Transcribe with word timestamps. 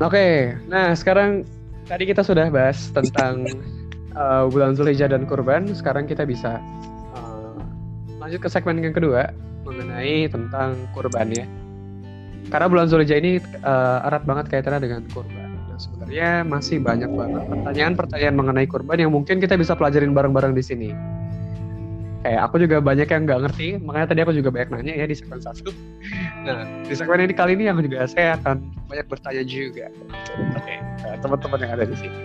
Oke, 0.00 0.56
nah 0.64 0.96
sekarang 0.96 1.44
tadi 1.84 2.08
kita 2.08 2.24
sudah 2.24 2.48
bahas 2.48 2.88
tentang 2.88 3.44
uh, 4.16 4.48
bulan 4.48 4.72
Zulhijjah 4.72 5.12
dan 5.12 5.28
kurban. 5.28 5.68
Sekarang 5.76 6.08
kita 6.08 6.24
bisa 6.24 6.56
uh, 7.12 7.60
lanjut 8.16 8.40
ke 8.40 8.48
segmen 8.48 8.80
yang 8.80 8.96
kedua 8.96 9.28
mengenai 9.68 10.24
tentang 10.32 10.72
kurban 10.96 11.28
ya. 11.28 11.44
Karena 12.48 12.72
bulan 12.72 12.88
Zulhijjah 12.88 13.20
ini 13.20 13.44
uh, 13.60 14.08
erat 14.08 14.24
banget 14.24 14.48
kaitannya 14.48 14.88
dengan 14.88 15.04
kurban. 15.12 15.52
Dan 15.68 15.76
sebenarnya 15.76 16.48
masih 16.48 16.80
banyak 16.80 17.10
banget 17.12 17.42
pertanyaan-pertanyaan 17.44 18.34
mengenai 18.40 18.66
kurban 18.72 19.04
yang 19.04 19.12
mungkin 19.12 19.36
kita 19.36 19.60
bisa 19.60 19.76
pelajarin 19.76 20.16
bareng-bareng 20.16 20.56
di 20.56 20.64
sini 20.64 20.88
kayak 22.20 22.40
aku 22.44 22.60
juga 22.60 22.76
banyak 22.84 23.08
yang 23.08 23.22
nggak 23.24 23.40
ngerti 23.48 23.68
makanya 23.80 24.06
tadi 24.12 24.20
aku 24.20 24.32
juga 24.36 24.48
banyak 24.52 24.68
nanya 24.76 24.92
ya 24.92 25.06
di 25.08 25.16
segmen 25.16 25.40
satu. 25.40 25.72
Nah 26.44 26.68
di 26.84 26.92
segmen 26.92 27.24
ini 27.24 27.32
kali 27.32 27.56
ini 27.56 27.64
yang 27.72 27.80
juga 27.80 28.04
saya 28.04 28.36
akan 28.40 28.60
banyak 28.92 29.06
bertanya 29.08 29.42
juga. 29.48 29.88
Oke 30.52 30.60
okay, 30.60 30.78
uh, 31.08 31.16
teman-teman 31.24 31.58
yang 31.64 31.72
ada 31.80 31.84
di 31.88 31.96
sini. 31.96 32.18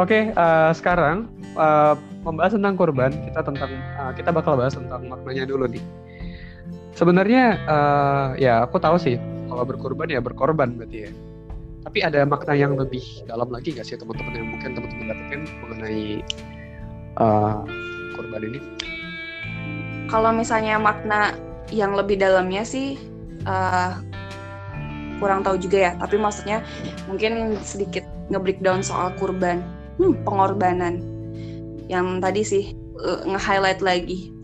Oke 0.00 0.08
okay, 0.08 0.22
uh, 0.40 0.72
sekarang 0.72 1.28
uh, 1.60 1.94
membahas 2.24 2.56
tentang 2.56 2.74
korban 2.80 3.12
kita 3.12 3.40
tentang 3.44 3.70
uh, 4.00 4.12
kita 4.16 4.30
bakal 4.32 4.56
bahas 4.56 4.72
tentang 4.72 5.04
maknanya 5.04 5.44
dulu 5.44 5.68
nih. 5.68 5.84
Sebenarnya 6.96 7.60
uh, 7.68 8.26
ya 8.40 8.64
aku 8.64 8.80
tahu 8.80 8.96
sih 8.96 9.20
kalau 9.52 9.68
berkorban 9.68 10.08
ya 10.08 10.24
berkorban 10.24 10.80
berarti 10.80 11.08
ya. 11.08 11.12
Tapi 11.84 12.00
ada 12.00 12.24
makna 12.24 12.56
yang 12.56 12.80
lebih 12.80 13.04
dalam 13.28 13.52
lagi 13.52 13.76
nggak 13.76 13.84
sih 13.84 14.00
teman-teman 14.00 14.32
yang 14.32 14.48
mungkin 14.48 14.72
teman-teman 14.72 15.12
dapetin 15.12 15.40
mengenai 15.60 16.04
uh, 17.20 17.60
korban 18.16 18.40
ini 18.48 18.60
kalau 20.08 20.30
misalnya 20.30 20.76
makna 20.76 21.36
yang 21.72 21.96
lebih 21.96 22.20
dalamnya 22.20 22.62
sih 22.62 23.00
uh, 23.48 23.96
kurang 25.22 25.40
tahu 25.46 25.56
juga 25.56 25.90
ya. 25.90 25.92
Tapi 25.96 26.16
maksudnya 26.20 26.60
mungkin 27.08 27.56
sedikit 27.64 28.04
nge-breakdown 28.28 28.84
soal 28.84 29.14
kurban. 29.16 29.64
Hmm, 29.96 30.18
pengorbanan. 30.26 31.00
Yang 31.88 32.06
tadi 32.20 32.42
sih 32.42 32.64
uh, 33.00 33.24
nge-highlight 33.24 33.80
lagi 33.80 34.34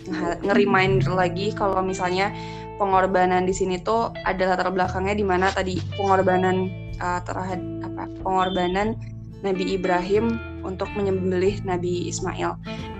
nge-remind 0.43 1.07
lagi 1.07 1.53
kalau 1.55 1.85
misalnya 1.85 2.33
pengorbanan 2.81 3.45
di 3.45 3.53
sini 3.53 3.77
tuh 3.77 4.11
ada 4.25 4.57
latar 4.57 4.73
belakangnya 4.73 5.13
di 5.13 5.27
mana 5.27 5.53
tadi 5.53 5.77
pengorbanan 6.01 6.73
uh, 6.99 7.21
terhadap 7.23 7.61
apa 7.85 8.09
pengorbanan 8.25 8.97
Nabi 9.45 9.77
Ibrahim 9.77 10.41
untuk 10.65 10.89
menyembelih 10.97 11.61
Nabi 11.65 12.09
Ismail. 12.09 12.57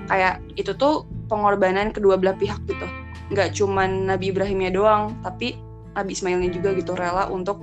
Kayak 0.09 0.45
itu 0.57 0.73
tuh 0.77 1.09
pengorbanan 1.31 1.95
kedua 1.95 2.19
belah 2.19 2.35
pihak 2.35 2.59
gitu. 2.67 2.87
Nggak 3.31 3.55
cuman 3.55 4.11
Nabi 4.11 4.35
Ibrahimnya 4.35 4.75
doang 4.75 5.15
tapi 5.23 5.55
Nabi 5.95 6.11
Ismailnya 6.19 6.51
juga 6.51 6.75
gitu 6.75 6.99
rela 6.99 7.31
untuk 7.31 7.63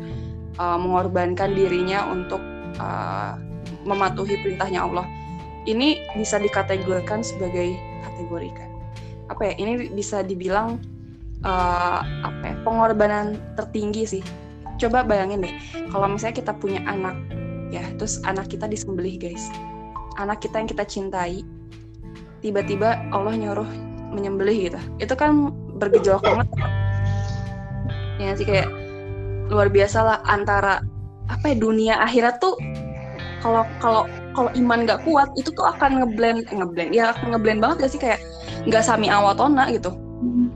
uh, 0.56 0.80
mengorbankan 0.80 1.52
dirinya 1.52 2.08
untuk 2.08 2.40
uh, 2.80 3.36
mematuhi 3.84 4.40
perintahnya 4.40 4.88
Allah. 4.88 5.04
Ini 5.68 6.16
bisa 6.16 6.40
dikategorikan 6.40 7.20
sebagai 7.20 7.76
kategorikan 8.08 8.72
apa 9.28 9.52
ya? 9.52 9.54
Ini 9.60 9.92
bisa 9.92 10.24
dibilang 10.24 10.80
uh, 11.44 12.00
apa 12.24 12.44
ya, 12.48 12.56
pengorbanan 12.64 13.36
tertinggi 13.60 14.08
sih. 14.08 14.24
Coba 14.80 15.04
bayangin 15.04 15.44
deh 15.44 15.56
kalau 15.92 16.08
misalnya 16.08 16.40
kita 16.40 16.54
punya 16.56 16.80
anak 16.88 17.18
ya 17.74 17.84
terus 18.00 18.24
anak 18.24 18.48
kita 18.48 18.70
disembelih 18.70 19.20
guys. 19.20 19.52
Anak 20.16 20.40
kita 20.40 20.64
yang 20.64 20.70
kita 20.70 20.86
cintai 20.88 21.44
tiba-tiba 22.48 22.96
Allah 23.12 23.36
nyuruh 23.36 23.68
menyembelih 24.16 24.72
gitu. 24.72 24.80
Itu 25.04 25.14
kan 25.20 25.52
bergejolak 25.76 26.24
banget. 26.24 26.48
Ya 28.18 28.32
sih 28.34 28.48
kayak 28.48 28.72
luar 29.52 29.68
biasa 29.68 30.00
lah 30.00 30.18
antara 30.26 30.80
apa 31.28 31.52
ya 31.52 31.56
dunia 31.60 31.96
akhirat 32.00 32.40
tuh 32.40 32.56
kalau 33.44 33.68
kalau 33.84 34.08
kalau 34.32 34.50
iman 34.56 34.88
nggak 34.88 35.04
kuat 35.04 35.28
itu 35.36 35.52
tuh 35.52 35.68
akan 35.68 36.04
ngeblend 36.04 36.48
eh, 36.48 36.56
ngeblend 36.56 36.92
ya 36.96 37.12
ngeblend 37.28 37.60
banget 37.60 37.76
gak 37.86 37.92
sih? 37.92 38.00
Kayak 38.02 38.20
nggak 38.66 38.84
sami 38.84 39.12
awatona 39.12 39.70
gitu. 39.70 39.92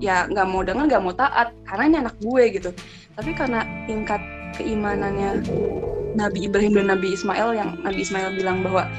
Ya 0.01 0.25
nggak 0.31 0.47
mau 0.49 0.65
dengar 0.65 0.89
nggak 0.89 1.03
mau 1.03 1.13
taat 1.13 1.53
karena 1.67 1.83
ini 1.85 1.95
anak 2.07 2.15
gue 2.23 2.43
gitu. 2.55 2.69
Tapi 3.19 3.35
karena 3.35 3.61
tingkat 3.85 4.23
keimanannya 4.57 5.45
Nabi 6.17 6.49
Ibrahim 6.49 6.75
dan 6.81 6.87
Nabi 6.97 7.13
Ismail 7.15 7.55
yang 7.55 7.69
Nabi 7.85 7.99
Ismail 8.03 8.35
bilang 8.35 8.65
bahwa 8.65 8.89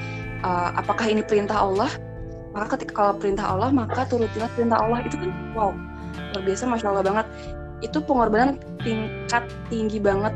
uh, 0.46 0.70
apakah 0.78 1.10
ini 1.10 1.20
perintah 1.26 1.60
Allah 1.60 1.90
maka 2.52 2.76
ketika 2.76 2.92
kalau 2.92 3.14
perintah 3.16 3.48
Allah 3.48 3.72
maka 3.72 4.04
turutilah 4.08 4.48
perintah 4.52 4.78
Allah. 4.80 5.00
Itu 5.04 5.16
kan 5.18 5.30
wow 5.56 5.72
luar 6.36 6.42
biasa 6.44 6.62
masya 6.68 6.86
Allah 6.92 7.04
banget. 7.04 7.26
Itu 7.82 7.98
pengorbanan 8.04 8.60
tingkat 8.84 9.44
tinggi 9.72 9.98
banget 9.98 10.32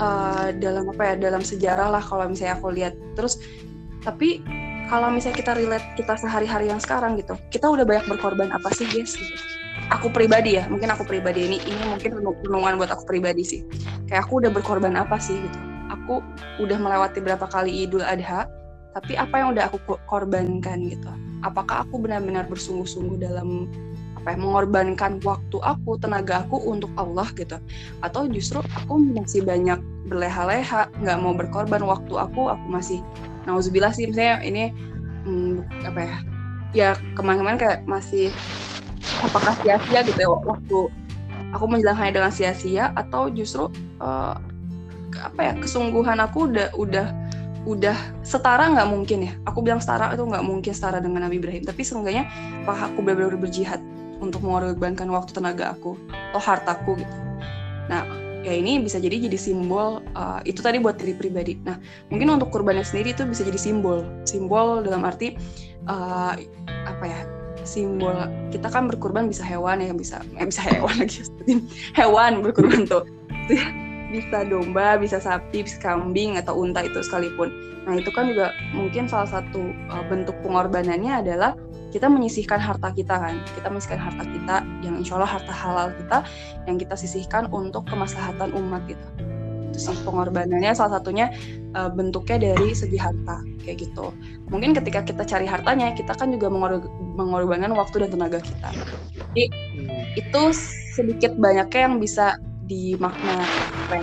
uh, 0.00 0.54
dalam 0.56 0.88
apa 0.88 1.14
ya 1.14 1.14
dalam 1.18 1.42
sejarah 1.42 1.90
lah 1.92 2.02
kalau 2.02 2.30
misalnya 2.30 2.56
aku 2.56 2.70
lihat. 2.70 2.94
Terus 3.18 3.42
tapi 4.06 4.40
kalau 4.88 5.10
misalnya 5.12 5.36
kita 5.42 5.52
relate 5.58 5.86
kita 5.98 6.16
sehari-hari 6.16 6.72
yang 6.72 6.80
sekarang 6.80 7.18
gitu 7.20 7.36
kita 7.52 7.68
udah 7.68 7.84
banyak 7.84 8.08
berkorban 8.08 8.48
apa 8.48 8.72
sih 8.72 8.88
guys 8.88 9.20
aku 9.92 10.08
pribadi 10.08 10.56
ya 10.56 10.64
mungkin 10.70 10.88
aku 10.88 11.04
pribadi 11.04 11.44
ini 11.44 11.60
ini 11.60 11.82
mungkin 11.92 12.16
renungan 12.24 12.80
buat 12.80 12.90
aku 12.94 13.04
pribadi 13.04 13.42
sih. 13.44 13.60
Kayak 14.08 14.30
aku 14.30 14.40
udah 14.40 14.50
berkorban 14.54 14.96
apa 14.96 15.20
sih 15.20 15.36
gitu. 15.36 15.58
Aku 15.92 16.24
udah 16.62 16.78
melewati 16.80 17.20
berapa 17.20 17.44
kali 17.48 17.84
Idul 17.84 18.04
Adha 18.04 18.48
tapi 18.96 19.14
apa 19.14 19.34
yang 19.38 19.54
udah 19.54 19.70
aku 19.70 19.78
korbankan 20.08 20.88
gitu 20.88 21.06
apakah 21.46 21.86
aku 21.86 22.00
benar-benar 22.02 22.46
bersungguh-sungguh 22.50 23.20
dalam 23.20 23.68
apa 24.18 24.34
ya 24.34 24.38
mengorbankan 24.42 25.22
waktu 25.22 25.56
aku 25.62 25.94
tenaga 26.02 26.42
aku 26.42 26.58
untuk 26.66 26.90
Allah 26.98 27.30
gitu? 27.38 27.56
Atau 28.02 28.26
justru 28.30 28.58
aku 28.74 28.98
masih 28.98 29.46
banyak 29.46 29.78
berleha-leha 30.08 30.88
nggak 31.04 31.18
mau 31.20 31.36
berkorban 31.36 31.84
waktu 31.84 32.16
aku 32.16 32.48
aku 32.50 32.66
masih 32.66 32.98
nauzubillah 33.44 33.92
sih 33.92 34.08
misalnya 34.08 34.40
ini 34.42 34.64
hmm, 35.28 35.64
apa 35.84 36.00
ya 36.00 36.16
ya 36.72 36.88
kemarin-kemarin 37.16 37.60
kayak 37.60 37.78
masih 37.84 38.32
apakah 39.24 39.56
sia-sia 39.64 40.00
gitu 40.04 40.18
ya 40.20 40.28
waktu 40.28 40.78
aku 41.52 41.64
menjalankannya 41.64 42.12
dengan 42.12 42.32
sia-sia 42.32 42.92
atau 42.96 43.32
justru 43.32 43.72
uh, 44.04 44.36
apa 45.16 45.40
ya 45.40 45.52
kesungguhan 45.56 46.20
aku 46.20 46.52
udah 46.52 46.68
udah 46.76 47.06
udah 47.68 48.24
setara 48.24 48.72
nggak 48.72 48.88
mungkin 48.88 49.18
ya. 49.28 49.32
Aku 49.44 49.60
bilang 49.60 49.78
setara 49.84 50.16
itu 50.16 50.24
nggak 50.24 50.40
mungkin 50.40 50.72
setara 50.72 51.04
dengan 51.04 51.28
Nabi 51.28 51.36
Ibrahim. 51.36 51.68
Tapi 51.68 51.84
seenggaknya 51.84 52.24
apa 52.64 52.88
aku 52.88 53.04
benar-benar 53.04 53.36
berjihad 53.36 53.84
untuk 54.24 54.40
mengorbankan 54.40 55.06
waktu 55.12 55.36
tenaga 55.36 55.76
aku 55.76 56.00
atau 56.32 56.40
hartaku 56.40 56.96
gitu. 56.96 57.14
Nah 57.92 58.08
ya 58.40 58.56
ini 58.56 58.80
bisa 58.80 58.96
jadi 58.96 59.20
jadi 59.28 59.36
simbol 59.36 60.00
uh, 60.16 60.40
itu 60.48 60.64
tadi 60.64 60.80
buat 60.80 60.96
diri 60.96 61.12
pribadi. 61.12 61.60
Nah 61.60 61.76
mungkin 62.08 62.40
untuk 62.40 62.48
kurbannya 62.48 62.82
sendiri 62.82 63.12
itu 63.12 63.28
bisa 63.28 63.44
jadi 63.44 63.60
simbol. 63.60 64.08
Simbol 64.24 64.80
dalam 64.80 65.04
arti 65.04 65.36
uh, 65.84 66.32
apa 66.88 67.04
ya 67.04 67.20
simbol 67.68 68.16
kita 68.48 68.72
kan 68.72 68.88
berkurban 68.88 69.28
bisa 69.28 69.44
hewan 69.44 69.84
ya 69.84 69.92
bisa 69.92 70.24
eh, 70.40 70.48
bisa 70.48 70.64
hewan 70.64 70.94
lagi 71.04 71.20
hewan 72.00 72.40
berkurban 72.40 72.88
tuh 72.88 73.04
bisa 74.08 74.44
domba, 74.48 74.96
bisa 74.96 75.20
sapi, 75.20 75.64
bisa 75.64 75.78
kambing 75.80 76.40
atau 76.40 76.56
unta 76.56 76.84
itu 76.84 77.00
sekalipun. 77.04 77.52
Nah 77.84 77.96
itu 77.96 78.12
kan 78.12 78.28
juga 78.28 78.52
mungkin 78.72 79.08
salah 79.08 79.28
satu 79.28 79.72
uh, 79.92 80.04
bentuk 80.08 80.36
pengorbanannya 80.44 81.24
adalah 81.24 81.56
kita 81.88 82.04
menyisihkan 82.04 82.60
harta 82.60 82.92
kita 82.92 83.16
kan, 83.16 83.40
kita 83.56 83.68
menyisihkan 83.72 84.00
harta 84.00 84.24
kita 84.28 84.56
yang 84.84 85.00
insya 85.00 85.16
Allah 85.16 85.32
harta 85.40 85.52
halal 85.52 85.88
kita 85.96 86.18
yang 86.68 86.76
kita 86.76 86.94
sisihkan 86.96 87.48
untuk 87.48 87.88
kemaslahatan 87.88 88.52
umat 88.52 88.84
gitu. 88.88 89.08
Itu 89.72 89.92
sih 89.92 89.98
pengorbanannya 90.04 90.72
salah 90.76 91.00
satunya 91.00 91.32
uh, 91.76 91.88
bentuknya 91.88 92.52
dari 92.52 92.76
segi 92.76 93.00
harta 93.00 93.40
kayak 93.64 93.88
gitu. 93.88 94.12
Mungkin 94.52 94.76
ketika 94.76 95.04
kita 95.04 95.24
cari 95.24 95.48
hartanya 95.48 95.92
kita 95.96 96.12
kan 96.12 96.28
juga 96.28 96.52
mengorbankan 97.16 97.72
waktu 97.72 98.04
dan 98.04 98.10
tenaga 98.12 98.40
kita. 98.44 98.68
Jadi 99.32 99.44
hmm. 99.48 100.20
itu 100.20 100.42
sedikit 100.92 101.32
banyaknya 101.40 101.88
yang 101.88 101.96
bisa 102.00 102.36
di 102.68 102.94
makna 103.00 103.48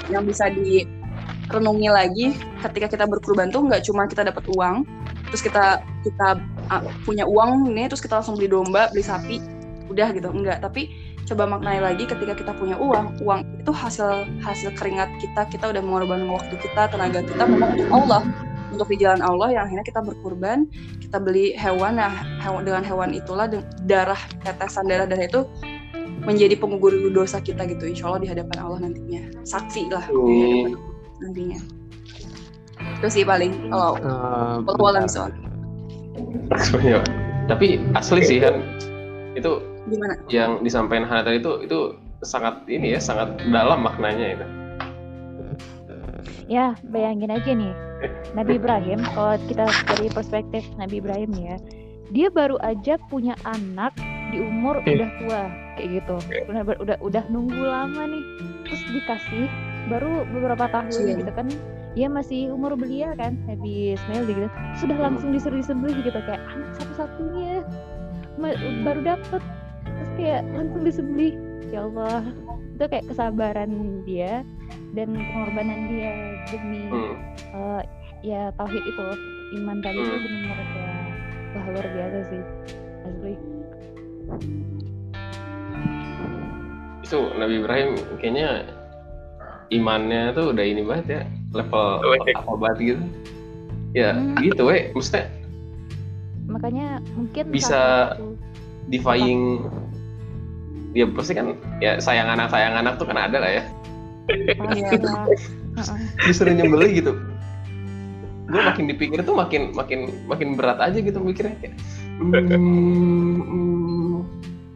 yang 0.09 0.25
bisa 0.25 0.49
direnungi 0.49 1.89
lagi 1.93 2.25
ketika 2.65 2.97
kita 2.97 3.05
berkurban 3.05 3.53
tuh 3.53 3.61
nggak 3.69 3.85
cuma 3.85 4.09
kita 4.09 4.25
dapat 4.25 4.43
uang 4.57 4.83
terus 5.29 5.41
kita 5.45 5.85
kita 6.01 6.41
uh, 6.73 6.83
punya 7.05 7.29
uang 7.29 7.69
nih 7.71 7.85
terus 7.85 8.01
kita 8.01 8.17
langsung 8.17 8.35
beli 8.35 8.49
domba 8.49 8.89
beli 8.89 9.05
sapi 9.05 9.37
udah 9.87 10.09
gitu 10.11 10.33
enggak 10.33 10.65
tapi 10.65 10.89
coba 11.25 11.49
maknai 11.49 11.81
lagi 11.81 12.05
ketika 12.05 12.37
kita 12.37 12.53
punya 12.53 12.77
uang 12.77 13.17
uang 13.25 13.41
itu 13.57 13.71
hasil 13.73 14.29
hasil 14.45 14.69
keringat 14.77 15.09
kita 15.17 15.41
kita 15.49 15.65
udah 15.73 15.81
mengorbankan 15.81 16.29
waktu 16.29 16.53
kita 16.61 16.85
tenaga 16.89 17.25
kita 17.25 17.43
memang 17.49 17.73
untuk 17.77 17.89
Allah. 17.93 18.23
Untuk 18.75 18.91
di 18.91 18.99
jalan 18.99 19.23
Allah 19.23 19.55
yang 19.55 19.63
akhirnya 19.71 19.87
kita 19.87 20.03
berkurban 20.03 20.67
kita 20.99 21.15
beli 21.15 21.55
hewan. 21.55 21.95
Nah 21.95 22.11
hewan 22.43 22.67
dengan 22.67 22.83
hewan 22.83 23.15
itulah 23.15 23.47
darah 23.87 24.19
tetesan 24.43 24.83
darah 24.91 25.07
darah 25.07 25.25
itu 25.25 25.47
menjadi 26.25 26.57
penggugur 26.57 26.93
dosa 27.13 27.39
kita 27.39 27.63
gitu. 27.69 27.85
Insya 27.89 28.11
Allah 28.11 28.21
di 28.21 28.29
hadapan 28.29 28.57
Allah 28.61 28.79
nantinya. 28.89 29.21
Saksi 29.45 29.89
lah 29.93 30.05
hmm. 30.09 30.25
di 30.25 30.33
hadapan 30.33 30.71
nantinya. 31.21 31.59
Itu 33.01 33.07
sih 33.09 33.23
paling 33.23 33.71
kalau 33.71 33.97
uh, 34.01 35.07
soal. 35.07 35.31
Tapi 37.51 37.77
asli 37.93 38.21
sih 38.25 38.41
kan 38.41 38.57
itu 39.37 39.61
gimana? 39.85 40.17
yang 40.33 40.65
disampaikan 40.65 41.05
Hana 41.05 41.21
tadi 41.21 41.37
itu 41.43 41.61
itu 41.61 41.79
sangat 42.25 42.65
ini 42.65 42.97
ya 42.97 42.99
sangat 42.99 43.37
dalam 43.53 43.85
maknanya 43.85 44.27
itu. 44.33 44.45
Ya 46.45 46.77
bayangin 46.89 47.33
aja 47.33 47.51
nih. 47.53 47.73
Nabi 48.33 48.57
Ibrahim 48.57 49.01
kalau 49.13 49.37
kita 49.49 49.65
dari 49.93 50.07
perspektif 50.09 50.65
Nabi 50.77 51.01
Ibrahim 51.01 51.31
ya 51.37 51.55
dia 52.13 52.27
baru 52.29 52.61
aja 52.61 53.01
punya 53.09 53.33
anak 53.47 53.97
di 54.29 54.37
umur 54.41 54.81
Iya. 54.85 54.93
udah 54.93 55.09
tua 55.21 55.43
kayak 55.75 56.01
gitu. 56.01 56.15
Udah 56.47 56.61
udah 56.79 56.97
udah 56.99 57.23
nunggu 57.27 57.61
lama 57.61 58.03
nih. 58.07 58.23
Terus 58.65 58.81
dikasih 58.89 59.45
baru 59.85 60.25
beberapa 60.27 60.65
tahun 60.67 60.89
Iya. 60.89 61.15
gitu 61.21 61.31
kan 61.31 61.47
dia 61.95 62.07
masih 62.11 62.51
umur 62.51 62.75
belia 62.75 63.15
kan 63.15 63.39
Nabi 63.45 63.95
Ismail 63.95 64.23
gitu. 64.25 64.47
Sudah 64.75 64.97
langsung 64.99 65.31
disuruh 65.31 65.61
disembelih 65.61 66.01
gitu 66.01 66.19
kayak 66.25 66.41
anak 66.43 66.71
satu-satunya. 66.75 67.63
Ma- 68.35 68.59
baru 68.83 69.15
dapet. 69.15 69.41
Terus 69.85 70.11
kayak 70.17 70.41
langsung 70.51 70.81
disembelih 70.83 71.33
ya 71.69 71.87
Allah. 71.87 72.19
Itu 72.75 72.83
kayak 72.91 73.05
kesabaran 73.07 73.71
dia 74.03 74.43
dan 74.91 75.15
pengorbanan 75.15 75.79
dia 75.87 76.11
demi 76.51 76.91
Hmm. 76.91 77.15
eh, 77.55 77.81
ya 78.25 78.51
tauhid 78.55 78.83
itu 78.83 79.05
iman 79.55 79.79
tadi 79.79 79.95
itu 79.95 80.09
Hmm. 80.09 80.23
benar-benar 80.25 80.59
kayak 80.73 80.99
wah 81.55 81.65
luar 81.71 81.87
biasa 81.87 82.19
sih. 82.27 82.43
Asli 83.05 83.33
Itu 87.05 87.29
Nabi 87.37 87.61
Ibrahim 87.61 87.89
kayaknya 88.17 88.65
imannya 89.69 90.33
tuh 90.33 90.49
udah 90.51 90.65
ini 90.65 90.81
banget 90.81 91.05
ya 91.07 91.21
level 91.53 91.85
apa 92.33 92.51
banget 92.57 92.77
gitu. 92.81 93.03
Ya 93.95 94.11
Hmm. 94.11 94.35
gitu 94.41 94.65
weh, 94.65 94.89
maksudnya 94.91 95.29
makanya 96.45 97.01
mungkin 97.15 97.43
Bisa- 97.49 98.17
defying 98.85 99.65
ya 100.93 101.09
pasti 101.09 101.33
kan 101.33 101.57
ya 101.81 101.97
sayang 101.97 102.29
anak 102.29 102.53
sayang 102.53 102.77
anak 102.77 103.01
tuh 103.01 103.09
kan 103.09 103.17
ada 103.17 103.41
lah 103.41 103.49
ya 103.49 103.63
Iya. 104.29 104.53
pastilah. 104.61 105.25
Heeh. 105.81 105.97
disuruh 106.23 106.53
nyembelih 106.53 106.91
gitu 106.93 107.11
gue 108.45 108.61
makin 108.61 108.85
dipikir 108.85 109.19
tuh 109.25 109.33
makin 109.33 109.73
makin 109.73 110.07
makin 110.29 110.53
berat 110.53 110.77
aja 110.77 111.01
gitu 111.01 111.17
mikirnya 111.17 111.57
kayak 111.59 111.73
hmm, 112.21 113.41
hmm, 113.41 114.15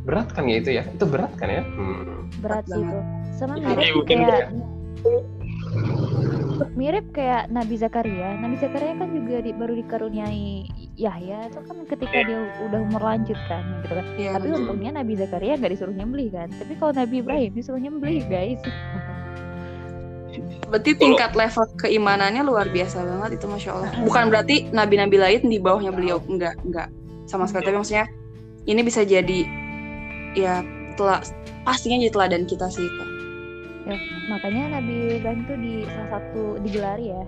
berat 0.03 0.31
kan 0.31 0.43
ya 0.45 0.55
itu 0.57 0.69
ya? 0.71 0.83
Itu 0.85 1.05
berat 1.05 1.33
kan 1.35 1.49
ya? 1.49 1.63
Hmm. 1.65 2.27
berat 2.39 2.65
sih 2.65 2.77
itu 2.77 2.99
sama 3.35 3.53
Iya, 3.55 3.67
mirip 3.71 4.05
kayak 4.05 4.47
mirip 6.75 7.05
kayak 7.11 7.47
Nabi 7.49 7.75
Zakaria. 7.75 8.35
Nabi 8.35 8.55
Zakaria 8.55 8.93
kan 8.93 9.09
juga 9.09 9.39
di- 9.39 9.55
baru 9.55 9.73
dikaruniai 9.75 10.67
Yahya 10.95 11.47
itu 11.47 11.59
kan 11.63 11.77
ketika 11.87 12.17
dia 12.21 12.39
udah 12.61 12.79
umur 12.83 13.01
lanjut 13.01 13.39
kan 13.47 13.63
gitu 13.81 13.93
kan. 13.93 14.05
Iya, 14.15 14.29
tapi 14.35 14.47
betul. 14.47 14.59
untungnya 14.61 14.91
Nabi 14.93 15.13
Zakaria 15.15 15.53
nggak 15.55 15.71
disuruh 15.71 15.95
nyembelih 15.95 16.29
kan. 16.29 16.47
Tapi 16.51 16.73
kalau 16.75 16.91
Nabi 16.93 17.15
Ibrahim 17.17 17.51
disuruh 17.55 17.79
nyembelih 17.79 18.23
guys. 18.25 18.61
Berarti 20.69 20.91
tingkat 20.93 21.33
level 21.33 21.65
keimanannya 21.79 22.45
luar 22.45 22.69
biasa 22.69 23.01
banget 23.01 23.41
itu 23.41 23.45
masya 23.49 23.69
Allah. 23.73 23.89
Bukan 23.99 24.29
berarti 24.29 24.69
nabi-nabi 24.69 25.17
lain 25.17 25.41
di 25.43 25.57
bawahnya 25.57 25.89
beliau. 25.89 26.21
Enggak 26.27 26.59
enggak 26.61 26.87
sama 27.25 27.49
sekali. 27.49 27.65
Tapi 27.65 27.77
maksudnya 27.79 28.05
ini 28.67 28.81
bisa 28.83 29.01
jadi 29.01 29.39
ya 30.33 30.61
telah 30.93 31.23
pastinya 31.63 31.97
jadi 31.99 32.11
teladan 32.11 32.43
kita 32.43 32.67
sih 32.67 32.83
itu. 32.83 33.03
ya, 33.85 33.95
makanya 34.27 34.77
Nabi 34.77 35.17
Ibrahim 35.17 35.41
tuh 35.45 35.57
di 35.57 35.73
salah 35.85 36.09
satu 36.13 36.41
digelari 36.59 37.05
ya 37.09 37.23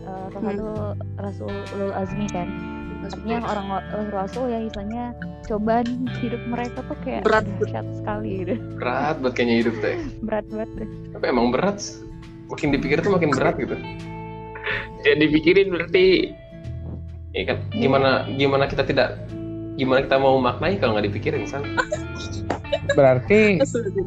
eh, 0.00 0.26
salah 0.30 0.42
Hmm. 0.42 0.48
satu 0.48 0.68
Rasul 1.18 1.52
Ulul 1.72 1.92
Azmi 1.92 2.26
kan 2.28 2.48
artinya 2.98 3.38
orang 3.46 3.66
orang 3.70 4.08
Rasul 4.10 4.44
yang 4.48 4.62
istilahnya 4.64 5.04
cobaan 5.44 5.86
hidup 6.18 6.42
mereka 6.44 6.82
tuh 6.82 6.96
kayak 7.00 7.22
Berat. 7.22 7.44
dahsyat 7.60 7.86
sekali 7.94 8.30
gitu 8.42 8.54
berat 8.74 9.14
buat 9.20 9.32
kayaknya 9.32 9.56
hidup 9.62 9.74
ya. 9.78 9.94
berat 10.26 10.44
banget 10.48 10.70
deh. 10.74 10.88
tapi 11.14 11.24
emang 11.26 11.46
berat 11.50 11.78
makin 12.46 12.68
dipikir 12.72 12.98
tuh 13.00 13.12
makin 13.12 13.30
berat 13.30 13.54
gitu 13.56 13.76
Jadi 14.98 15.22
dipikirin 15.22 15.70
berarti 15.70 16.34
ya 17.30 17.42
kan 17.44 17.58
gimana 17.70 18.10
gimana 18.32 18.64
kita 18.64 18.82
tidak 18.82 19.22
gimana 19.76 20.02
kita 20.02 20.16
mau 20.16 20.40
maknai 20.40 20.74
kalau 20.74 20.96
nggak 20.96 21.06
dipikirin 21.06 21.44
san 21.44 21.62
berarti 22.94 23.60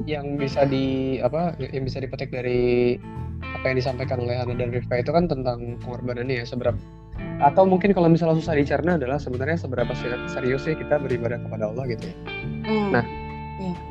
yang 0.10 0.36
bisa 0.36 0.66
di 0.66 1.18
apa 1.20 1.56
yang 1.60 1.86
bisa 1.86 2.04
dipetik 2.04 2.32
dari 2.34 2.98
apa 3.40 3.66
yang 3.72 3.78
disampaikan 3.80 4.20
oleh 4.24 4.36
Hana 4.36 4.56
dan 4.56 4.72
Rifka 4.72 5.00
itu 5.00 5.12
kan 5.16 5.28
tentang 5.28 5.80
pengorbanannya 5.84 6.44
ya 6.44 6.46
seberapa 6.46 6.78
atau 7.44 7.68
mungkin 7.68 7.92
kalau 7.92 8.08
misalnya 8.08 8.40
susah 8.40 8.56
dicerna 8.56 8.96
adalah 8.96 9.20
sebenarnya 9.20 9.60
seberapa 9.60 9.92
se- 9.96 10.28
serius 10.32 10.64
sih 10.64 10.76
kita 10.76 11.00
beribadah 11.00 11.40
kepada 11.40 11.72
Allah 11.72 11.84
gitu 11.92 12.12
ya. 12.12 12.16
Hmm. 12.64 12.92
Nah, 12.96 13.04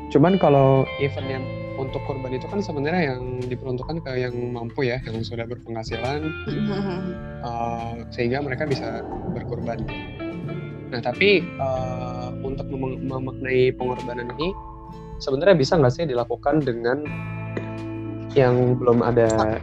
Cuman 0.09 0.41
kalau 0.41 0.83
event 0.97 1.29
yang 1.29 1.45
untuk 1.77 2.01
kurban 2.03 2.33
itu 2.35 2.43
kan 2.49 2.59
sebenarnya 2.59 3.15
yang 3.15 3.39
diperuntukkan 3.45 4.03
ke 4.03 4.11
yang 4.19 4.35
mampu 4.51 4.89
ya, 4.89 4.99
yang 5.05 5.21
sudah 5.23 5.45
berpenghasilan 5.47 6.27
uh, 7.45 7.93
sehingga 8.11 8.41
mereka 8.43 8.65
bisa 8.65 9.05
berkurban. 9.31 9.85
Nah 10.89 10.99
tapi 11.01 11.45
uh, 11.61 12.33
untuk 12.41 12.65
mem- 12.69 13.01
memaknai 13.05 13.73
pengorbanan 13.77 14.33
ini 14.37 14.53
sebenarnya 15.21 15.55
bisa 15.57 15.77
nggak 15.77 15.93
sih 15.93 16.05
dilakukan 16.09 16.65
dengan 16.65 17.05
yang 18.37 18.77
belum 18.77 19.01
ada 19.01 19.57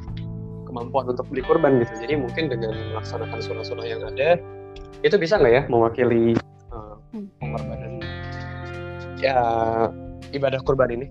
kemampuan 0.67 1.11
untuk 1.11 1.27
beli 1.31 1.43
kurban 1.47 1.83
gitu. 1.83 1.93
Jadi 2.03 2.15
mungkin 2.19 2.51
dengan 2.51 2.75
melaksanakan 2.95 3.39
sunnah-sunnah 3.43 3.87
yang 3.87 4.03
ada 4.07 4.39
itu 5.03 5.17
bisa 5.19 5.39
nggak 5.39 5.53
ya 5.53 5.63
mewakili 5.71 6.35
uh, 6.71 6.99
pengorbanan 7.43 8.03
ya 9.19 9.39
ibadah 10.35 10.61
kurban 10.63 10.93
ini? 10.93 11.07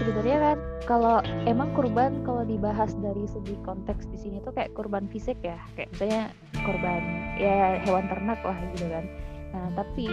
sebenarnya 0.00 0.36
kan 0.40 0.58
kalau 0.90 1.22
emang 1.46 1.70
kurban 1.78 2.26
kalau 2.26 2.42
dibahas 2.42 2.90
dari 2.98 3.22
segi 3.30 3.54
konteks 3.62 4.10
di 4.10 4.18
sini 4.18 4.42
tuh 4.42 4.50
kayak 4.50 4.74
kurban 4.74 5.06
fisik 5.06 5.38
ya 5.38 5.54
kayak 5.78 5.86
misalnya 5.94 6.34
kurban 6.66 7.02
ya 7.38 7.78
hewan 7.86 8.10
ternak 8.10 8.42
lah 8.42 8.58
gitu 8.74 8.90
kan. 8.90 9.06
Nah 9.54 9.70
tapi 9.78 10.10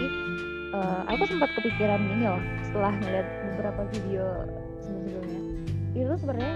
eh, 0.78 1.02
aku 1.10 1.26
sempat 1.26 1.50
kepikiran 1.58 1.98
ini 1.98 2.30
loh 2.30 2.42
setelah 2.62 2.94
melihat 3.02 3.26
beberapa 3.50 3.82
video 3.90 4.26
sebelumnya. 4.78 5.42
Itu 5.98 6.14
sebenarnya 6.22 6.56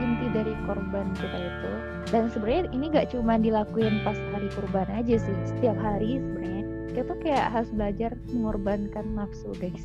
inti 0.00 0.26
dari 0.32 0.54
korban 0.64 1.12
kita 1.20 1.38
itu 1.44 1.72
dan 2.08 2.32
sebenarnya 2.32 2.64
ini 2.72 2.84
nggak 2.88 3.12
cuma 3.12 3.36
dilakuin 3.36 4.00
pas 4.08 4.16
hari 4.32 4.48
kurban 4.56 4.88
aja 4.88 5.20
sih. 5.20 5.36
Setiap 5.44 5.76
hari 5.76 6.16
sebenarnya 6.16 6.64
kita 6.96 7.12
tuh 7.12 7.18
kayak 7.20 7.52
harus 7.52 7.68
belajar 7.76 8.16
mengorbankan 8.32 9.04
nafsu 9.12 9.52
guys 9.60 9.84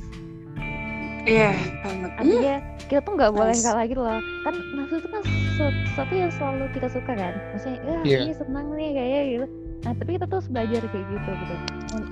Iya, 1.25 1.51
banget. 1.81 2.09
artinya 2.15 2.55
kita 2.85 2.99
tuh 3.01 3.13
nggak 3.13 3.31
boleh 3.31 3.51
Nice. 3.51 3.65
kalah 3.65 3.85
gitu 3.85 3.97
loh 3.99 4.13
kan 4.41 4.53
nafsu 4.71 4.95
itu 4.95 5.07
kan 5.07 5.21
sesu- 5.25 5.77
sesuatu 5.87 6.13
yang 6.13 6.31
selalu 6.31 6.65
kita 6.71 6.87
suka 6.87 7.11
kan 7.11 7.33
maksudnya 7.51 7.79
ya 7.81 7.97
Iya. 8.03 8.19
ini 8.21 8.33
senang 8.35 8.67
nih 8.71 8.89
kayak 8.91 9.23
gitu 9.27 9.47
nah 9.81 9.93
tapi 9.93 10.09
kita 10.11 10.25
tuh 10.25 10.41
belajar 10.47 10.81
kayak 10.83 11.05
gitu 11.07 11.29
gitu 11.31 11.55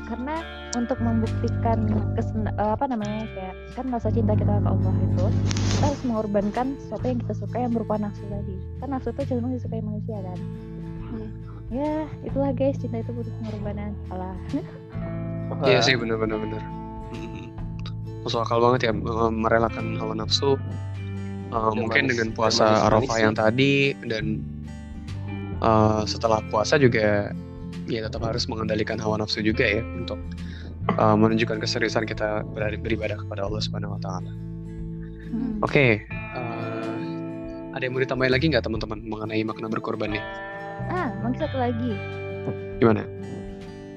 karena 0.04 0.36
untuk 0.74 0.98
membuktikan 1.00 1.78
kesen 2.14 2.46
eh, 2.48 2.70
apa 2.70 2.86
namanya 2.86 3.26
kayak 3.32 3.54
kan 3.74 3.86
rasa 3.88 4.10
cinta 4.10 4.34
kita 4.34 4.50
ke 4.52 4.68
Allah 4.68 4.94
itu 5.00 5.26
kita 5.72 5.84
harus 5.84 6.02
mengorbankan 6.04 6.68
sesuatu 6.80 7.06
yang 7.08 7.20
kita 7.20 7.34
suka 7.36 7.58
yang 7.60 7.72
berupa 7.72 7.96
nafsu 7.96 8.22
tadi 8.24 8.56
kan 8.78 8.88
nafsu 8.90 9.10
itu 9.10 9.22
cenderung 9.28 9.54
disukai 9.54 9.80
manusia 9.80 10.18
kan 10.20 10.40
Hmm. 11.04 11.30
ya 11.70 11.94
itulah 12.24 12.50
guys 12.52 12.74
cinta 12.76 12.98
itu 12.98 13.10
butuh 13.12 13.30
pengorbanan 13.40 13.94
alah 14.10 14.34
Iya 15.64 15.80
sih 15.80 15.94
benar-benar 15.94 16.42
benar. 16.42 16.62
Masuk 18.24 18.40
akal 18.40 18.60
banget 18.60 18.88
ya 18.88 18.92
merelakan 19.30 19.96
hawa 19.96 20.16
nafsu. 20.16 20.56
eh, 20.56 21.70
Dan 21.70 21.76
mungkin 21.78 22.04
manis- 22.04 22.12
dengan 22.12 22.30
puasa 22.34 22.66
Arafah 22.88 23.18
yang 23.20 23.34
tadi 23.34 23.94
dan 24.04 24.42
eh, 25.60 26.02
setelah 26.04 26.42
puasa 26.48 26.76
juga 26.76 27.30
ya 27.86 28.00
tetap 28.02 28.24
harus 28.24 28.48
mengendalikan 28.48 28.96
hawa 28.98 29.16
nafsu 29.18 29.40
juga 29.40 29.64
ya 29.64 29.84
untuk 29.94 30.18
eh, 30.90 31.16
menunjukkan 31.16 31.60
keseriusan 31.60 32.04
kita 32.04 32.42
berada- 32.50 32.76
beribadah 32.76 33.16
kepada 33.18 33.46
Allah 33.46 33.62
Subhanahu 33.62 33.96
Wa 33.96 34.02
Taala. 34.02 34.32
Hmm. 35.30 35.54
Oke, 35.62 36.04
eh, 36.04 36.98
ada 37.70 37.82
yang 37.82 37.94
mau 37.94 38.02
ditambahin 38.02 38.30
lagi 38.30 38.46
nggak 38.48 38.64
teman-teman 38.64 39.00
mengenai 39.02 39.44
makna 39.44 39.68
berkorban 39.68 40.12
nih? 40.12 40.24
ah 40.86 41.14
mungkin 41.22 41.38
satu 41.40 41.56
lagi 41.56 41.94
Gimana? 42.76 43.06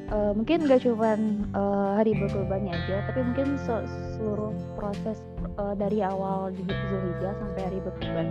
Eh, 0.07 0.33
mungkin 0.39 0.71
gak 0.71 0.87
cuman 0.87 1.51
eh, 1.51 1.91
hari 1.99 2.15
berkurbannya 2.15 2.71
aja, 2.71 3.03
tapi 3.11 3.27
mungkin 3.27 3.59
se- 3.59 3.91
seluruh 4.15 4.55
proses 4.79 5.19
eh, 5.43 5.75
dari 5.75 5.99
awal 5.99 6.55
di 6.55 6.63
Zulhijjah 6.63 7.35
sampai 7.35 7.63
hari 7.67 7.79
berkurban 7.83 8.27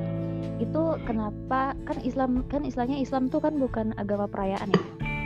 itu 0.55 0.83
kenapa 1.03 1.75
kan 1.83 1.99
Islam 1.99 2.47
kan 2.47 2.63
istilahnya 2.63 2.95
Islam 3.03 3.27
tuh 3.27 3.43
kan 3.43 3.59
bukan 3.59 3.91
agama 3.99 4.23
perayaan 4.23 4.71
ya. 4.71 4.83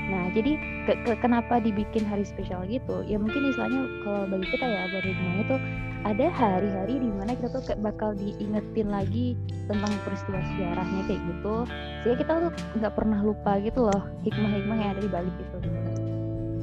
Nah 0.10 0.34
jadi 0.34 0.58
ke- 0.89 1.00
ke- 1.06 1.22
kenapa 1.22 1.62
dibikin 1.62 2.01
hari 2.01 2.25
spesial 2.25 2.65
gitu? 2.65 3.06
Ya 3.06 3.22
mungkin 3.22 3.53
istilahnya 3.53 3.86
kalau 4.01 4.25
bagi 4.25 4.50
kita 4.50 4.65
ya 4.65 4.89
baru 4.89 5.06
di 5.06 5.22
mana 5.22 5.39
itu 5.46 5.56
ada 6.01 6.25
hari-hari 6.34 6.96
di 6.98 7.10
mana 7.13 7.38
kita 7.38 7.62
tuh 7.62 7.77
bakal 7.77 8.18
diingetin 8.18 8.89
lagi 8.89 9.38
tentang 9.70 9.94
peristiwa 10.01 10.41
sejarahnya 10.41 11.01
kayak 11.06 11.22
gitu 11.22 11.56
sehingga 12.01 12.18
kita 12.25 12.32
tuh 12.41 12.51
nggak 12.82 12.94
pernah 12.98 13.20
lupa 13.22 13.62
gitu 13.62 13.86
loh 13.86 14.01
hikmah-hikmah 14.25 14.77
yang 14.82 14.89
ada 14.98 15.01
di 15.06 15.12
balik 15.13 15.36
itu. 15.38 15.58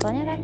Soalnya 0.00 0.24
kan 0.36 0.40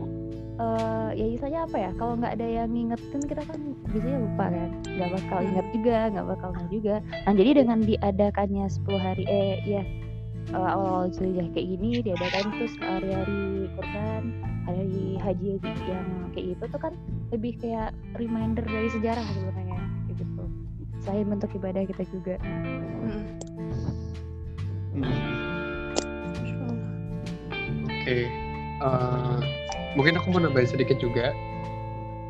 eh 0.63 1.11
ya 1.17 1.27
istilahnya 1.33 1.61
apa 1.65 1.77
ya 1.81 1.91
kalau 1.97 2.15
nggak 2.15 2.33
ada 2.37 2.47
yang 2.47 2.69
ngingetin 2.71 3.23
kita 3.25 3.43
kan 3.49 3.61
biasanya 3.89 4.19
lupa 4.21 4.45
kan 4.53 4.71
nggak 4.85 5.11
bakal 5.17 5.39
Hmm. 5.41 5.49
inget 5.49 5.67
juga 5.73 5.97
nggak 6.13 6.27
bakal 6.29 6.49
inget 6.53 6.69
juga. 6.71 6.95
Nah 7.25 7.33
jadi 7.33 7.51
dengan 7.65 7.79
diadakannya 7.83 8.65
10 8.69 9.01
hari 9.01 9.25
eh 9.27 9.57
ya 9.65 9.83
uh, 10.53 10.69
awal 10.77 11.09
Zulhijjah 11.11 11.49
kayak 11.57 11.67
gini 11.77 11.91
diadakan 12.05 12.45
terus 12.59 12.75
hari-hari 12.83 13.71
kurban 13.79 14.23
hari 14.69 15.19
haji 15.19 15.59
yang 15.89 16.07
kayak 16.37 16.47
gitu 16.55 16.65
tuh 16.71 16.81
kan 16.81 16.93
lebih 17.35 17.53
kayak 17.59 17.91
reminder 18.15 18.63
dari 18.63 18.89
sejarah 18.93 19.25
sebenarnya 19.35 19.81
kayak 20.07 20.17
gitu. 20.21 20.45
Selain 21.03 21.27
bentuk 21.27 21.51
ibadah 21.57 21.83
kita 21.89 22.05
juga. 22.13 22.37
Mm. 22.43 23.23
Oke, 28.03 28.27
eh, 28.83 29.39
mungkin 29.95 30.19
aku 30.19 30.27
mau 30.35 30.43
nambahin 30.43 30.69
sedikit 30.69 30.99
juga 30.99 31.31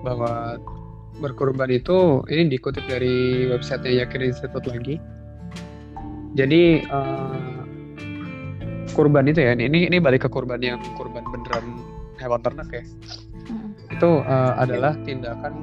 bahwa 0.04 0.60
berkorban 1.20 1.70
itu 1.70 2.20
ini 2.28 2.52
dikutip 2.52 2.84
dari 2.88 3.48
websitenya 3.48 4.04
Yakin 4.04 4.22
Institute 4.28 4.66
lagi. 4.68 4.96
Jadi 6.36 6.84
eh, 6.84 7.60
kurban 8.92 9.28
itu 9.28 9.40
ya, 9.40 9.56
ini 9.56 9.88
ini 9.88 9.96
balik 9.96 10.24
ke 10.24 10.30
kurban 10.30 10.60
yang 10.60 10.80
kurban 11.00 11.24
beneran 11.32 11.80
hewan 12.20 12.40
ternak 12.44 12.68
ya. 12.68 12.84
Mm. 13.48 13.96
Itu 13.96 14.20
eh, 14.20 14.52
adalah 14.60 14.92
tindakan 15.02 15.54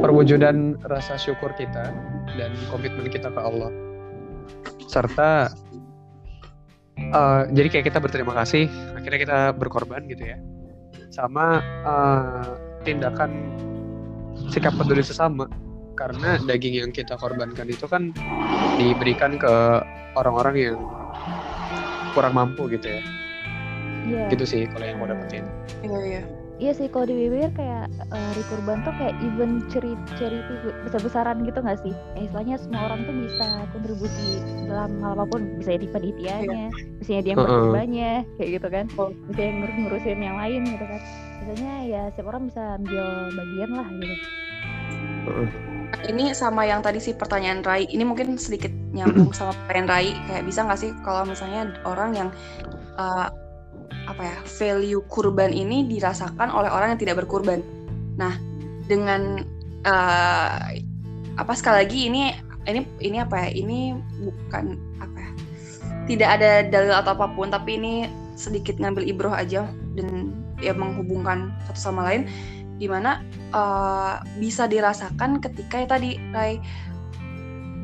perwujudan 0.00 0.80
rasa 0.88 1.20
syukur 1.20 1.52
kita 1.54 1.92
dan 2.34 2.50
komitmen 2.72 3.06
kita 3.12 3.28
ke 3.28 3.40
Allah 3.40 3.70
serta 4.90 5.54
eh, 7.10 7.42
jadi 7.50 7.68
kayak 7.68 7.84
kita 7.90 7.98
berterima 7.98 8.32
kasih 8.34 8.66
akhirnya 8.94 9.18
kita 9.20 9.38
berkorban 9.54 10.06
gitu 10.06 10.24
ya 10.24 10.38
sama 11.10 11.58
eh, 11.84 12.54
tindakan 12.86 13.30
sikap 14.48 14.72
peduli 14.74 15.04
sesama 15.04 15.46
karena 15.98 16.40
daging 16.48 16.80
yang 16.80 16.90
kita 16.90 17.12
korbankan 17.20 17.68
itu 17.68 17.84
kan 17.84 18.08
diberikan 18.80 19.36
ke 19.36 19.52
orang-orang 20.16 20.54
yang 20.56 20.78
kurang 22.16 22.34
mampu 22.34 22.66
gitu 22.72 22.88
ya 22.98 23.02
Iya. 24.00 24.32
gitu 24.32 24.44
sih 24.48 24.62
kalau 24.64 24.84
yang 24.88 24.96
mau 24.96 25.06
dapetin 25.06 25.44
Iya 25.84 25.98
iya. 26.02 26.22
Iya 26.60 26.76
sih 26.76 26.92
kalau 26.92 27.08
di 27.08 27.16
BBR 27.16 27.56
kayak 27.56 27.88
eh, 27.88 28.20
hari 28.20 28.42
kurban 28.52 28.84
tuh 28.84 28.92
kayak 29.00 29.16
event 29.24 29.64
ceri 29.72 29.96
charity 30.20 30.54
besar-besaran 30.84 31.40
gitu 31.48 31.56
nggak 31.64 31.80
sih? 31.80 31.96
Ya, 32.12 32.28
istilahnya 32.28 32.56
semua 32.60 32.80
orang 32.92 33.00
tuh 33.08 33.14
bisa 33.16 33.46
kontribusi 33.72 34.28
dalam 34.68 34.92
hal 35.00 35.16
apa 35.16 35.24
pun, 35.24 35.42
bisa 35.56 35.80
jadi 35.80 35.88
panitianya, 35.88 36.68
bisa 37.00 37.10
jadi 37.16 37.28
yang 37.32 37.38
Heeh. 37.40 37.48
berkorbannya, 37.48 38.12
kayak 38.36 38.50
gitu 38.60 38.68
kan. 38.68 38.84
Oh. 39.00 39.08
Bisa 39.32 39.40
yang 39.40 39.56
ngurus 39.64 39.76
ngurusin 39.80 40.20
yang 40.20 40.36
lain 40.36 40.60
gitu 40.68 40.84
kan. 40.84 41.00
Biasanya 41.40 41.74
ya 41.88 42.02
setiap 42.12 42.26
orang 42.28 42.42
bisa 42.52 42.62
ambil 42.76 43.04
bagian 43.32 43.70
lah 43.72 43.88
gitu. 43.96 44.14
Ini 46.12 46.24
sama 46.36 46.68
yang 46.68 46.84
tadi 46.84 47.00
sih 47.00 47.16
pertanyaan 47.16 47.64
Rai. 47.64 47.88
Ini 47.88 48.04
mungkin 48.04 48.36
sedikit 48.36 48.70
nyambung 48.92 49.32
sama 49.32 49.56
pertanyaan 49.64 49.88
Rai. 49.88 50.08
Kayak 50.28 50.44
bisa 50.44 50.60
nggak 50.68 50.80
sih 50.80 50.92
kalau 51.00 51.24
misalnya 51.24 51.72
orang 51.88 52.10
yang 52.12 52.28
eh, 53.00 53.28
apa 54.10 54.22
ya 54.26 54.38
value 54.58 55.06
kurban 55.06 55.54
ini 55.54 55.86
dirasakan 55.86 56.50
oleh 56.50 56.66
orang 56.66 56.94
yang 56.94 57.00
tidak 57.00 57.22
berkurban. 57.22 57.62
Nah, 58.18 58.34
dengan 58.90 59.46
eh, 59.86 60.82
apa 61.38 61.52
sekali 61.54 61.86
lagi 61.86 61.98
ini 62.10 62.34
ini 62.66 62.82
ini 62.98 63.16
apa 63.22 63.46
ya? 63.46 63.48
Ini 63.54 63.78
bukan 64.26 64.64
apa 64.98 65.18
ya? 65.18 65.30
Tidak 66.10 66.28
ada 66.28 66.50
dalil 66.66 66.90
atau 66.90 67.14
apa 67.14 67.30
pun, 67.30 67.54
tapi 67.54 67.78
ini 67.78 68.10
sedikit 68.34 68.82
ngambil 68.82 69.06
ibroh 69.06 69.32
aja 69.32 69.70
dan 69.94 70.34
ya 70.58 70.74
menghubungkan 70.74 71.54
satu 71.70 71.80
sama 71.92 72.08
lain 72.08 72.26
di 72.80 72.88
mana 72.88 73.22
eh, 73.52 74.14
bisa 74.40 74.66
dirasakan 74.66 75.38
ketika 75.38 75.84
ya 75.84 75.86
tadi 75.86 76.16
Rai 76.34 76.58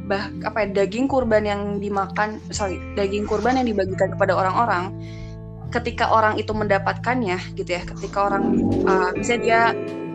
bah 0.06 0.30
apa 0.47 0.62
ya 0.62 0.87
daging 0.87 1.11
kurban 1.11 1.42
yang 1.42 1.83
dimakan 1.83 2.38
sorry 2.54 2.78
daging 2.95 3.26
kurban 3.26 3.59
yang 3.59 3.66
dibagikan 3.66 4.14
kepada 4.14 4.38
orang-orang 4.38 4.95
ketika 5.75 6.11
orang 6.11 6.39
itu 6.39 6.53
mendapatkannya 6.55 7.39
gitu 7.59 7.71
ya. 7.77 7.83
Ketika 7.85 8.31
orang 8.33 8.45
uh, 8.87 9.11
misalnya 9.17 9.43
dia 9.43 9.61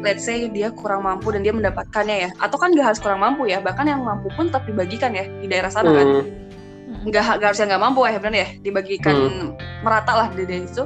let's 0.02 0.26
say 0.26 0.50
dia 0.50 0.74
kurang 0.74 1.06
mampu 1.06 1.30
dan 1.32 1.46
dia 1.46 1.54
mendapatkannya 1.54 2.18
ya. 2.28 2.30
Atau 2.40 2.58
kan 2.58 2.74
gak 2.74 2.96
harus 2.96 3.02
kurang 3.04 3.22
mampu 3.22 3.48
ya 3.48 3.60
bahkan 3.62 3.88
yang 3.88 4.02
mampu 4.02 4.32
pun 4.34 4.50
tetap 4.50 4.66
dibagikan 4.66 5.12
ya 5.16 5.28
di 5.40 5.48
daerah 5.52 5.70
sana 5.70 5.92
kan. 5.92 6.08
Hmm. 6.92 7.08
nggak 7.10 7.24
nggak 7.42 7.48
harusnya 7.50 7.68
nggak 7.72 7.84
mampu 7.88 8.00
ya 8.06 8.20
benar 8.22 8.38
ya 8.46 8.48
dibagikan 8.62 9.16
merata 9.82 10.14
lah 10.14 10.28
di 10.36 10.44
dari 10.46 10.68
itu 10.68 10.84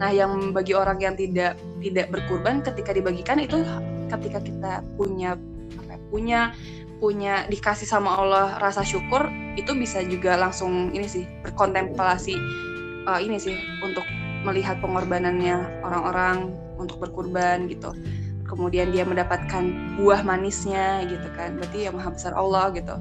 nah 0.00 0.10
yang 0.10 0.50
bagi 0.50 0.74
orang 0.74 0.98
yang 0.98 1.14
tidak 1.14 1.54
tidak 1.78 2.10
berkurban 2.10 2.64
ketika 2.66 2.90
dibagikan 2.90 3.38
itu 3.38 3.62
ketika 4.10 4.42
kita 4.42 4.72
punya 4.98 5.38
apa 5.78 5.92
ya, 5.94 5.98
punya 6.10 6.40
punya 6.98 7.34
dikasih 7.46 7.86
sama 7.86 8.10
Allah 8.18 8.58
rasa 8.58 8.82
syukur 8.82 9.30
itu 9.54 9.70
bisa 9.78 10.02
juga 10.02 10.34
langsung 10.34 10.90
ini 10.90 11.06
sih 11.06 11.28
berkontemplasi 11.46 12.34
eh, 13.08 13.20
ini 13.22 13.36
sih 13.38 13.56
untuk 13.82 14.04
melihat 14.42 14.78
pengorbanannya 14.82 15.82
orang-orang 15.86 16.50
untuk 16.78 16.98
berkurban 16.98 17.70
gitu. 17.70 17.94
Kemudian 18.46 18.92
dia 18.92 19.06
mendapatkan 19.06 19.96
buah 19.96 20.20
manisnya 20.26 21.08
gitu 21.08 21.24
kan 21.38 21.56
berarti 21.56 21.88
yang 21.88 21.96
maha 21.96 22.12
besar 22.12 22.36
Allah 22.36 22.68
gitu. 22.74 22.94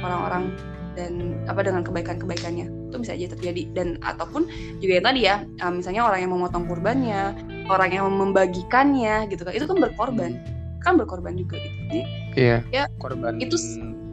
Orang-orang 0.00 0.54
dan 0.94 1.42
apa 1.50 1.60
dengan 1.66 1.82
kebaikan-kebaikannya. 1.82 2.88
Itu 2.88 2.96
bisa 3.02 3.12
aja 3.18 3.26
terjadi. 3.34 3.68
Dan 3.74 3.98
ataupun 4.00 4.46
juga 4.78 5.02
yang 5.02 5.06
tadi 5.10 5.20
ya 5.26 5.36
uh, 5.60 5.72
misalnya 5.74 6.06
orang 6.06 6.24
yang 6.24 6.32
memotong 6.32 6.64
kurbannya 6.70 7.34
orang 7.68 7.90
yang 7.96 8.06
membagikannya 8.12 9.28
gitu 9.32 9.42
kan 9.44 9.52
itu 9.56 9.64
kan 9.64 9.78
berkorban 9.80 10.36
kan 10.84 11.00
berkorban 11.00 11.34
juga 11.34 11.56
gitu. 11.58 11.76
Jadi 11.88 12.00
iya. 12.36 12.58
Ya, 12.70 12.84
korban 13.00 13.40
itu 13.40 13.56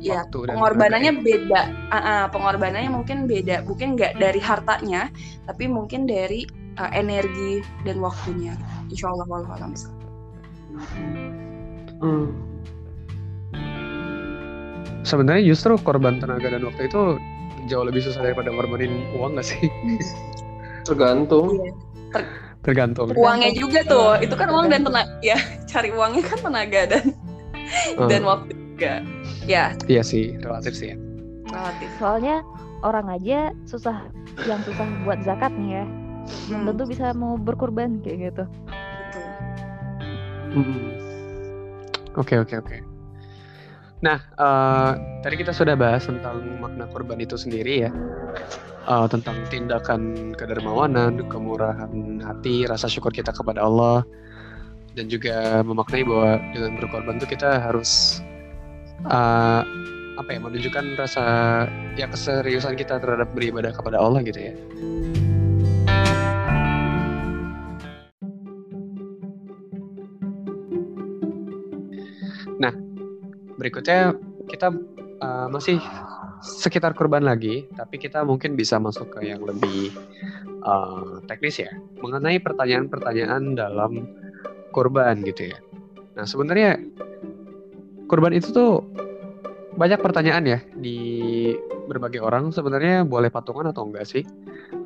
ya 0.01 0.25
pengorbanannya 0.31 1.21
beda. 1.21 1.61
Ah, 1.91 1.97
ah, 1.99 2.23
pengorbanannya 2.31 2.89
mungkin 2.89 3.27
beda. 3.27 3.67
Mungkin 3.67 3.99
nggak 3.99 4.17
dari 4.17 4.39
hartanya 4.39 5.11
tapi 5.45 5.67
mungkin 5.67 6.07
dari 6.07 6.47
uh, 6.79 6.89
energi 6.95 7.61
dan 7.83 7.99
waktunya. 7.99 8.55
Insya 8.87 9.11
Allah 9.11 9.27
walau 9.27 9.51
alam. 9.51 9.75
Bisa 9.75 9.91
Hmm. 12.01 12.33
sebenarnya 15.05 15.53
justru 15.53 15.77
korban 15.85 16.17
tenaga 16.17 16.49
dan 16.49 16.65
waktu 16.65 16.89
itu 16.89 17.21
jauh 17.69 17.85
lebih 17.85 18.01
susah 18.01 18.25
daripada 18.25 18.49
ngorbanin 18.49 19.05
uang 19.19 19.37
gak 19.37 19.45
sih? 19.45 19.69
Tergantung. 20.87 21.61
Iya. 21.61 21.71
Tergantung. 22.61 23.13
Uangnya 23.17 23.51
juga 23.53 23.81
tuh. 23.85 24.21
Itu 24.21 24.33
kan 24.37 24.49
uang 24.53 24.69
dan 24.69 24.85
tenaga 24.85 25.11
ya 25.25 25.37
cari 25.71 25.89
uangnya 25.93 26.23
kan 26.25 26.39
tenaga 26.41 26.81
dan 26.97 27.05
Ah, 27.95 28.07
dan 28.11 28.21
waktu 28.27 28.51
juga. 28.51 28.99
Ya 29.47 29.71
iya 29.87 30.03
sih 30.03 30.35
relatif 30.43 30.75
sih 30.75 30.91
ya. 30.93 30.97
Relatif. 31.47 31.89
Soalnya 31.97 32.43
orang 32.83 33.07
aja 33.09 33.55
susah 33.63 34.11
yang 34.45 34.59
susah 34.65 34.85
buat 35.07 35.23
zakat 35.23 35.53
nih 35.55 35.81
ya. 35.81 35.85
Hmm, 36.51 36.67
tentu 36.69 36.83
bisa 36.85 37.15
mau 37.17 37.39
berkurban 37.39 38.03
kayak 38.03 38.31
gitu. 38.31 38.43
betul. 38.45 39.29
Mm-mm. 40.51 40.79
Oke 42.19 42.35
oke 42.43 42.59
oke. 42.59 42.90
Nah 44.01 44.17
eh, 44.17 44.91
tadi 45.21 45.35
kita 45.37 45.53
sudah 45.53 45.77
bahas 45.77 46.05
tentang 46.05 46.41
makna 46.57 46.89
korban 46.89 47.21
itu 47.21 47.37
sendiri 47.37 47.85
ya, 47.85 47.91
Eh, 48.81 49.07
tentang 49.13 49.37
tindakan 49.53 50.33
kedermawanan, 50.33 51.21
kemurahan 51.29 52.17
hati, 52.25 52.65
rasa 52.65 52.89
syukur 52.89 53.13
kita 53.13 53.29
kepada 53.29 53.61
Allah, 53.61 54.01
dan 54.97 55.05
juga 55.05 55.61
memaknai 55.61 56.01
bahwa 56.01 56.41
dengan 56.49 56.81
berkorban 56.81 57.21
itu 57.21 57.29
kita 57.29 57.61
harus 57.61 58.17
eh, 59.05 59.61
apa 60.17 60.29
ya 60.33 60.39
menunjukkan 60.41 60.97
rasa 60.97 61.23
ya 61.93 62.09
keseriusan 62.09 62.73
kita 62.73 62.97
terhadap 62.97 63.29
beribadah 63.37 63.69
kepada 63.69 64.01
Allah 64.01 64.25
gitu 64.25 64.49
ya. 64.49 64.53
Berikutnya 73.55 74.15
kita 74.51 74.71
uh, 75.23 75.47
masih 75.51 75.79
sekitar 76.41 76.97
kurban 76.97 77.21
lagi, 77.21 77.69
tapi 77.77 78.01
kita 78.01 78.25
mungkin 78.25 78.57
bisa 78.57 78.81
masuk 78.81 79.13
ke 79.13 79.29
yang 79.29 79.45
lebih 79.45 79.93
uh, 80.65 81.21
teknis 81.29 81.61
ya, 81.61 81.71
mengenai 82.01 82.41
pertanyaan-pertanyaan 82.41 83.53
dalam 83.53 84.09
kurban 84.73 85.21
gitu 85.21 85.53
ya. 85.53 85.57
Nah 86.17 86.25
sebenarnya 86.25 86.81
kurban 88.09 88.33
itu 88.33 88.49
tuh 88.51 88.83
banyak 89.77 90.03
pertanyaan 90.03 90.43
ya 90.43 90.59
di 90.75 90.97
berbagai 91.87 92.19
orang 92.19 92.51
sebenarnya 92.51 93.07
boleh 93.07 93.31
patungan 93.31 93.69
atau 93.69 93.87
enggak 93.87 94.09
sih? 94.09 94.23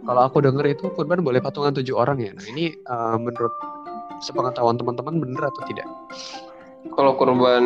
Kalau 0.05 0.21
aku 0.21 0.43
denger 0.45 0.77
itu 0.77 0.85
kurban 0.93 1.25
boleh 1.25 1.41
patungan 1.41 1.73
tujuh 1.73 1.97
orang 1.97 2.21
ya. 2.21 2.31
Nah 2.35 2.45
ini 2.45 2.75
uh, 2.85 3.17
menurut 3.17 3.53
sepengetahuan 4.21 4.77
teman-teman 4.77 5.17
bener 5.17 5.43
atau 5.49 5.61
tidak? 5.65 5.87
Kalau 6.93 7.17
kurban 7.17 7.63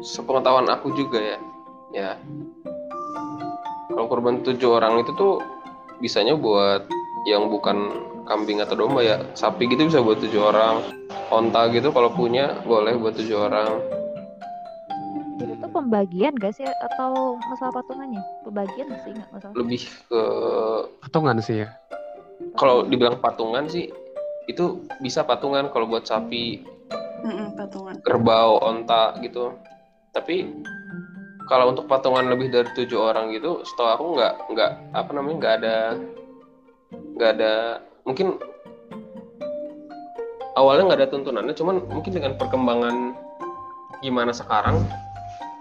sepengetahuan 0.00 0.70
aku 0.72 0.96
juga 0.96 1.20
ya, 1.20 1.38
ya. 1.92 2.10
Kalau 3.92 4.06
kurban 4.08 4.40
tujuh 4.40 4.80
orang 4.80 5.04
itu 5.04 5.12
tuh 5.18 5.44
bisanya 6.00 6.32
buat 6.32 6.88
yang 7.28 7.52
bukan 7.52 8.08
kambing 8.24 8.64
atau 8.64 8.78
domba 8.78 9.04
ya, 9.04 9.20
sapi 9.36 9.68
gitu 9.68 9.90
bisa 9.90 10.00
buat 10.00 10.22
tujuh 10.24 10.40
orang, 10.40 10.80
onta 11.28 11.68
gitu 11.74 11.92
kalau 11.92 12.08
punya 12.14 12.64
boleh 12.64 12.96
buat 12.96 13.12
tujuh 13.18 13.36
orang. 13.36 13.82
Itu 15.36 15.52
tuh 15.60 15.70
pembagian 15.72 16.32
gak 16.40 16.56
sih 16.56 16.64
atau 16.64 17.36
masalah 17.50 17.82
patungannya? 17.82 18.22
Pembagian 18.46 18.86
gak 18.88 19.00
sih 19.04 19.10
nggak 19.12 19.28
masalah. 19.34 19.54
lebih 19.56 19.82
ke 20.08 20.22
Patungan 21.04 21.36
sih 21.42 21.66
ya. 21.66 21.68
kalau 22.56 22.88
dibilang 22.88 23.20
patungan 23.20 23.68
sih 23.68 23.92
itu 24.48 24.80
bisa 25.04 25.22
patungan 25.28 25.68
kalau 25.68 25.84
buat 25.84 26.08
sapi 26.08 26.64
Mm-mm, 27.20 27.48
patungan. 27.56 27.94
kerbau 28.00 28.60
onta 28.64 29.16
gitu 29.20 29.56
tapi 30.10 30.50
kalau 31.50 31.74
untuk 31.74 31.90
patungan 31.90 32.30
lebih 32.30 32.48
dari 32.48 32.70
tujuh 32.78 32.98
orang 32.98 33.34
gitu 33.34 33.60
setahu 33.66 33.88
aku 33.90 34.04
nggak 34.16 34.32
nggak 34.54 34.70
apa 34.94 35.10
namanya 35.10 35.36
nggak 35.36 35.54
ada 35.62 35.76
nggak 37.18 37.30
ada 37.36 37.52
mungkin 38.06 38.38
awalnya 40.54 40.82
nggak 40.90 41.00
ada 41.04 41.10
tuntunannya 41.10 41.54
cuman 41.54 41.76
mungkin 41.90 42.12
dengan 42.14 42.32
perkembangan 42.38 42.96
gimana 44.00 44.32
sekarang 44.32 44.82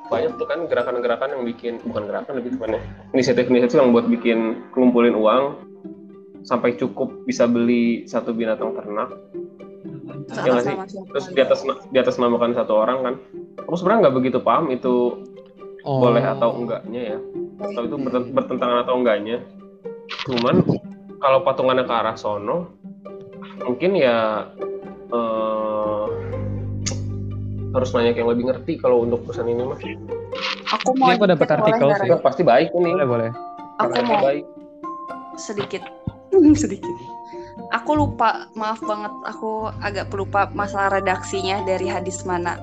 banyak 0.10 0.34
tuh 0.42 0.48
kan 0.50 0.66
gerakan-gerakan 0.66 1.38
yang 1.38 1.44
bikin 1.46 1.74
bukan 1.86 2.10
gerakan 2.10 2.42
lebih 2.42 2.58
tepatnya 2.58 2.82
inisiatif-inisiatif 3.14 3.78
yang 3.78 3.94
buat 3.94 4.10
bikin 4.10 4.66
ngumpulin 4.74 5.14
uang 5.14 5.44
sampai 6.42 6.74
cukup 6.82 7.14
bisa 7.30 7.46
beli 7.46 8.10
satu 8.10 8.34
binatang 8.34 8.74
ternak 8.74 9.14
Terus 10.10 10.36
Iya 10.36 10.52
nggak 10.52 10.58
atas 10.58 10.90
sih? 10.90 11.02
terus 11.06 11.26
di 11.28 11.40
atas 11.40 11.60
di 11.86 11.98
atas 11.98 12.16
namakan 12.16 12.52
satu 12.52 12.74
orang 12.76 12.98
kan 13.02 13.14
aku 13.60 13.76
sebenarnya 13.76 14.02
nggak 14.04 14.16
begitu 14.16 14.40
paham 14.40 14.70
itu 14.70 15.22
Oh. 15.80 16.04
boleh 16.04 16.20
atau 16.20 16.52
enggaknya 16.54 17.02
ya. 17.08 17.20
Atau 17.58 17.82
itu 17.86 17.96
berten- 17.96 18.32
bertentangan 18.32 18.84
atau 18.84 18.94
enggaknya. 18.96 19.40
Cuman 20.26 20.60
kalau 21.18 21.40
patungannya 21.42 21.84
ke 21.84 21.94
arah 21.94 22.14
sono 22.14 22.76
mungkin 23.62 23.96
ya 23.96 24.44
eh, 25.10 26.06
harus 27.70 27.90
nanya 27.92 28.12
ke 28.12 28.20
yang 28.20 28.30
lebih 28.30 28.46
ngerti 28.46 28.74
kalau 28.76 29.02
untuk 29.02 29.24
perusahaan 29.24 29.48
ini 29.48 29.64
mah. 29.64 29.80
Aku 30.70 30.94
mau 30.94 31.10
Ini 31.10 31.16
aku 31.16 31.26
dapat 31.28 31.48
artikel 31.50 31.88
sih. 31.96 32.10
Pasti 32.20 32.42
baik 32.44 32.70
ini. 32.74 32.92
Boleh 32.92 33.08
boleh. 33.08 33.30
Aku 33.80 33.96
mau 34.04 34.20
baik. 34.20 34.44
sedikit. 35.36 35.82
Sedikit 36.60 36.96
aku 37.72 37.92
lupa 37.96 38.48
maaf 38.56 38.80
banget 38.82 39.14
aku 39.28 39.70
agak 39.84 40.08
pelupa 40.10 40.50
masalah 40.56 41.00
redaksinya 41.02 41.62
dari 41.68 41.86
hadis 41.92 42.24
mana 42.24 42.58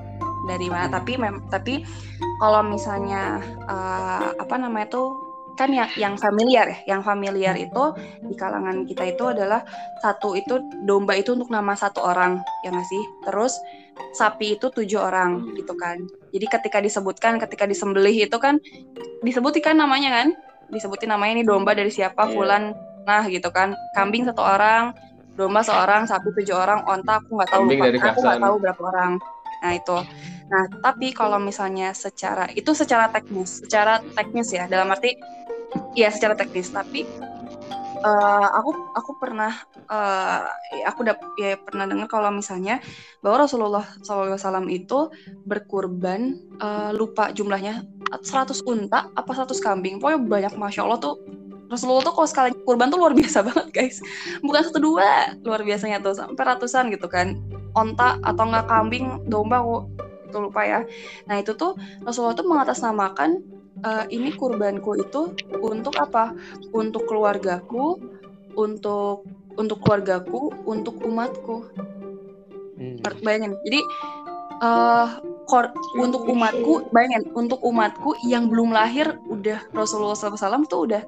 dari 0.47 0.71
mana. 0.71 0.87
Tapi 0.89 1.19
mem 1.19 1.43
tapi 1.51 1.83
kalau 2.39 2.63
misalnya 2.63 3.43
eh, 3.67 4.27
apa 4.39 4.55
namanya 4.57 4.87
tuh 4.89 5.07
kan 5.57 5.73
yang 5.73 5.89
yang 5.97 6.13
familiar 6.21 6.69
ya 6.69 6.77
yang 6.95 7.01
familiar 7.01 7.57
itu 7.57 7.83
di 8.21 8.37
kalangan 8.37 8.85
kita 8.85 9.09
itu 9.09 9.25
adalah 9.25 9.65
satu 10.05 10.37
itu 10.37 10.61
domba 10.85 11.17
itu 11.17 11.33
untuk 11.33 11.49
nama 11.49 11.73
satu 11.73 12.05
orang 12.05 12.39
ya 12.61 12.69
nggak 12.69 12.87
sih? 12.87 13.03
Terus 13.25 13.57
sapi 14.13 14.55
itu 14.55 14.69
tujuh 14.69 15.01
orang 15.01 15.57
gitu 15.57 15.73
kan. 15.73 15.97
Jadi 16.29 16.45
ketika 16.45 16.77
disebutkan 16.77 17.41
ketika 17.41 17.65
disembelih 17.65 18.29
itu 18.29 18.37
kan 18.37 18.61
disebutkan 19.25 19.75
namanya 19.81 20.23
kan? 20.23 20.27
Disebutin 20.67 21.09
namanya 21.09 21.41
ini 21.41 21.43
domba 21.47 21.71
dari 21.73 21.89
siapa 21.89 22.27
Iya. 22.27 22.31
fulan 22.35 22.63
nah 23.07 23.23
gitu 23.31 23.47
kan. 23.55 23.71
Kambing 23.95 24.27
satu 24.27 24.43
orang 24.43 24.91
domba 25.39 25.63
seorang 25.63 26.03
sapi 26.09 26.33
tujuh 26.35 26.57
orang 26.57 26.83
onta 26.83 27.23
aku 27.23 27.39
nggak 27.39 27.49
tahu. 27.55 27.61
Kambing 27.63 27.79
lupa. 27.79 27.87
dari 27.87 27.97
aku 28.03 28.19
nggak 28.19 28.43
tahu 28.43 28.55
berapa 28.59 28.81
orang. 28.91 29.11
Nah 29.63 29.71
itu. 29.71 29.97
Nah 30.51 30.63
tapi 30.83 31.07
kalau 31.15 31.39
misalnya 31.39 31.95
secara 31.95 32.51
itu 32.51 32.75
secara 32.75 33.07
teknis 33.07 33.63
secara 33.63 34.03
teknis 34.17 34.51
ya. 34.51 34.67
Dalam 34.67 34.91
arti 34.91 35.15
ya 35.95 36.11
secara 36.11 36.35
teknis. 36.35 36.67
Tapi 36.73 37.07
eh, 38.03 38.47
aku 38.59 38.71
aku 38.97 39.11
pernah 39.21 39.53
eh, 39.87 40.41
aku 40.83 41.05
dap, 41.05 41.21
ya 41.37 41.55
pernah 41.61 41.85
dengar 41.85 42.09
kalau 42.09 42.33
misalnya 42.33 42.81
bahwa 43.21 43.47
Rasulullah 43.47 43.85
SAW 44.03 44.67
itu 44.73 45.13
berkurban 45.45 46.35
eh, 46.59 46.91
lupa 46.97 47.29
jumlahnya 47.29 47.85
100 48.09 48.65
unta 48.65 49.13
apa 49.13 49.31
100 49.31 49.53
kambing. 49.61 50.01
Pokoknya 50.01 50.19
banyak 50.25 50.53
masya 50.57 50.81
Allah 50.81 50.97
tuh 50.97 51.36
Rasulullah 51.67 52.03
tuh 52.03 52.15
kalau 52.15 52.27
sekali 52.29 52.51
kurban 52.63 52.87
tuh 52.87 52.99
luar 52.99 53.13
biasa 53.15 53.43
banget 53.47 53.67
guys. 53.71 53.97
Bukan 54.39 54.61
satu 54.63 54.79
dua 54.79 55.35
luar 55.43 55.61
biasanya 55.63 55.99
tuh 55.99 56.15
sampai 56.15 56.43
ratusan 56.43 56.91
gitu 56.91 57.07
kan. 57.11 57.39
Onta 57.75 58.17
atau 58.23 58.43
enggak 58.47 58.67
kambing 58.71 59.27
domba 59.27 59.61
kok 59.61 59.83
itu 60.27 60.37
lupa 60.43 60.61
ya. 60.63 60.79
Nah 61.27 61.39
itu 61.39 61.55
tuh 61.55 61.75
Rasulullah 62.03 62.35
tuh 62.35 62.47
mengatasnamakan 62.47 63.43
eh, 63.83 64.05
ini 64.11 64.33
kurbanku 64.35 64.97
itu 64.99 65.35
untuk 65.59 65.95
apa? 65.99 66.33
Untuk 66.71 67.07
keluargaku 67.07 67.99
untuk 68.57 69.27
untuk 69.57 69.77
keluargaku 69.83 70.53
untuk 70.65 71.01
umatku. 71.05 71.57
Hmm. 72.77 73.01
bayangin 73.25 73.57
jadi 73.65 73.81
eh 74.57 75.07
kor- 75.45 75.73
untuk 75.95 76.25
umatku 76.27 76.89
bayangin 76.89 77.29
untuk 77.37 77.61
umatku 77.61 78.17
yang 78.25 78.49
belum 78.49 78.73
lahir 78.73 79.21
udah 79.29 79.61
Rasulullah 79.71 80.17
SAW 80.17 80.65
tuh 80.65 80.89
udah 80.89 81.01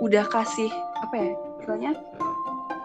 udah 0.00 0.24
kasih 0.30 0.70
apa 1.02 1.14
ya 1.18 1.30
istilahnya? 1.62 1.92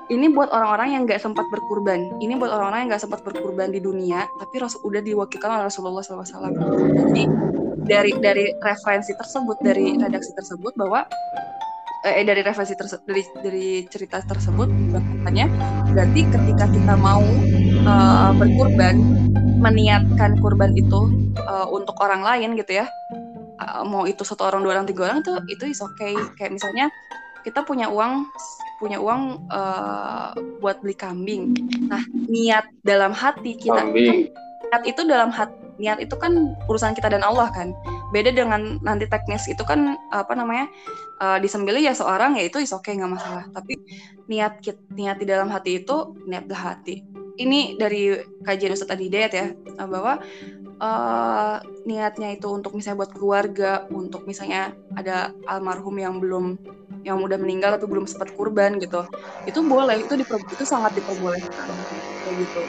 Ini 0.07 0.31
buat 0.31 0.47
orang-orang 0.55 0.95
yang 0.95 1.01
nggak 1.03 1.19
sempat 1.19 1.43
berkurban. 1.51 1.99
Ini 2.23 2.39
buat 2.39 2.47
orang-orang 2.47 2.87
yang 2.87 2.89
nggak 2.95 3.03
sempat 3.03 3.21
berkurban 3.27 3.75
di 3.75 3.83
dunia 3.83 4.23
tapi 4.39 4.55
Rasul 4.63 4.79
udah 4.87 5.01
diwakilkan 5.03 5.49
oleh 5.51 5.65
Rasulullah 5.67 5.99
SAW 5.99 6.55
jadi 7.11 7.23
dari 7.87 8.11
dari 8.19 8.45
referensi 8.59 9.15
tersebut 9.15 9.57
dari 9.63 9.95
redaksi 9.95 10.35
tersebut 10.35 10.75
bahwa 10.75 11.07
eh 12.05 12.23
dari 12.23 12.43
referensi 12.43 12.75
tersebut 12.75 13.03
dari 13.07 13.23
dari 13.41 13.67
cerita 13.87 14.21
tersebut 14.21 14.69
katanya 15.23 15.47
berarti 15.91 16.21
ketika 16.29 16.65
kita 16.69 16.93
mau 16.99 17.23
eh, 17.87 18.29
berkurban 18.35 18.95
meniatkan 19.57 20.37
kurban 20.43 20.75
itu 20.75 21.31
eh, 21.39 21.67
untuk 21.71 21.95
orang 22.03 22.21
lain 22.21 22.59
gitu 22.59 22.83
ya. 22.83 22.85
Eh, 23.57 23.83
mau 23.87 24.05
itu 24.05 24.21
satu 24.21 24.45
orang 24.45 24.61
dua 24.61 24.79
orang 24.79 24.87
tiga 24.87 25.09
orang 25.09 25.19
itu 25.23 25.33
itu 25.49 25.63
is 25.71 25.81
okay. 25.81 26.13
Kayak 26.37 26.59
misalnya 26.59 26.85
kita 27.41 27.63
punya 27.63 27.87
uang 27.87 28.27
punya 28.77 29.01
uang 29.01 29.49
eh, 29.49 30.29
buat 30.61 30.83
beli 30.83 30.95
kambing. 30.97 31.55
Nah 31.89 32.03
niat 32.29 32.69
dalam 32.83 33.15
hati 33.15 33.57
kita 33.57 33.87
kambing. 33.87 34.29
niat 34.67 34.83
itu 34.83 35.01
dalam 35.07 35.31
hati 35.31 35.55
niat 35.77 36.01
itu 36.01 36.17
kan 36.17 36.57
urusan 36.69 36.93
kita 36.97 37.09
dan 37.09 37.25
Allah 37.25 37.49
kan. 37.53 37.73
Beda 38.09 38.33
dengan 38.33 38.81
nanti 38.81 39.05
teknis 39.05 39.45
itu 39.49 39.61
kan 39.65 39.97
apa 40.13 40.33
namanya 40.37 40.69
eh, 41.17 41.37
disembelih 41.41 41.81
ya 41.81 41.93
seorang 41.97 42.37
ya 42.37 42.45
itu 42.45 42.61
is 42.61 42.73
okay 42.73 42.93
nggak 42.93 43.09
masalah. 43.09 43.45
Tapi 43.53 43.73
niat 44.29 44.61
niat 44.93 45.17
di 45.17 45.25
dalam 45.25 45.49
hati 45.49 45.81
itu 45.81 46.13
niat 46.29 46.45
di 46.45 46.55
hati 46.55 46.95
ini 47.37 47.77
dari 47.77 48.17
kajian 48.43 48.73
Ustadz 48.73 48.93
Adi 48.93 49.07
Hidayat 49.09 49.31
ya 49.33 49.47
eh, 49.53 49.87
bahwa 49.87 50.19
eh, 50.81 51.55
niatnya 51.85 52.33
itu 52.35 52.47
untuk 52.49 52.73
misalnya 52.75 53.05
buat 53.05 53.11
keluarga 53.13 53.85
untuk 53.93 54.25
misalnya 54.25 54.73
ada 54.97 55.31
almarhum 55.45 55.95
yang 56.01 56.17
belum 56.17 56.57
yang 57.05 57.23
udah 57.23 57.39
meninggal 57.39 57.77
tapi 57.77 57.87
belum 57.87 58.09
sempat 58.09 58.35
kurban 58.35 58.81
gitu 58.83 59.05
itu 59.47 59.59
boleh 59.63 60.03
itu 60.03 60.13
diper, 60.17 60.41
itu 60.51 60.65
sangat 60.67 60.97
diperbolehkan 60.97 61.87
kayak 62.25 62.35
gitu. 62.43 62.61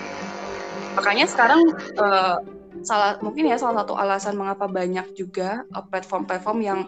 Makanya 0.94 1.26
sekarang 1.26 1.60
eh, 1.98 2.36
salah 2.82 3.18
mungkin 3.24 3.50
ya 3.50 3.58
salah 3.58 3.82
satu 3.82 3.98
alasan 3.98 4.34
mengapa 4.38 4.70
banyak 4.70 5.12
juga 5.18 5.66
eh, 5.68 5.84
platform-platform 5.90 6.58
yang 6.62 6.80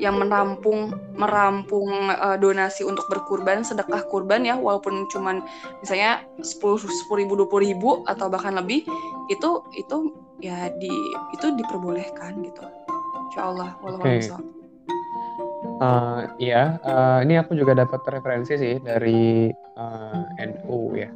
yang 0.00 0.16
merampung 0.18 0.92
merampung 1.14 1.90
eh, 2.10 2.36
donasi 2.40 2.82
untuk 2.82 3.06
berkurban 3.08 3.62
sedekah 3.62 4.04
kurban 4.10 4.42
ya 4.42 4.58
walaupun 4.58 5.06
cuman 5.08 5.44
misalnya 5.80 6.24
sepuluh 6.42 6.80
sepuluh 6.80 7.24
ribu 7.24 7.32
dua 7.38 7.48
puluh 7.48 7.64
ribu 7.68 7.90
atau 8.08 8.26
bahkan 8.26 8.56
lebih 8.58 8.82
itu 9.30 9.50
itu 9.76 9.96
ya 10.44 10.68
di 10.76 10.92
itu 11.32 11.46
diperbolehkan 11.56 12.44
gitu 12.44 12.64
insya 13.32 13.48
Allah 13.48 13.70
walau 13.80 14.02
Oke. 14.02 14.20
Eh, 15.76 16.20
iya, 16.40 16.80
eh, 16.80 17.18
ini 17.28 17.36
aku 17.36 17.52
juga 17.52 17.76
dapat 17.76 18.00
referensi 18.08 18.56
sih 18.56 18.80
dari 18.80 19.52
eh, 19.52 20.20
NU 20.48 20.96
ya, 20.96 21.12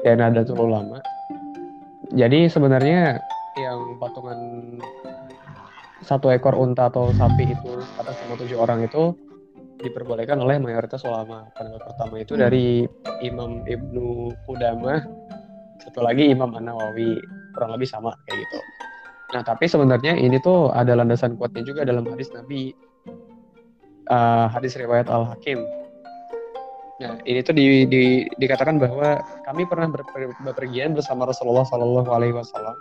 dan 0.00 0.16
Nahdlatul 0.24 0.64
Ulama. 0.64 0.96
Jadi 2.12 2.48
sebenarnya 2.48 3.20
yang 3.72 3.96
patungan 3.96 4.38
satu 6.02 6.28
ekor 6.34 6.58
unta 6.58 6.90
atau 6.90 7.14
sapi 7.14 7.54
itu 7.54 7.72
atas 7.96 8.18
nama 8.26 8.34
tujuh 8.36 8.58
orang 8.58 8.84
itu 8.84 9.14
diperbolehkan 9.82 10.38
oleh 10.38 10.58
mayoritas 10.62 11.02
ulama. 11.02 11.50
Pendapat 11.54 11.82
pertama 11.94 12.14
itu 12.22 12.38
dari 12.38 12.86
Imam 13.22 13.66
Ibnu 13.66 14.34
Qudamah, 14.46 15.02
satu 15.82 16.02
lagi 16.02 16.30
Imam 16.30 16.54
An-Nawawi, 16.54 17.18
kurang 17.54 17.74
lebih 17.74 17.90
sama 17.90 18.14
kayak 18.26 18.46
gitu. 18.46 18.58
Nah, 19.32 19.42
tapi 19.42 19.64
sebenarnya 19.64 20.14
ini 20.14 20.38
tuh 20.38 20.70
ada 20.70 20.92
landasan 20.92 21.34
kuatnya 21.40 21.64
juga 21.64 21.88
dalam 21.88 22.04
hadis 22.04 22.28
Nabi 22.36 22.76
uh, 24.12 24.46
hadis 24.52 24.76
riwayat 24.76 25.08
Al 25.08 25.24
Hakim. 25.24 25.62
Nah, 27.02 27.18
ini 27.26 27.42
tuh 27.42 27.54
di, 27.56 27.82
di- 27.90 28.28
dikatakan 28.38 28.78
bahwa 28.78 29.18
kami 29.42 29.66
pernah 29.66 29.90
berper- 29.90 30.38
bepergian 30.46 30.94
bersama 30.94 31.26
Rasulullah 31.26 31.66
Shallallahu 31.66 32.10
Alaihi 32.12 32.36
Wasallam. 32.36 32.76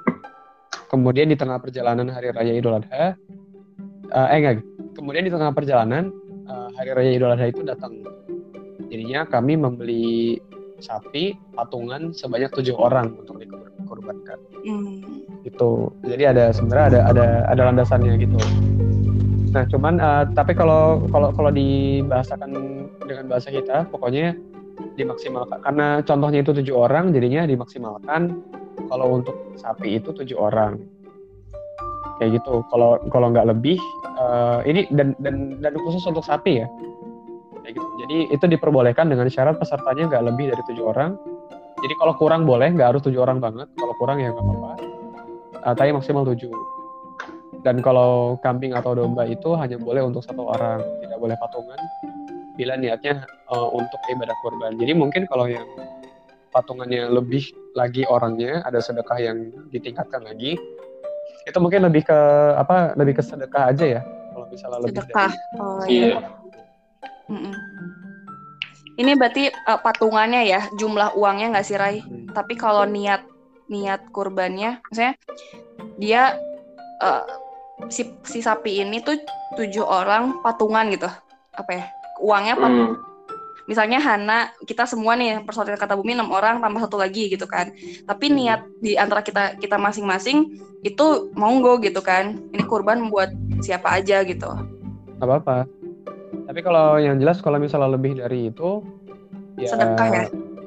Kemudian 0.92 1.32
di 1.32 1.40
tengah 1.40 1.56
perjalanan 1.64 2.12
hari 2.12 2.36
raya 2.36 2.52
Idul 2.52 2.76
Adha, 2.76 3.16
uh, 4.12 4.28
eh 4.28 4.38
enggak, 4.44 4.60
kemudian 4.92 5.24
di 5.24 5.32
tengah 5.32 5.56
perjalanan 5.56 6.12
uh, 6.52 6.68
hari 6.76 6.92
raya 6.92 7.12
Idul 7.16 7.32
Adha 7.32 7.48
itu 7.48 7.64
datang. 7.64 8.04
Jadinya 8.92 9.24
kami 9.24 9.56
membeli 9.56 10.36
sapi 10.84 11.32
patungan 11.56 12.12
sebanyak 12.12 12.52
tujuh 12.52 12.76
orang 12.76 13.16
untuk 13.24 13.40
dikorbankan. 13.40 14.36
Hmm. 14.68 15.24
Gitu. 15.48 15.96
Jadi 16.04 16.24
ada 16.28 16.52
sebenarnya 16.52 16.86
ada 16.92 17.00
ada 17.08 17.26
ada 17.48 17.62
landasannya 17.72 18.20
gitu. 18.20 18.36
Nah, 19.56 19.64
cuman 19.72 19.96
uh, 19.96 20.24
tapi 20.36 20.52
kalau 20.52 21.08
kalau 21.08 21.32
kalau 21.32 21.56
dibahasakan 21.56 22.52
dengan 23.08 23.32
bahasa 23.32 23.48
kita, 23.48 23.88
pokoknya 23.88 24.36
dimaksimalkan 25.00 25.64
karena 25.64 26.04
contohnya 26.04 26.44
itu 26.44 26.52
tujuh 26.52 26.76
orang, 26.76 27.16
jadinya 27.16 27.48
dimaksimalkan. 27.48 28.44
Kalau 28.78 29.08
untuk 29.22 29.36
sapi 29.60 30.00
itu 30.00 30.12
tujuh 30.12 30.38
orang, 30.38 30.80
kayak 32.20 32.42
gitu. 32.42 32.64
Kalau 32.72 33.00
kalau 33.10 33.32
nggak 33.32 33.48
lebih, 33.52 33.80
uh, 34.20 34.64
ini 34.68 34.88
dan 34.92 35.16
dan 35.24 35.60
dan 35.60 35.74
khusus 35.80 36.04
untuk 36.08 36.24
sapi 36.24 36.64
ya, 36.64 36.68
kayak 37.64 37.74
gitu. 37.76 37.88
Jadi 38.06 38.18
itu 38.32 38.46
diperbolehkan 38.58 39.08
dengan 39.08 39.28
syarat 39.32 39.60
pesertanya 39.60 40.12
nggak 40.12 40.24
lebih 40.34 40.52
dari 40.52 40.64
tujuh 40.72 40.86
orang. 40.86 41.16
Jadi 41.82 41.94
kalau 41.98 42.14
kurang 42.20 42.46
boleh, 42.46 42.70
nggak 42.72 42.96
harus 42.96 43.02
tujuh 43.02 43.22
orang 43.24 43.42
banget. 43.42 43.68
Kalau 43.74 43.94
kurang 43.98 44.22
ya 44.22 44.30
nggak 44.30 44.46
apa-apa. 44.46 44.72
Uh, 45.62 45.74
tapi 45.78 45.90
maksimal 45.94 46.26
tujuh 46.26 46.52
dan 47.62 47.78
kalau 47.80 48.42
kambing 48.42 48.74
atau 48.74 48.98
domba 48.98 49.30
itu 49.30 49.54
hanya 49.54 49.78
boleh 49.78 50.02
untuk 50.02 50.26
satu 50.26 50.50
orang, 50.50 50.82
tidak 51.06 51.18
boleh 51.22 51.38
patungan. 51.38 51.80
Bila 52.58 52.74
niatnya 52.76 53.26
uh, 53.54 53.70
untuk 53.70 54.02
ibadah 54.10 54.36
kurban. 54.42 54.76
Jadi 54.82 54.94
mungkin 54.98 55.30
kalau 55.30 55.46
yang 55.46 55.66
patungannya 56.52 57.08
lebih 57.08 57.48
lagi 57.74 58.04
orangnya, 58.06 58.62
ada 58.68 58.84
sedekah 58.84 59.18
yang 59.18 59.52
ditingkatkan 59.72 60.28
lagi, 60.28 60.60
itu 61.48 61.58
mungkin 61.58 61.88
lebih 61.88 62.06
ke 62.06 62.20
apa? 62.60 62.94
Lebih 63.00 63.18
ke 63.18 63.24
sedekah 63.26 63.74
aja 63.74 63.86
ya. 64.00 64.02
Kalau 64.32 64.46
misalnya 64.48 64.80
lebih 64.86 65.02
Sedekah. 65.02 65.32
dari 65.32 65.60
Oh 65.60 65.84
Iya. 65.88 66.08
iya. 66.08 66.20
Ini 69.00 69.12
berarti 69.18 69.50
uh, 69.50 69.80
patungannya 69.82 70.46
ya, 70.46 70.62
jumlah 70.78 71.16
uangnya 71.18 71.58
nggak 71.58 71.66
sih 71.66 71.80
Rai? 71.80 72.04
Hmm. 72.04 72.30
Tapi 72.36 72.54
kalau 72.60 72.86
niat 72.86 73.24
niat 73.72 74.04
kurbannya, 74.12 74.84
misalnya 74.92 75.16
dia 75.98 76.36
uh, 77.02 77.24
si 77.88 78.12
si 78.28 78.44
sapi 78.44 78.84
ini 78.84 79.00
tuh 79.02 79.18
tujuh 79.58 79.82
orang 79.88 80.44
patungan 80.44 80.92
gitu, 80.92 81.08
apa 81.56 81.72
ya? 81.72 81.86
Uangnya 82.22 82.56
patung. 82.60 82.94
Hmm. 82.94 83.11
Misalnya 83.72 83.98
Hana, 83.98 84.40
kita 84.62 84.84
semua 84.84 85.16
nih 85.16 85.40
personil 85.42 85.80
kata 85.80 85.96
bumi 85.96 86.12
enam 86.12 86.28
orang 86.28 86.60
tambah 86.60 86.84
satu 86.84 87.00
lagi 87.00 87.32
gitu 87.32 87.48
kan. 87.48 87.72
Tapi 88.04 88.28
Hmm. 88.28 88.36
niat 88.36 88.62
di 88.78 89.00
antara 89.00 89.24
kita 89.24 89.56
kita 89.56 89.80
masing-masing 89.80 90.52
itu 90.84 91.06
monggo 91.34 91.80
gitu 91.80 92.04
kan. 92.04 92.36
Ini 92.52 92.68
kurban 92.68 93.08
buat 93.08 93.32
siapa 93.60 93.96
aja 93.96 94.20
gitu. 94.22 94.52
nggak 95.16 95.24
apa-apa. 95.24 95.58
Tapi 96.44 96.60
kalau 96.60 96.98
yang 96.98 97.16
jelas 97.16 97.40
kalau 97.40 97.56
misalnya 97.56 97.88
lebih 97.88 98.18
dari 98.18 98.50
itu, 98.50 98.82
ya 99.56 99.70
Sedekah 99.70 100.08
ya? 100.10 100.26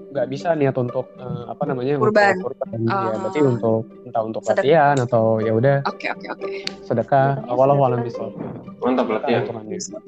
nggak 0.08 0.30
bisa 0.30 0.54
niat 0.54 0.78
untuk 0.78 1.10
eh, 1.12 1.44
apa 1.44 1.62
namanya 1.66 1.98
Kurban. 1.98 2.38
untuk 2.38 2.54
kurban. 2.54 2.78
Oh. 2.86 3.02
Ya, 3.02 3.14
berarti 3.18 3.40
untuk 3.42 3.80
entah 4.00 4.22
untuk 4.22 4.40
Sedekah. 4.40 4.62
latihan 4.62 4.96
atau 4.96 5.24
ya 5.42 5.52
udah 5.52 5.76
Oke 5.84 6.06
oke 6.06 6.26
oke. 6.30 6.46
sedekah 6.80 7.42
Sedekahnya 7.42 7.52
walau 7.52 7.74
sedekah 7.74 7.84
alam 7.84 7.98
sih. 7.98 8.06
bisawab. 8.06 8.32
Mantap 8.78 9.06
latihan. 9.10 9.42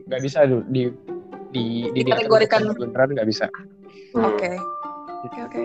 nggak 0.06 0.20
bisa 0.22 0.38
di 0.64 0.82
di 1.56 1.88
di 1.96 2.00
Dikategorikan. 2.04 2.68
untuk 2.68 2.84
beneran 2.84 3.16
nggak 3.16 3.28
bisa 3.28 3.48
Hmm. 4.16 4.32
Oke. 4.32 4.52
Oke 5.28 5.40
oke. 5.44 5.64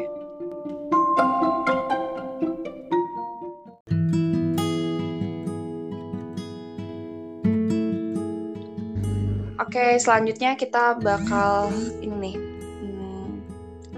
Oke, 9.62 9.96
selanjutnya 10.04 10.60
kita 10.60 11.00
bakal 11.00 11.72
ini 12.04 12.16
nih 12.28 12.36
hmm, 12.36 13.30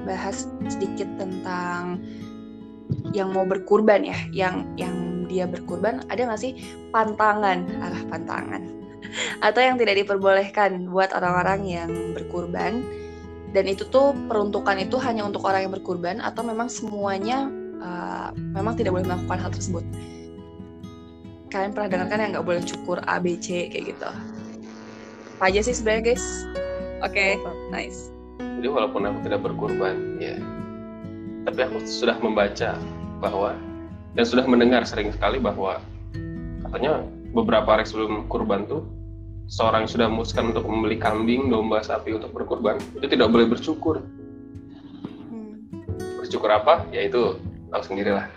bahas 0.06 0.46
sedikit 0.70 1.10
tentang 1.18 1.98
yang 3.18 3.34
mau 3.34 3.42
berkurban 3.42 4.06
ya, 4.06 4.20
yang 4.30 4.70
yang 4.78 5.26
dia 5.26 5.50
berkurban 5.50 6.06
ada 6.14 6.30
nggak 6.30 6.38
sih 6.38 6.54
pantangan, 6.94 7.66
alah 7.82 8.04
pantangan, 8.06 8.62
atau 9.42 9.62
yang 9.62 9.78
tidak 9.78 10.02
diperbolehkan 10.02 10.90
buat 10.90 11.14
orang-orang 11.14 11.66
yang 11.68 11.90
berkurban. 12.14 12.82
Dan 13.54 13.70
itu 13.70 13.86
tuh 13.86 14.18
peruntukan 14.26 14.82
itu 14.82 14.98
hanya 14.98 15.30
untuk 15.30 15.46
orang 15.46 15.70
yang 15.70 15.74
berkurban 15.78 16.18
atau 16.18 16.42
memang 16.42 16.66
semuanya 16.66 17.46
uh, 17.86 18.34
memang 18.34 18.74
tidak 18.74 18.98
boleh 18.98 19.06
melakukan 19.06 19.38
hal 19.38 19.52
tersebut? 19.54 19.86
Kalian 21.54 21.70
pernah 21.78 21.86
dengar 21.86 22.08
kan 22.10 22.18
yang 22.18 22.34
nggak 22.34 22.48
boleh 22.50 22.66
cukur 22.66 22.98
A 23.06 23.22
B 23.22 23.38
C 23.38 23.70
kayak 23.70 23.94
gitu? 23.94 24.10
Apa 25.38 25.54
aja 25.54 25.62
sih 25.62 25.78
sebenarnya 25.78 26.18
guys? 26.18 26.26
Oke 27.06 27.38
nice. 27.70 28.10
Jadi 28.42 28.66
walaupun 28.66 29.06
aku 29.06 29.22
tidak 29.28 29.46
berkurban, 29.46 30.18
ya, 30.18 30.40
tapi 31.46 31.60
aku 31.68 31.84
sudah 31.86 32.18
membaca 32.18 32.74
bahwa 33.22 33.54
dan 34.18 34.26
sudah 34.26 34.50
mendengar 34.50 34.82
sering 34.88 35.14
sekali 35.14 35.38
bahwa 35.38 35.78
katanya 36.66 37.06
beberapa 37.38 37.70
hari 37.76 37.86
sebelum 37.86 38.26
kurban 38.32 38.66
tuh 38.66 38.82
seorang 39.48 39.86
yang 39.86 39.92
sudah 39.92 40.08
memutuskan 40.10 40.52
untuk 40.56 40.66
membeli 40.66 40.98
kambing, 40.98 41.52
domba, 41.52 41.84
sapi 41.84 42.16
untuk 42.16 42.32
berkurban 42.32 42.80
itu 42.98 43.06
tidak 43.06 43.30
boleh 43.30 43.46
bercukur. 43.48 44.02
Hmm. 45.30 45.60
Bercukur 46.20 46.50
apa? 46.50 46.88
Ya 46.90 47.06
itu 47.06 47.38
tahu 47.70 47.82
sendirilah. 47.84 48.28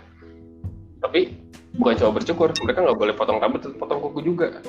Tapi 1.01 1.33
bukan 1.77 1.93
cuma 1.97 2.11
bercukur, 2.17 2.49
mereka 2.65 2.79
nggak 2.83 2.99
boleh 2.99 3.13
potong 3.13 3.37
rambut, 3.37 3.61
potong 3.77 3.99
kuku 4.01 4.19
juga. 4.25 4.59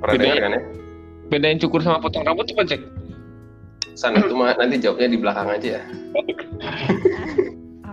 Pernah 0.00 0.12
Bedanya- 0.14 0.34
dengar 0.36 0.44
kan 0.44 0.52
ya? 0.52 0.62
bedain 1.26 1.58
cukur 1.58 1.82
sama 1.82 1.98
potong 1.98 2.22
rambut 2.22 2.46
tuh 2.46 2.54
cek 2.62 2.78
San 3.98 4.14
itu 4.14 4.30
mah 4.30 4.54
nanti 4.54 4.78
jawabnya 4.78 5.08
di 5.10 5.18
belakang 5.18 5.48
aja 5.50 5.80
ya. 5.80 5.82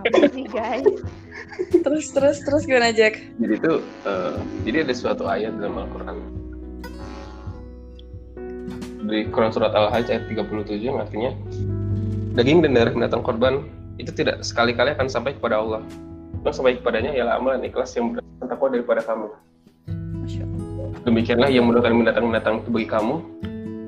Apa 0.04 0.28
sih 0.30 0.46
guys? 0.46 0.86
terus 1.82 2.12
terus 2.12 2.38
terus 2.44 2.62
gimana 2.62 2.92
Jack 2.92 3.18
Jadi 3.40 3.54
itu 3.56 3.72
eh, 4.04 4.34
jadi 4.68 4.76
ada 4.86 4.94
suatu 4.94 5.24
ayat 5.26 5.56
dalam 5.58 5.80
Al-Qur'an. 5.80 6.18
Di 9.04 9.28
Quran 9.28 9.52
surat 9.52 9.72
Al-Hajj 9.76 10.06
ayat 10.08 10.24
37 10.32 10.80
yang 10.80 10.96
artinya 10.96 11.30
daging 12.34 12.64
dan 12.64 12.72
darah 12.72 12.92
binatang 12.92 13.20
korban 13.20 13.68
itu 14.00 14.10
tidak 14.16 14.40
sekali-kali 14.40 14.96
akan 14.96 15.06
sampai 15.12 15.36
kepada 15.36 15.60
Allah. 15.60 15.84
Yang 16.40 16.54
sampai 16.60 16.80
kepadanya 16.80 17.12
ialah 17.12 17.36
amalan 17.36 17.60
ikhlas 17.68 17.92
yang 17.96 18.16
berdasarkan 18.16 18.46
takwa 18.48 18.68
daripada 18.72 19.00
kamu. 19.04 19.28
Demikianlah 21.04 21.50
yang 21.52 21.68
mendoakan 21.68 21.92
binatang-binatang 22.00 22.54
itu 22.64 22.68
bagi 22.72 22.88
kamu 22.88 23.14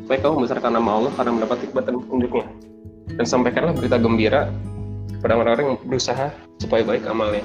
supaya 0.04 0.18
kamu 0.20 0.32
membesarkan 0.36 0.72
nama 0.76 0.90
Allah 1.00 1.12
karena 1.16 1.32
mendapat 1.32 1.58
hikmat 1.64 1.84
dan 1.88 1.94
petunjuknya. 2.04 2.46
Dan 3.16 3.24
sampaikanlah 3.24 3.72
berita 3.72 3.96
gembira 3.96 4.42
kepada 5.16 5.32
orang-orang 5.40 5.66
yang 5.74 5.78
berusaha 5.88 6.28
supaya 6.60 6.84
baik 6.84 7.08
amalnya. 7.08 7.44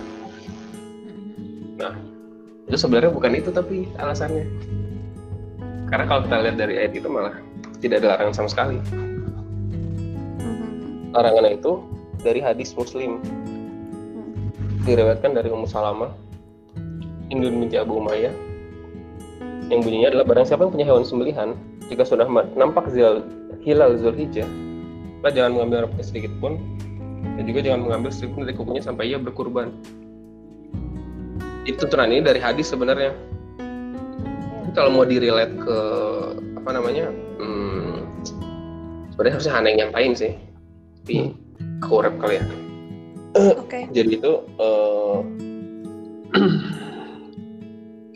itu 2.69 2.77
sebenarnya 2.77 3.11
bukan 3.11 3.35
itu 3.35 3.49
tapi 3.51 3.89
alasannya 3.99 4.47
karena 5.91 6.07
kalau 6.07 6.23
kita 6.23 6.35
lihat 6.39 6.55
dari 6.55 6.73
ayat 6.79 6.93
itu 6.95 7.07
malah 7.11 7.35
tidak 7.81 8.05
ada 8.05 8.07
larangan 8.15 8.35
sama 8.45 8.49
sekali. 8.49 8.77
Hmm. 10.41 11.11
larangan 11.11 11.51
itu 11.51 11.83
dari 12.23 12.39
hadis 12.39 12.71
muslim. 12.77 13.19
Diriwayatkan 14.81 15.37
dari 15.37 15.53
Ummu 15.53 15.69
Salamah 15.69 16.09
Indun 17.29 17.61
binti 17.61 17.77
Abu 17.77 18.01
Umayyah 18.01 18.33
yang 19.71 19.87
bunyinya 19.87 20.11
adalah 20.11 20.25
barang 20.27 20.45
siapa 20.51 20.67
yang 20.67 20.73
punya 20.75 20.85
hewan 20.89 21.07
sembelihan 21.07 21.49
jika 21.87 22.03
sudah 22.03 22.27
nampak 22.59 22.91
zil, 22.91 23.23
hilal 23.63 23.95
Zulhijjah 23.95 24.43
maka 25.23 25.37
jangan 25.37 25.55
mengambil 25.55 25.87
rambutnya 25.87 26.05
sedikit 26.05 26.33
pun 26.43 26.59
dan 27.39 27.43
juga 27.47 27.59
jangan 27.63 27.81
mengambil 27.87 28.09
sedikit 28.11 28.35
pun 28.35 28.41
dari 28.43 28.55
kukunya 28.57 28.83
sampai 28.83 29.03
ia 29.13 29.17
berkurban. 29.21 29.69
Itu 31.69 31.85
tuntunan 31.85 32.09
ini 32.09 32.25
dari 32.25 32.41
hadis 32.41 32.73
sebenarnya. 32.73 33.13
Kalau 34.73 34.89
mau 34.89 35.05
direlate 35.05 35.53
ke 35.61 35.77
apa 36.57 36.69
namanya 36.73 37.13
sebenarnya 39.13 39.33
harusnya 39.37 39.53
Hana 39.53 39.67
yang 39.71 39.79
nyampain 39.87 40.13
sih. 40.15 40.33
Tapi 41.03 41.35
kurep 41.83 42.15
kali 42.17 42.39
ya. 42.39 42.45
Oke. 43.57 43.87
Jadi 43.91 44.09
itu 44.19 44.33
eh, 44.59 45.17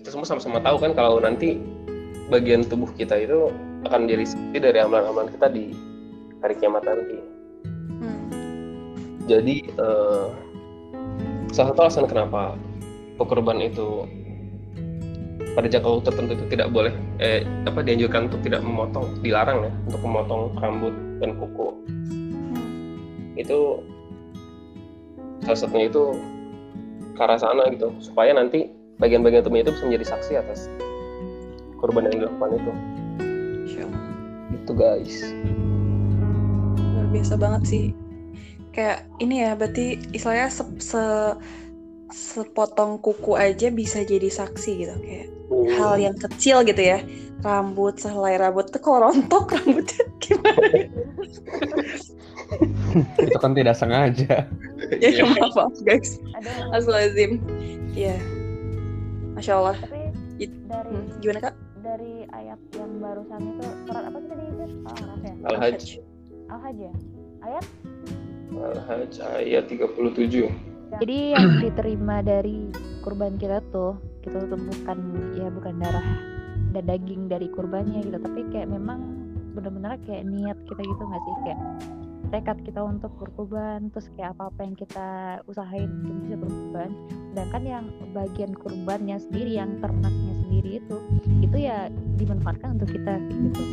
kita 0.01 0.09
semua 0.11 0.27
sama-sama 0.27 0.59
tahu 0.63 0.77
kan 0.79 0.91
kalau 0.95 1.19
nanti 1.19 1.59
bagian 2.31 2.65
tubuh 2.65 2.89
kita 2.95 3.21
itu 3.21 3.51
akan 3.85 4.09
menjadi 4.09 4.33
saksi 4.33 4.57
dari 4.57 4.79
amalan-amalan 4.81 5.29
kita 5.29 5.47
di 5.51 5.75
hari 6.41 6.55
kiamat 6.57 6.83
nanti. 6.85 7.17
Hmm. 7.95 8.27
jadi 9.25 9.55
eh, 9.65 10.25
salah 11.53 11.73
satu 11.73 11.81
alasan 11.85 12.05
kenapa 12.09 12.59
pekurban 13.17 13.61
itu 13.61 14.05
pada 15.55 15.71
jangka 15.71 15.87
waktu 15.87 16.03
tertentu 16.11 16.31
itu 16.35 16.45
tidak 16.51 16.67
boleh 16.75 16.93
eh 17.23 17.47
apa 17.63 17.79
dianjurkan 17.79 18.27
untuk 18.27 18.43
tidak 18.43 18.61
memotong 18.61 19.07
dilarang 19.23 19.63
ya 19.63 19.71
untuk 19.87 20.01
memotong 20.03 20.51
rambut 20.59 20.93
dan 21.23 21.29
kuku. 21.39 21.67
Itu 23.39 23.79
salah 25.47 25.59
satunya 25.59 25.87
itu 25.87 26.03
ke 27.15 27.21
arah 27.23 27.39
sana 27.39 27.71
gitu 27.71 27.95
supaya 28.03 28.35
nanti 28.35 28.67
bagian-bagian 28.99 29.47
tubuhnya 29.47 29.71
itu 29.71 29.73
bisa 29.79 29.83
menjadi 29.87 30.05
saksi 30.11 30.31
atas 30.35 30.59
korban 31.79 32.11
yang 32.11 32.27
dilakukan 32.27 32.59
itu. 32.59 32.71
Allah. 33.75 34.03
itu 34.51 34.71
guys. 34.75 35.15
Luar 36.79 37.07
biasa 37.11 37.33
banget 37.39 37.63
sih. 37.67 37.85
Kayak 38.75 39.07
ini 39.23 39.39
ya 39.39 39.55
berarti 39.55 40.03
istilahnya 40.11 40.51
se, 40.51 40.63
se- 40.83 41.35
sepotong 42.15 43.03
kuku 43.03 43.35
aja 43.35 43.67
bisa 43.67 43.99
jadi 44.01 44.31
saksi 44.31 44.71
gitu 44.79 44.95
kayak 44.97 45.27
Hmm. 45.45 45.69
hal 45.77 45.93
yang 46.01 46.17
kecil 46.17 46.65
gitu 46.65 46.81
ya. 46.81 47.05
Rambut 47.45 48.01
sehelai 48.01 48.41
rambut. 48.41 48.65
Tuh 48.73 48.81
kalau 48.81 49.13
rontok 49.13 49.53
rambutnya 49.53 50.01
gimana? 50.17 50.89
Itu 53.21 53.37
kan 53.37 53.53
tidak 53.53 53.77
sengaja. 53.77 54.49
Ya 54.97 55.09
Iya. 55.11 55.21
maaf 55.21 55.53
maaf 55.53 55.75
guys. 55.85 56.17
Astagfirullahaladzim. 56.73 57.31
Ya 57.93 58.17
masya 59.33 59.53
Allah. 59.59 59.77
Dari 59.77 60.89
Hmm, 60.89 61.05
gimana 61.21 61.39
kak? 61.43 61.53
dari 61.79 62.25
ayat 62.33 62.57
yang 62.73 62.91
barusan 62.97 63.41
itu 63.45 63.65
surat 63.85 64.03
apa 64.03 64.17
sih 64.17 64.27
tadi 64.27 64.43
itu 64.43 64.63
ya. 64.65 65.31
Al-Hajj. 65.45 65.81
Al-Hajj 66.49 66.77
ya? 66.81 66.93
Ayat? 67.45 67.65
Al-Hajj 68.49 69.13
ayat 69.21 69.63
37. 69.69 70.49
Jadi 71.01 71.35
yang 71.35 71.49
diterima 71.65 72.23
dari 72.23 72.69
kurban 73.03 73.37
kita 73.37 73.61
tuh 73.69 73.99
kita 74.25 74.49
tuh 74.49 74.57
bukan 74.57 74.97
ya 75.37 75.47
bukan 75.53 75.77
darah 75.77 76.07
dan 76.75 76.83
daging 76.91 77.31
dari 77.31 77.47
kurbannya 77.47 78.03
gitu. 78.03 78.19
Tapi 78.19 78.41
kayak 78.51 78.67
memang 78.67 78.99
benar-benar 79.55 79.95
kayak 80.03 80.27
niat 80.27 80.57
kita 80.67 80.81
gitu 80.83 81.03
nggak 81.07 81.23
sih? 81.23 81.35
Kayak 81.47 81.59
tekad 82.27 82.57
kita 82.61 82.81
untuk 82.81 83.11
berkurban 83.15 83.89
terus 83.89 84.09
kayak 84.13 84.33
apa 84.33 84.49
apa 84.49 84.59
yang 84.61 84.75
kita 84.75 85.07
usahain 85.45 85.89
untuk 86.01 86.15
bisa 86.21 86.35
berkurban 86.35 86.89
sedangkan 87.29 87.63
yang 87.63 87.83
bagian 88.11 88.51
kurbannya 88.53 89.17
sendiri 89.19 89.51
yang 89.53 89.77
ternaknya 89.79 90.33
sendiri 90.39 90.69
itu 90.79 90.97
itu 91.41 91.57
ya 91.59 91.87
dimanfaatkan 92.15 92.79
untuk 92.79 92.87
kita 92.89 93.19
gitu. 93.27 93.63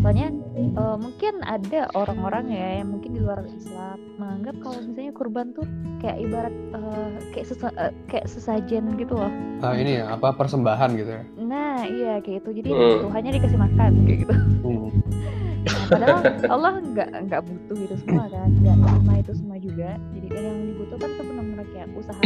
Soalnya 0.00 0.28
eh, 0.56 0.96
mungkin 0.96 1.40
ada 1.42 1.88
orang-orang 1.92 2.48
ya 2.48 2.80
yang 2.80 2.92
mungkin 2.92 3.12
di 3.12 3.20
luar 3.20 3.44
Islam 3.46 3.96
menganggap 4.16 4.56
kalau 4.60 4.78
misalnya 4.80 5.12
kurban 5.12 5.46
tuh 5.52 5.64
kayak 6.00 6.20
ibarat 6.20 6.52
eh, 6.52 7.08
kayak 7.32 7.46
sesa- 7.46 7.76
eh, 7.76 7.92
kayak 8.06 8.26
sesajen 8.26 8.96
gitu 8.96 9.16
loh. 9.16 9.32
Ah, 9.60 9.76
ini 9.76 10.00
ya 10.00 10.12
apa 10.12 10.32
persembahan 10.32 10.96
gitu 10.96 11.10
ya? 11.10 11.22
Nah 11.38 11.84
iya 11.84 12.20
kayak 12.20 12.40
itu 12.40 12.50
jadi 12.60 12.68
Hmm. 12.70 13.00
Tuhannya 13.04 13.30
dikasih 13.32 13.58
makan 13.60 13.92
kayak 14.04 14.18
gitu. 14.24 14.34
Hmm. 14.64 14.88
Padahal 15.90 16.20
Allah 16.48 16.72
nggak 16.80 17.10
nggak 17.28 17.42
butuh 17.44 17.76
itu 17.78 17.96
semua 18.04 18.24
kan 18.30 18.48
nggak 18.50 18.76
terima 18.78 19.14
itu 19.20 19.32
semua 19.36 19.56
juga 19.58 19.90
jadi 20.14 20.26
kan 20.30 20.42
yang 20.42 20.58
dibutuhkan 20.74 21.10
tuh 21.16 21.24
benar-benar 21.24 21.66
kayak 21.72 21.88
usaha 21.96 22.22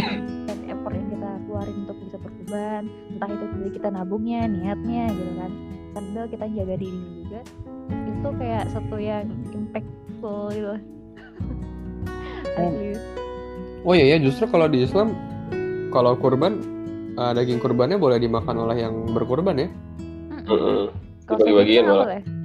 dan 0.48 0.58
effort 0.68 0.94
yang 0.94 1.08
kita 1.10 1.30
keluarin 1.46 1.76
untuk 1.86 1.96
bisa 2.04 2.16
berkurban 2.20 2.82
entah 3.14 3.28
itu 3.30 3.44
dari 3.58 3.70
kita 3.72 3.88
nabungnya 3.90 4.40
niatnya 4.46 5.04
gitu 5.12 5.32
kan 5.38 5.50
sambil 5.96 6.24
kita 6.30 6.46
jaga 6.52 6.74
diri 6.78 7.00
juga 7.24 7.40
itu 7.88 8.28
kayak 8.38 8.64
satu 8.70 8.96
yang 9.00 9.24
impactful 9.54 10.42
gitu 10.52 10.74
Asli. 12.58 12.90
oh 13.86 13.94
iya 13.94 14.14
ya 14.14 14.18
justru 14.18 14.44
kalau 14.50 14.66
di 14.66 14.82
Islam 14.82 15.14
kalau 15.88 16.14
kurban 16.18 16.60
ah, 17.18 17.32
daging 17.34 17.58
kurbannya 17.58 17.98
boleh 17.98 18.20
dimakan 18.22 18.68
oleh 18.68 18.86
yang 18.86 18.94
berkurban 19.10 19.56
ya. 19.58 19.68
Kalau 21.28 21.44
Dibagi-bagiin 21.44 21.84
sama 21.84 21.92
malah. 21.92 22.04
boleh. 22.08 22.37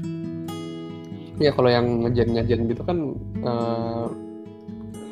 Iya 1.44 1.52
kalau 1.52 1.68
yang 1.68 1.86
ngejen-ngejen 2.02 2.72
gitu 2.72 2.82
kan 2.82 2.98
eh, 3.44 4.06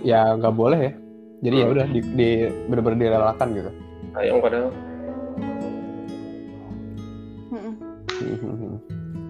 ya 0.01 0.31
nggak 0.33 0.55
boleh 0.55 0.79
ya. 0.79 0.93
Jadi 1.41 1.55
ya 1.57 1.65
Hmm. 1.65 1.73
udah 1.75 1.85
di, 1.89 1.99
di 2.15 2.29
bener-bener 2.69 2.97
direlakan 3.01 3.47
gitu. 3.51 3.71
Sayang 4.13 4.39
padahal. 4.39 4.69
Mm-mm. 8.21 8.79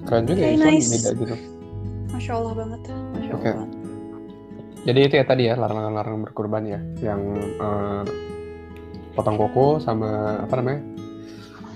Keren 0.04 0.24
juga 0.28 0.42
ya 0.42 0.48
Oke, 0.48 0.56
Islam 0.56 0.74
nice. 0.74 0.90
beda 0.92 1.10
gitu. 1.16 1.36
masya 2.12 2.32
Allah 2.36 2.54
banget 2.54 2.82
masya 3.16 3.34
Oke. 3.34 3.50
Allah 3.50 3.70
Jadi 4.82 5.00
itu 5.00 5.14
ya 5.16 5.26
tadi 5.26 5.44
ya 5.46 5.54
larangan-larangan 5.56 6.22
berkurban 6.26 6.64
ya, 6.66 6.80
yang 7.00 7.22
eh, 7.38 8.04
potong 9.14 9.38
kuku 9.38 9.78
sama 9.78 10.10
apa 10.42 10.54
namanya, 10.58 10.82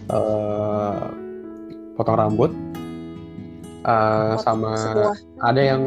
eh, 0.09 1.03
potong 1.93 2.17
rambut, 2.17 2.49
eh, 3.85 4.33
Potong 4.33 4.41
sama 4.41 4.71
sebuah 4.75 5.13
ada 5.41 5.61
yang 5.61 5.81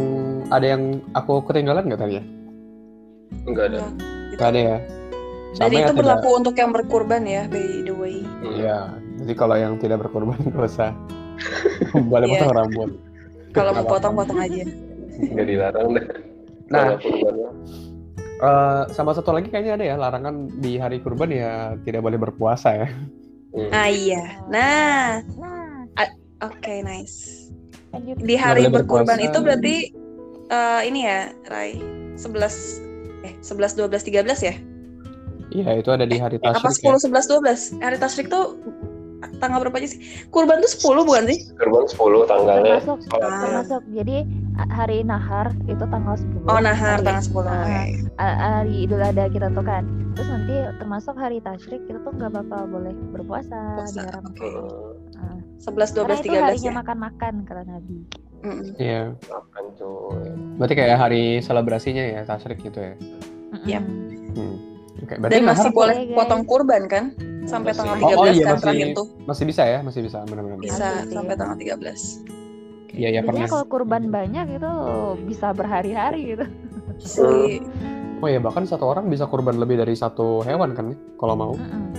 ada 0.48 0.66
yang 0.66 0.82
aku 1.12 1.42
ketinggalan 1.44 1.84
nggak 1.84 1.98
tadi 1.98 2.14
ya? 2.16 2.24
Enggak 3.44 3.64
ada. 3.68 3.78
gitu. 3.78 3.90
Nggak 4.32 4.48
ada 4.48 4.60
ya. 4.60 4.78
Jadi 5.48 5.58
Sama 5.58 5.72
ya 5.72 5.80
itu 5.80 5.86
tidak- 5.88 5.98
berlaku 5.98 6.28
untuk 6.36 6.54
yang 6.54 6.70
berkurban 6.70 7.22
ya, 7.24 7.42
by 7.48 7.64
the 7.82 7.94
way. 7.94 8.16
Hmm. 8.20 8.52
Iya, 8.52 8.78
jadi 9.18 9.32
kalau 9.34 9.56
yang 9.56 9.74
tidak 9.76 9.98
berkorban 10.00 10.36
nggak 10.48 10.64
usah 10.64 10.92
boleh 12.12 12.26
Iya. 12.26 12.32
potong 12.36 12.52
rambut. 12.54 12.90
Kalau 13.50 13.70
mau 13.72 13.80
Nggak 13.80 13.90
potong, 13.90 14.14
potong 14.14 14.38
aja. 14.38 14.62
Enggak 15.18 15.46
dilarang 15.48 15.88
deh. 15.96 16.06
Nah, 16.68 16.86
eh, 18.38 18.82
sama 18.92 19.10
satu 19.12 19.32
lagi 19.32 19.48
kayaknya 19.48 19.72
ada 19.74 19.84
ya 19.84 19.96
larangan 19.96 20.34
di 20.60 20.76
hari 20.76 21.00
kurban 21.00 21.32
ya 21.32 21.52
tidak 21.82 22.04
boleh 22.04 22.18
berpuasa 22.20 22.76
ya. 22.76 22.88
Hmm. 23.48 23.70
Ah 23.72 23.88
iya. 23.88 24.22
Nah, 24.46 25.24
nah 25.40 25.88
oke 26.44 26.74
nice. 26.84 27.37
Lanjut 27.90 28.16
Di 28.18 28.34
hari 28.34 28.62
boleh 28.62 28.74
berkurban 28.76 29.16
berpuasa. 29.16 29.26
itu 29.26 29.38
berarti 29.40 29.74
eh, 30.48 30.80
ini 30.84 31.00
ya, 31.02 31.20
Rai. 31.46 31.72
11 32.14 32.82
eh 33.20 33.32
11 33.38 33.78
12 33.78 34.02
13 34.02 34.24
ya? 34.42 34.54
Iya, 35.48 35.70
itu 35.76 35.88
ada 35.88 36.04
di 36.04 36.16
hari 36.16 36.36
Eh, 36.36 36.44
apa 36.44 36.60
tasyrik 36.60 36.84
ya. 36.84 36.98
10 36.98 37.08
11 37.08 37.24
12? 37.78 37.80
Hari 37.80 37.96
tasyrik 37.96 38.28
tuh 38.28 38.60
tanggal 39.38 39.58
berapa 39.60 39.76
aja 39.76 39.88
sih? 39.88 40.00
Kurban 40.28 40.60
tuh 40.60 40.70
10 40.70 41.02
bukan 41.02 41.24
sih? 41.26 41.38
Kurban 41.54 41.84
10 41.84 41.96
tanggalnya. 42.24 42.76
termasuk 42.78 42.98
Ah. 43.16 43.40
termasuk 43.40 43.82
jadi 43.90 44.16
hari 44.68 45.02
nahar 45.02 45.48
itu 45.64 45.84
tanggal 45.84 46.14
10 46.14 46.42
Oh, 46.44 46.58
nahar 46.58 46.98
hari, 46.98 47.06
tanggal 47.06 47.24
10. 47.24 47.46
Ah, 47.46 47.54
Oke. 47.56 47.82
a- 48.16 48.38
hari 48.58 48.74
idul 48.80 49.00
adha 49.00 49.26
kita 49.26 49.48
tuh 49.50 49.62
kan 49.62 49.82
terus 50.12 50.28
nanti 50.28 50.50
termasuk 50.76 51.14
hari 51.14 51.38
tasyrik 51.38 51.82
kita 51.84 51.98
tuh 52.00 52.10
nggak 52.12 52.32
bakal 52.32 52.66
boleh 52.66 52.90
berpuasa 53.08 53.58
Puasa, 53.76 54.02
diharamkan 54.02 54.34
oke. 54.34 54.48
Ah. 54.50 54.87
11 55.58 55.90
karena 55.90 56.14
12 56.14 56.20
itu 56.20 56.28
13 56.30 56.38
harinya 56.40 56.64
ya. 56.64 56.76
makan-makan 56.76 57.34
kata 57.42 57.62
nabi. 57.64 57.96
Iya. 58.76 59.02
Makan 59.20 59.64
cuy. 59.74 60.28
Berarti 60.56 60.74
kayak 60.74 60.96
hari 60.96 61.22
selebrasinya 61.38 62.04
ya 62.04 62.20
tasyrik 62.22 62.58
gitu 62.60 62.78
ya. 62.78 62.94
Yap. 63.66 63.82
Mm-mm. 63.82 64.32
Hmm. 64.32 64.56
Oke, 64.98 65.14
berarti 65.14 65.34
Dan 65.34 65.42
masih 65.44 65.62
nahar 65.64 65.74
boleh 65.76 65.96
guys. 66.00 66.16
potong 66.16 66.42
kurban 66.44 66.82
kan? 66.86 67.04
Sampai 67.44 67.72
Masih. 67.72 67.80
tanggal 67.80 67.96
Oh, 67.96 68.02
13 68.04 68.14
oh 68.14 68.26
iya, 68.26 68.44
kan 68.44 68.50
masih- 68.50 68.62
terakhir 68.62 68.88
tuh. 68.92 69.06
masih 69.24 69.44
bisa 69.46 69.62
ya, 69.64 69.78
masih 69.80 70.00
bisa 70.02 70.18
benar-benar. 70.22 70.58
Bisa 70.58 70.74
Masih 70.76 71.02
sih. 71.02 71.14
sampai 71.14 71.34
tanggal 71.34 71.56
13. 71.56 72.00
Iya, 72.90 73.08
ya 73.10 73.20
pernah. 73.20 73.46
kalau 73.46 73.66
kurban 73.68 74.04
banyak 74.08 74.46
itu 74.52 74.72
bisa 75.24 75.52
berhari-hari 75.52 76.34
gitu 76.34 76.46
Asli. 76.98 77.62
Oh 78.18 78.26
ya, 78.26 78.38
bahkan 78.38 78.64
satu 78.64 78.84
orang 78.86 79.06
bisa 79.06 79.24
kurban 79.24 79.54
lebih 79.54 79.76
dari 79.76 79.94
satu 79.94 80.42
hewan 80.42 80.72
kan 80.72 80.90
ya, 80.90 80.96
kalau 81.14 81.34
mau. 81.34 81.52
Mm-mm. 81.54 81.94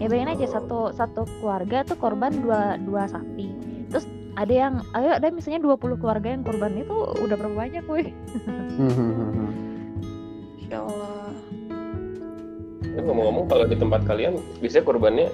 Ya 0.00 0.08
bayangin 0.08 0.32
aja 0.34 0.46
satu 0.50 0.90
satu 0.90 1.28
keluarga 1.38 1.84
tuh 1.84 1.94
korban 1.94 2.32
dua 2.34 2.80
dua 2.80 3.04
sapi 3.04 3.52
terus 3.86 4.08
ada 4.34 4.48
yang 4.50 4.74
ayo 4.94 5.10
ada 5.12 5.28
misalnya 5.28 5.60
20 5.60 6.00
keluarga 6.00 6.28
yang 6.30 6.40
kurban 6.40 6.72
itu 6.74 6.94
udah 7.20 7.36
berapa 7.36 7.52
banyak 7.52 7.84
woi 7.84 8.08
hmm. 8.78 9.50
Insya 10.56 10.78
Allah. 10.80 11.34
Ngomong-ngomong 12.90 13.46
kalau 13.46 13.64
di 13.66 13.74
tempat 13.74 14.06
kalian 14.06 14.38
biasanya 14.62 14.84
kurbannya 14.84 15.28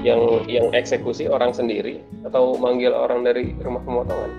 yang 0.00 0.20
yang 0.48 0.72
eksekusi 0.72 1.28
orang 1.28 1.52
sendiri 1.52 2.00
atau 2.24 2.56
manggil 2.56 2.90
orang 2.90 3.22
dari 3.22 3.52
rumah 3.60 3.84
pemotongan? 3.84 4.30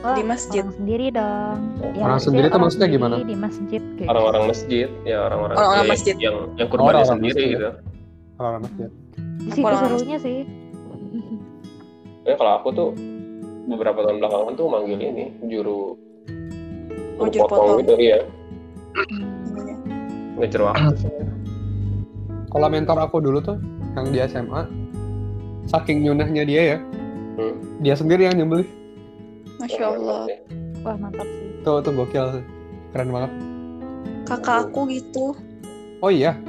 Wah, 0.00 0.16
Di 0.16 0.24
masjid. 0.24 0.64
orang 0.64 0.72
sendiri 0.80 1.06
dong 1.12 1.58
Ya, 1.92 2.02
Orang 2.08 2.20
sendiri 2.24 2.48
orang 2.48 2.60
maksudnya 2.64 2.88
gimana? 2.88 3.14
di 3.20 3.36
masjid 3.36 3.82
kayak 4.00 4.08
Orang-orang 4.08 4.42
masjid, 4.48 4.88
ya 5.04 5.16
orang-orang 5.20 5.56
Orang-orang 5.60 5.84
ya, 5.84 5.90
masjid. 5.92 6.14
yang 6.16 6.36
yang 6.56 6.68
Orang-orang 6.72 7.04
sendiri 7.04 7.28
masjid. 7.36 7.52
gitu. 7.52 7.70
Orang 8.40 8.64
masjid. 8.64 8.88
di 9.38 9.50
situ 9.50 9.60
serunya 9.62 10.18
sih 10.18 10.38
Ya 12.28 12.34
kalau 12.34 12.52
aku 12.56 12.68
tuh 12.70 12.90
beberapa 13.66 14.00
tahun 14.00 14.18
belakangan 14.18 14.52
tuh 14.54 14.66
manggil 14.66 14.98
ini 14.98 15.24
juru 15.46 15.96
Oh, 17.16 17.28
juru 17.28 17.36
juru 17.36 17.46
potong. 17.46 17.78
gitu 17.78 17.94
ya, 17.98 18.18
Hmm. 18.90 19.22
ngejar 20.34 20.60
waktu. 20.64 21.04
Kalau 22.48 22.66
mentor 22.66 22.96
aku 22.98 23.20
dulu 23.20 23.38
tuh 23.38 23.60
yang 23.92 24.08
di 24.08 24.18
SMA, 24.20 24.64
saking 25.66 26.00
nyunahnya 26.00 26.42
dia 26.42 26.62
ya, 26.66 26.78
Hmm. 27.36 27.54
dia 27.78 27.92
sendiri 27.92 28.24
yang 28.24 28.36
nyembelih. 28.36 28.64
Masya 29.58 29.84
Allah. 29.86 30.24
wah 30.80 30.96
mantap 30.96 31.28
sih 31.28 31.60
Tuh, 31.60 31.78
tuh 31.78 31.92
gokil. 31.94 32.40
Keren 32.90 33.10
banget. 33.10 33.30
Kakak 34.24 34.56
aku 34.66 34.88
gitu. 34.88 35.36
Oh 36.00 36.08
iya, 36.08 36.40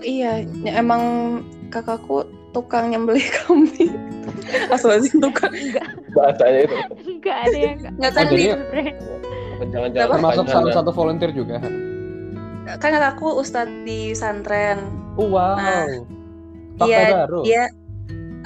iya, 0.00 0.32
ya 0.62 0.72
emang 0.76 1.02
kakakku 1.68 2.22
tukang 2.50 2.90
nyembelih 2.90 3.22
kambing. 3.42 3.94
Asal 4.70 4.98
tukang. 5.12 5.50
Bahasanya 6.14 6.60
itu. 6.66 6.76
nggak 7.20 7.36
ada 7.46 7.56
yang 7.58 7.76
nggak 7.78 7.92
Nggak 7.94 8.10
Oh, 8.10 8.16
kan 8.16 8.24
jadi- 8.26 8.38
nih, 8.38 8.50
sebenarnya 8.50 8.92
Jangan-jangan 9.60 10.10
termasuk 10.16 10.44
salah 10.48 10.72
satu 10.72 10.90
volunteer 10.90 11.30
juga. 11.30 11.60
kan 12.70 12.90
kakakku 12.94 13.34
ustadz 13.34 13.82
di 13.82 14.14
pesantren. 14.14 14.78
Oh, 15.18 15.26
wow. 15.26 15.58
Nah, 15.58 15.84
Fakta 16.78 16.86
Iya, 16.86 17.08
baru. 17.26 17.40
dia 17.42 17.62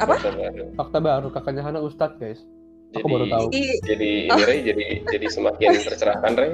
apa? 0.00 0.14
Fakta 0.74 0.98
baru. 0.98 1.28
Kakaknya 1.30 1.62
Hana 1.62 1.78
Ustadz, 1.78 2.18
guys. 2.18 2.40
Aku 2.94 3.04
Jadi, 3.04 3.12
baru 3.14 3.24
tahu. 3.30 3.46
Jadi 3.85 4.11
ini 4.26 4.42
Ray, 4.42 4.59
jadi 4.64 4.87
jadi 5.07 5.26
semakin 5.28 5.68
tercerahkan 5.87 6.33
Ray. 6.35 6.52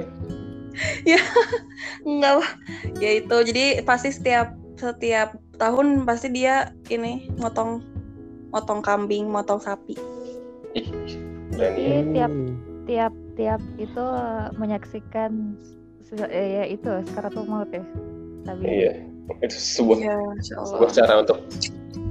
Enggak 2.07 2.33
lah. 2.41 2.49
Ya 2.97 3.09
itu, 3.17 3.37
jadi 3.49 3.65
pasti 3.81 4.09
setiap 4.09 4.53
setiap 4.81 5.29
tahun 5.55 6.03
pasti 6.03 6.33
dia 6.33 6.73
ini 6.89 7.29
motong 7.37 7.85
motong 8.49 8.81
kambing, 8.81 9.29
motong 9.29 9.61
sapi. 9.61 9.93
Berani. 11.53 11.77
Iya, 11.77 11.99
tiap 12.09 12.31
Hmm. 12.31 12.51
tiap 12.83 13.13
tiap 13.37 13.61
itu 13.77 14.05
menyaksikan 14.57 15.55
eh, 16.27 16.47
ya 16.59 16.63
itu 16.67 16.89
sekaratul 17.07 17.45
maut 17.45 17.69
ya. 17.69 17.85
Tapi 18.43 18.65
Iya, 18.65 18.91
itu 19.39 19.55
sebuah 19.55 19.97
Allah. 20.01 20.35
sebuah 20.65 20.91
cara 20.91 21.13
untuk 21.21 21.37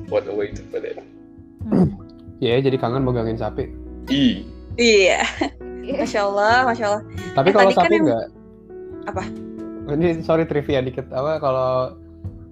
what 0.08 0.24
a 0.24 0.32
way 0.32 0.48
to 0.48 0.62
put 0.70 0.86
it. 0.86 0.96
Hmm. 1.66 1.92
Ya, 2.40 2.56
jadi 2.56 2.78
kangen 2.78 3.04
megangin 3.04 3.36
sapi. 3.36 3.68
Iya, 4.08 5.20
Iya. 5.84 5.98
Masya 6.00 6.20
Allah, 6.22 6.54
Masya 6.64 6.84
Allah. 6.86 7.02
Tapi 7.34 7.48
Eh, 7.50 7.52
kalau 7.52 7.68
kan 7.68 7.76
sapi 7.76 7.92
yang- 7.92 8.04
enggak. 8.06 8.26
Apa? 9.06 9.22
Ini 9.90 10.08
sorry 10.22 10.44
trivia 10.44 10.80
dikit. 10.80 11.10
Apa 11.10 11.36
kalau 11.36 11.98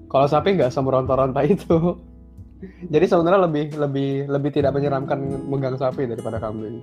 kalau 0.09 0.27
sapi 0.27 0.49
nggak 0.55 0.69
semeronta-ronta 0.69 1.41
itu. 1.43 1.77
Jadi 2.93 3.05
sebenarnya 3.07 3.41
lebih 3.45 3.65
lebih 3.73 4.11
lebih 4.27 4.51
tidak 4.51 4.75
menyeramkan 4.75 5.19
megang 5.47 5.77
sapi 5.77 6.05
daripada 6.05 6.37
kambing. 6.39 6.83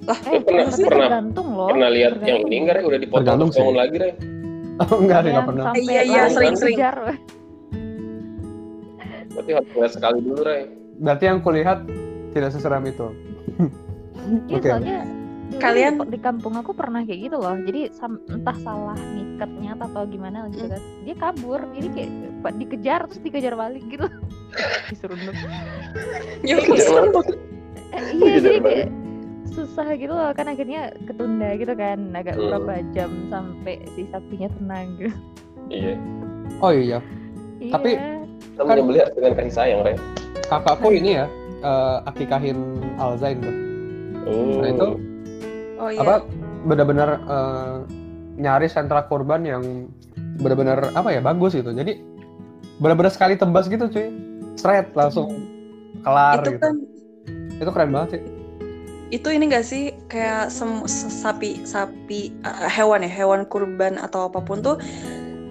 Eh, 0.00 0.40
pernah- 0.40 0.70
tapi 0.70 0.80
pernah- 0.80 1.10
tergantung 1.10 1.48
loh. 1.52 1.68
pernah 1.68 1.90
lihat 1.90 2.12
yang 2.16 2.40
tergantung. 2.40 2.46
ini 2.46 2.56
enggak 2.56 2.74
Rey? 2.74 2.84
Udah 2.84 3.00
dipotong 3.00 3.18
Tergantung 3.18 3.48
terus 3.48 3.58
bangun 3.58 3.68
sih. 3.68 3.80
lagi 3.80 3.96
Rey? 3.98 4.12
Oh, 4.80 4.96
enggak, 4.96 5.12
Ada 5.14 5.20
nggak 5.22 5.34
yang 5.34 5.44
pernah. 5.46 5.64
Iya, 5.76 6.00
iya, 6.02 6.22
sering-sering. 6.26 6.78
Berarti 9.30 9.50
harus 9.52 9.70
lihat 9.70 9.92
sekali 9.92 10.18
dulu 10.20 10.40
Rey. 10.40 10.62
Berarti 10.96 11.24
yang 11.26 11.38
kulihat 11.40 11.78
tidak 12.30 12.50
seseram 12.50 12.82
itu. 12.82 13.08
Iya, 14.46 14.56
Oke. 14.56 14.68
soalnya 14.70 14.98
Kalian- 15.56 16.06
di, 16.06 16.16
kampung 16.16 16.54
aku 16.54 16.70
pernah 16.70 17.02
kayak 17.02 17.20
gitu 17.24 17.36
loh. 17.36 17.56
Jadi 17.58 17.90
sam- 17.90 18.22
entah 18.26 18.54
salah 18.56 18.94
ngikatnya 18.94 19.74
atau 19.74 20.02
gimana 20.04 20.46
gitu 20.48 20.64
Hmm. 20.64 20.72
kan. 20.72 20.82
Dia 21.02 21.14
kabur. 21.16 21.60
Jadi 21.72 21.88
kayak 21.90 22.10
dikejar 22.52 23.00
terus 23.04 23.20
dikejar 23.20 23.54
balik 23.54 23.82
gitu. 23.84 24.06
Diserunduk. 24.90 25.34
Ya, 26.40 26.54
Kejar 26.56 26.88
mana 26.90 27.08
tuh? 27.12 27.24
Eh, 27.90 28.02
iya, 28.12 28.12
Dikejar 28.12 28.40
jadi 28.40 28.58
kayak 28.60 28.88
susah 29.50 29.86
gitu 29.92 30.12
loh 30.12 30.30
kan 30.30 30.46
akhirnya 30.46 30.80
ketunda 31.02 31.50
gitu 31.52 31.74
kan 31.74 31.98
agak 32.14 32.34
Hmm. 32.34 32.46
berapa 32.46 32.72
jam 32.92 33.10
sampai 33.26 33.82
si 33.90 34.06
sapinya 34.06 34.46
tenang 34.52 34.86
gitu. 34.96 35.16
Iya. 35.68 35.94
Oh 36.58 36.70
iya, 36.70 36.98
Tapi- 37.64 37.94
Iya. 37.94 38.18
Kita 38.40 38.62
Kan- 38.62 38.76
menyembelih 38.78 39.04
dengan 39.12 39.32
kasih 39.34 39.52
sayang 39.52 39.80
Rey. 39.82 39.96
kakakku 40.44 40.88
ini 40.90 41.10
ya 41.14 41.24
eh, 41.60 41.96
akikahin 42.04 42.58
Alzain 42.96 43.36
tuh. 43.36 43.54
Oh. 44.22 44.60
Nah, 44.60 44.68
itu 44.68 44.88
Oh 45.80 45.88
iya. 45.88 46.00
apa 46.04 46.14
benar-benar 46.68 47.08
eh, 47.24 47.76
nyari 48.36 48.68
sentra 48.68 49.08
korban 49.08 49.42
yang 49.42 49.88
benar-benar 50.38 50.92
apa 50.92 51.08
ya 51.10 51.20
bagus 51.24 51.56
gitu. 51.56 51.72
Jadi 51.72 52.04
benar-benar 52.78 53.12
sekali 53.12 53.34
tebas 53.34 53.64
gitu 53.66 53.88
cuy. 53.88 54.08
Straight 54.56 54.92
langsung 54.92 55.40
kelar 56.04 56.44
itu 56.44 56.56
gitu. 56.56 56.60
kan 56.60 56.74
Itu 57.60 57.70
keren 57.72 57.92
banget 57.92 58.10
sih. 58.16 58.22
itu 59.10 59.26
ini 59.26 59.50
gak 59.50 59.66
sih 59.66 59.90
kayak 60.06 60.54
sem- 60.54 60.86
se- 60.86 61.10
sapi 61.10 61.66
sapi 61.66 62.30
eh, 62.30 62.68
hewan 62.70 63.02
ya 63.02 63.10
hewan 63.10 63.42
kurban 63.42 63.98
atau 63.98 64.30
apa 64.30 64.38
pun 64.38 64.62
tuh 64.62 64.78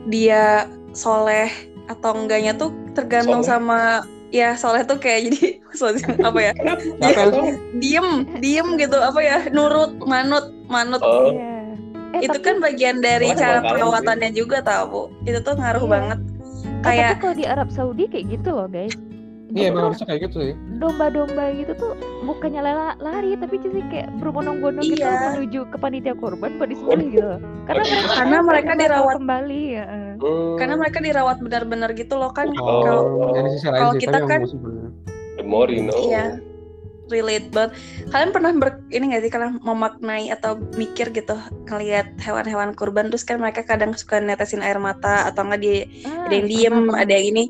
dia 0.07 0.63
soleh 0.95 1.51
atau 1.91 2.15
enggaknya 2.15 2.55
tuh 2.55 2.71
tergantung 2.95 3.43
Soleh? 3.43 3.51
sama 3.51 3.79
ya 4.29 4.53
soleh 4.53 4.81
tuh 4.83 4.95
kayak 4.95 5.27
jadi 5.27 5.45
maksudnya 5.65 6.05
apa 6.19 6.39
ya 6.39 6.51
tuh? 6.53 7.49
diem 7.75 8.07
diem 8.37 8.67
gitu 8.75 8.97
apa 8.97 9.19
ya 9.19 9.37
nurut 9.49 9.97
manut 10.01 10.53
manut 10.65 11.01
Oh. 11.01 11.29
Iya. 11.29 11.57
Eh, 12.11 12.25
itu 12.25 12.33
tapi- 12.33 12.41
kan 12.43 12.55
bagian 12.57 12.97
dari 12.99 13.29
Oh, 13.29 13.35
cara 13.35 13.61
perawatannya 13.61 14.29
juga 14.31 14.61
tau 14.61 14.83
bu 14.85 15.01
itu 15.23 15.37
tuh 15.39 15.53
ngaruh 15.53 15.81
Iya. 15.81 15.91
banget 15.91 16.19
eh, 16.19 16.81
kayak 16.81 17.09
tapi 17.11 17.21
kalau 17.21 17.35
di 17.35 17.45
Arab 17.45 17.69
Saudi 17.69 18.03
kayak 18.05 18.25
gitu 18.31 18.49
loh 18.51 18.65
guys. 18.65 18.93
Iya 19.49 19.65
emang 19.67 19.73
Justru 19.73 19.85
harusnya 19.89 20.07
kayak 20.07 20.21
gitu 20.23 20.37
sih. 20.39 20.53
domba-domba 20.77 21.43
gitu 21.51 21.71
tuh 21.73 21.91
bukannya 22.21 22.61
lala- 22.61 22.97
lari 22.97 23.33
tapi 23.33 23.55
jadi 23.57 23.79
kayak 23.89 24.07
berbondong-bondong 24.17 24.85
gitu 24.85 25.01
Iya. 25.01 25.33
menuju 25.33 25.59
ke 25.67 25.77
panitia 25.77 26.13
korban 26.13 26.53
buat 26.55 26.69
disembelih 26.69 27.07
gitu. 27.11 27.33
Karena 27.65 27.81
mereka 27.81 28.09
Karena 28.13 28.37
mereka 28.41 28.71
dirawat. 28.77 29.15
kembali 29.17 29.61
ya. 29.71 29.85
Hmm. 30.19 30.59
karena 30.59 30.75
mereka 30.75 30.99
dirawat 30.99 31.37
benar-benar 31.39 31.95
gitu 31.95 32.13
loh 32.13 32.27
kan 32.29 32.51
Oh. 32.51 32.83
kalau 32.83 33.03
Oh, 33.07 33.31
kalau 33.63 33.93
kita 33.95 34.19
kan- 34.21 34.43
emang 35.39 35.71
you 35.71 35.81
know. 35.81 35.95
Iya. 35.97 36.43
Relate 37.09 37.49
banget. 37.51 37.75
Kalian 38.13 38.31
pernah 38.31 38.51
ber, 38.55 38.69
ini 38.93 39.13
gak 39.13 39.23
sih 39.25 39.31
kalian 39.33 39.53
memaknai 39.61 40.29
atau 40.33 40.57
mikir 40.77 41.11
gitu 41.11 41.35
ngelihat 41.67 42.15
hewan-hewan 42.21 42.73
kurban 42.77 43.09
terus 43.09 43.25
kan 43.25 43.41
mereka 43.41 43.65
kadang 43.65 43.93
suka 43.97 44.21
netesin 44.21 44.63
air 44.63 44.77
mata 44.77 45.27
atau 45.27 45.43
enggak 45.45 45.61
dia 45.61 45.77
Ah, 46.05 46.29
ada 46.29 46.33
yang 46.37 46.47
diem, 46.47 46.77
ada 46.93 47.11
yang 47.11 47.25
ini. 47.35 47.43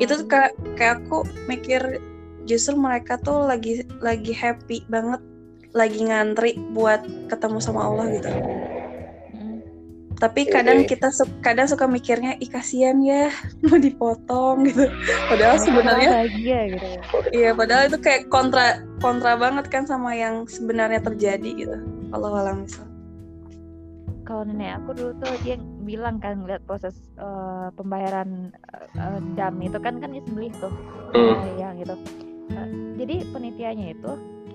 Itu 0.00 0.24
tuh 0.24 0.28
kayak 0.28 0.52
kayak 0.74 0.94
aku 1.04 1.28
mikir 1.46 2.00
justru 2.48 2.76
mereka 2.76 3.20
tuh 3.20 3.48
lagi 3.48 3.84
lagi 4.00 4.32
happy 4.32 4.84
banget 4.88 5.20
lagi 5.74 6.06
ngantri 6.06 6.54
buat 6.70 7.02
ketemu 7.28 7.58
sama 7.58 7.84
Allah 7.84 8.06
gitu. 8.14 8.30
Mm. 10.14 10.22
Tapi 10.22 10.40
kadang 10.46 10.78
Oke. 10.80 10.94
kita 10.94 11.10
su- 11.10 11.34
kadang 11.42 11.66
suka 11.66 11.84
mikirnya 11.84 12.38
ih 12.38 12.46
kasihan 12.46 12.94
ya 13.02 13.34
mau 13.66 13.74
dipotong 13.74 14.62
gitu. 14.64 14.86
Padahal 15.26 15.58
sebenarnya 15.58 16.08
bahagia 16.22 16.60
gitu 16.70 16.86
ya. 16.86 17.00
Iya, 17.34 17.50
padahal 17.52 17.82
itu 17.90 17.98
kayak 17.98 18.30
kontra 18.30 18.66
kontra 19.02 19.34
banget 19.34 19.66
kan 19.68 19.84
sama 19.84 20.14
yang 20.14 20.46
sebenarnya 20.46 21.02
terjadi 21.02 21.50
gitu. 21.50 21.76
Kalau 22.08 22.30
alam 22.30 22.62
misal. 22.62 22.86
Kalau 24.24 24.40
nenek 24.40 24.80
aku 24.80 24.96
dulu 24.96 25.12
tuh 25.20 25.34
dia 25.42 25.58
bilang 25.84 26.16
kan 26.16 26.40
ngeliat 26.40 26.64
proses 26.64 26.96
eh, 27.18 27.68
pembayaran 27.74 28.54
eh, 28.96 29.20
dam 29.34 29.58
itu 29.60 29.76
kan 29.76 29.98
kan 29.98 30.14
disembelih 30.14 30.54
tuh 30.56 30.72
Hmm. 31.12 31.58
yang 31.58 31.74
gitu. 31.76 31.94
Eh, 32.50 32.68
jadi 32.96 33.22
penitianya 33.30 33.92
itu 33.92 34.12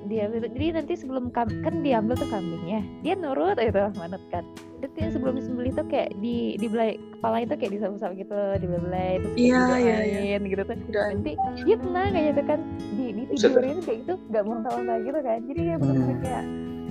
dia 0.10 0.26
jadi 0.28 0.66
nanti 0.74 0.98
sebelum 0.98 1.30
kam- 1.30 1.62
kan 1.62 1.86
diambil 1.86 2.18
tuh 2.18 2.26
kambingnya. 2.28 2.82
Dia 3.00 3.14
nurut 3.14 3.56
gitu 3.56 3.80
manut 3.96 4.20
kan. 4.28 4.42
Jadi 4.80 5.12
sebelum 5.12 5.38
disembelih 5.38 5.72
tuh 5.72 5.86
kayak 5.86 6.18
di 6.18 6.58
di 6.58 6.66
belai 6.66 6.98
kepala 7.14 7.44
itu 7.44 7.54
kayak 7.54 7.72
disapu-sapu 7.78 8.18
gitu 8.18 8.40
dibelai 8.58 9.20
terus 9.20 9.34
kayak 9.36 9.46
Iya, 9.46 9.64
iya, 9.78 9.98
didoain 10.02 10.42
gitu 10.44 10.64
tuh. 10.66 10.78
Udah 10.90 11.04
nanti 11.14 11.32
dia 11.62 11.76
tenang 11.78 12.10
kayak 12.10 12.26
gitu 12.26 12.42
kan. 12.44 12.60
Di 12.90 13.06
di 13.12 13.24
tidurin 13.30 13.78
kayak 13.80 13.98
gitu 14.02 14.14
nggak 14.28 14.44
muntah-muntah 14.44 14.98
gitu 15.06 15.20
kan. 15.22 15.40
Jadi 15.46 15.60
dia 15.62 15.76
benar-benar 15.78 16.10
Hmm. 16.10 16.24
kayak 16.26 16.44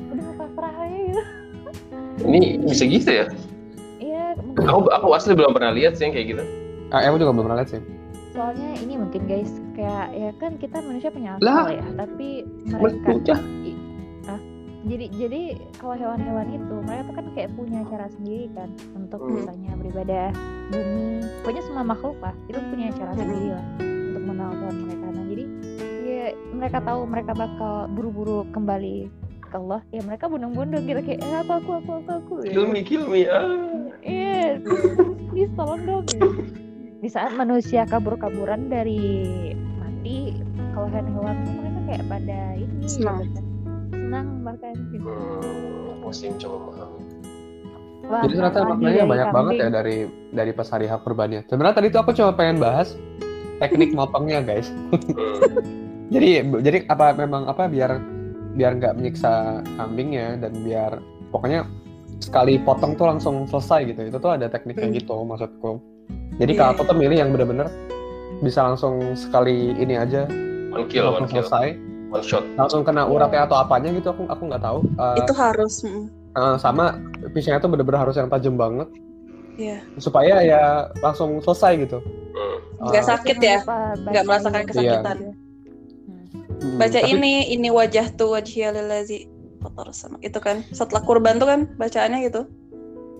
udah 0.08 0.26
pasrah 0.38 0.74
aja 0.78 0.96
gitu. 0.96 1.20
Ini 2.18 2.40
bisa 2.62 2.84
gitu 2.84 3.10
ya? 3.10 3.26
iya 3.98 4.32
Aku 4.62 4.86
aku 4.88 5.06
asli 5.10 5.34
belum 5.34 5.52
pernah 5.52 5.74
lihat 5.74 5.98
sih 5.98 6.06
yang 6.06 6.14
kayak 6.14 6.26
gitu. 6.32 6.44
Ah, 6.88 7.02
aku 7.04 7.18
juga 7.18 7.34
belum 7.34 7.44
pernah 7.44 7.58
lihat 7.60 7.70
sih. 7.74 7.82
Soalnya 8.38 8.70
ini 8.78 8.94
mungkin 8.94 9.26
guys 9.26 9.50
kayak 9.74 10.14
ya 10.14 10.30
kan 10.38 10.54
kita 10.56 10.78
manusia 10.78 11.10
punya 11.10 11.34
Lah. 11.42 11.66
akal 11.66 11.74
ya 11.74 11.86
tapi 11.98 12.28
mereka 12.70 13.10
ah, 14.30 14.40
jadi 14.86 15.06
jadi 15.10 15.42
kalau 15.74 15.98
hewan-hewan 15.98 16.46
itu 16.54 16.74
mereka 16.86 17.02
tuh 17.02 17.14
kan 17.18 17.26
kayak 17.34 17.50
punya 17.58 17.82
cara 17.90 18.06
sendiri 18.14 18.46
kan 18.54 18.70
untuk 18.94 19.18
Hmm. 19.18 19.42
misalnya 19.42 19.70
beribadah 19.74 20.26
bumi 20.70 21.26
pokoknya 21.42 21.62
semua 21.66 21.82
makhluk 21.82 22.14
lah 22.22 22.34
itu 22.46 22.58
punya 22.62 22.94
cara 22.94 23.10
Hmm. 23.10 23.18
sendiri 23.18 23.48
lah 23.50 23.64
untuk 23.82 24.22
mengenal 24.22 24.50
Tuhan 24.54 24.76
mereka 24.86 25.06
nah 25.10 25.24
jadi 25.26 25.44
ya 26.06 26.26
mereka 26.54 26.78
tahu 26.78 27.00
mereka 27.10 27.32
bakal 27.34 27.74
buru-buru 27.90 28.38
kembali 28.54 28.96
ke 29.42 29.56
Allah 29.56 29.80
ya 29.90 30.00
mereka 30.06 30.30
bundung-bundung 30.30 30.86
gitu 30.86 31.00
kayak 31.02 31.26
eh, 31.26 31.38
apa 31.42 31.58
aku 31.58 31.70
aku 31.80 31.90
aku 31.98 32.10
aku. 32.12 32.34
Kill 32.46 32.68
me, 32.68 32.84
kill 32.84 33.08
me. 33.08 33.24
Ah. 33.26 33.48
Iya, 34.04 34.60
please 35.32 35.48
tolong 35.56 35.82
dong. 35.88 36.04
gitu. 36.04 36.67
Di 36.98 37.08
saat 37.08 37.30
manusia 37.32 37.86
kabur-kaburan 37.86 38.66
dari 38.66 38.98
mati, 39.78 40.34
kalau 40.74 40.90
hewan-hewan 40.90 41.36
tuh 41.40 41.52
mereka 41.54 41.80
kayak 41.86 42.04
pada 42.10 42.38
ini 42.56 42.86
Senang. 42.86 43.22
gitu 43.22 43.30
kan. 43.32 43.44
Senang 43.88 44.26
bahkan 44.42 44.74
gitu. 44.90 45.06
Hmm, 45.06 46.02
pusing 46.02 46.34
coba 46.36 46.56
memahami. 46.58 47.02
Wah, 48.08 48.22
Jadi 48.24 48.34
ternyata 48.34 48.58
maknanya 48.64 49.04
banyak 49.04 49.28
banget 49.28 49.52
ya 49.52 49.58
kambing. 49.60 49.76
dari 49.76 49.96
dari 50.32 50.50
pas 50.50 50.68
hari 50.72 50.86
hak 50.88 51.00
kurbannya. 51.04 51.40
Sebenarnya 51.46 51.76
tadi 51.76 51.86
tuh 51.92 52.00
aku 52.00 52.10
cuma 52.16 52.30
pengen 52.32 52.56
bahas 52.56 52.96
teknik 53.58 53.90
motongnya 53.98 54.40
guys. 54.40 54.72
Hmm. 54.90 54.98
Jadi 56.14 56.40
jadi 56.64 56.88
apa 56.88 57.12
memang 57.12 57.44
apa 57.46 57.68
biar 57.68 58.00
biar 58.56 58.80
nggak 58.80 58.96
menyiksa 58.96 59.60
kambingnya 59.76 60.40
dan 60.40 60.56
biar 60.64 61.04
pokoknya 61.28 61.68
sekali 62.18 62.56
potong 62.58 62.96
tuh 62.96 63.06
langsung 63.06 63.44
selesai 63.44 63.92
gitu. 63.92 64.00
Itu 64.08 64.16
tuh 64.16 64.34
ada 64.34 64.48
tekniknya 64.48 64.88
Hmm. 64.88 64.96
gitu 64.96 65.14
maksudku. 65.20 65.78
Jadi 66.38 66.52
Iya, 66.52 66.58
kalau 66.60 66.70
aku 66.72 66.82
tuh 66.84 66.96
milih 66.96 67.16
yang 67.16 67.30
bener-bener 67.30 67.66
bisa 68.38 68.62
langsung 68.62 69.02
sekali 69.12 69.74
ini 69.74 69.94
aja 69.94 70.30
One 70.70 70.86
kill, 70.86 71.10
one 71.10 71.26
kill, 71.26 71.42
selesai 71.42 71.74
one 72.08 72.22
shot. 72.22 72.44
langsung 72.54 72.80
kena 72.80 73.02
Iya. 73.02 73.10
uratnya 73.10 73.40
atau 73.44 73.56
apanya 73.58 73.90
gitu 73.90 74.08
aku 74.08 74.22
aku 74.24 74.42
nggak 74.46 74.62
tahu 74.62 74.78
Eh, 74.86 75.16
itu 75.18 75.32
harus 75.34 75.74
eh, 75.82 76.56
sama 76.56 76.94
pisaunya 77.28 77.58
tuh 77.58 77.66
bener-bener 77.66 77.98
harus 77.98 78.14
yang 78.14 78.30
tajam 78.30 78.54
banget 78.54 78.86
Iya. 79.56 79.82
supaya 79.98 80.38
ya 80.40 80.62
langsung 80.96 81.42
selesai 81.42 81.74
gitu 81.80 81.98
Hmm. 81.98 82.58
nggak 82.86 83.02
Eh, 83.02 83.08
sakit 83.08 83.36
ya. 83.38 83.58
Nggak 83.98 84.24
merasakan 84.24 84.62
kesakitan. 84.64 85.16
Hmm. 85.18 85.34
hmm, 86.62 86.78
Baca 86.78 86.94
tapi- 86.94 87.10
ini 87.10 87.32
ini 87.50 87.68
wajah 87.68 88.06
tuh 88.14 88.30
wajhiyal 88.32 88.70
lillazi 88.72 89.26
fatar 89.58 89.90
sama 89.90 90.22
itu 90.22 90.38
kan 90.38 90.62
setelah 90.70 91.02
kurban 91.02 91.36
tuh 91.36 91.50
kan 91.50 91.66
bacaannya 91.74 92.22
gitu. 92.22 92.46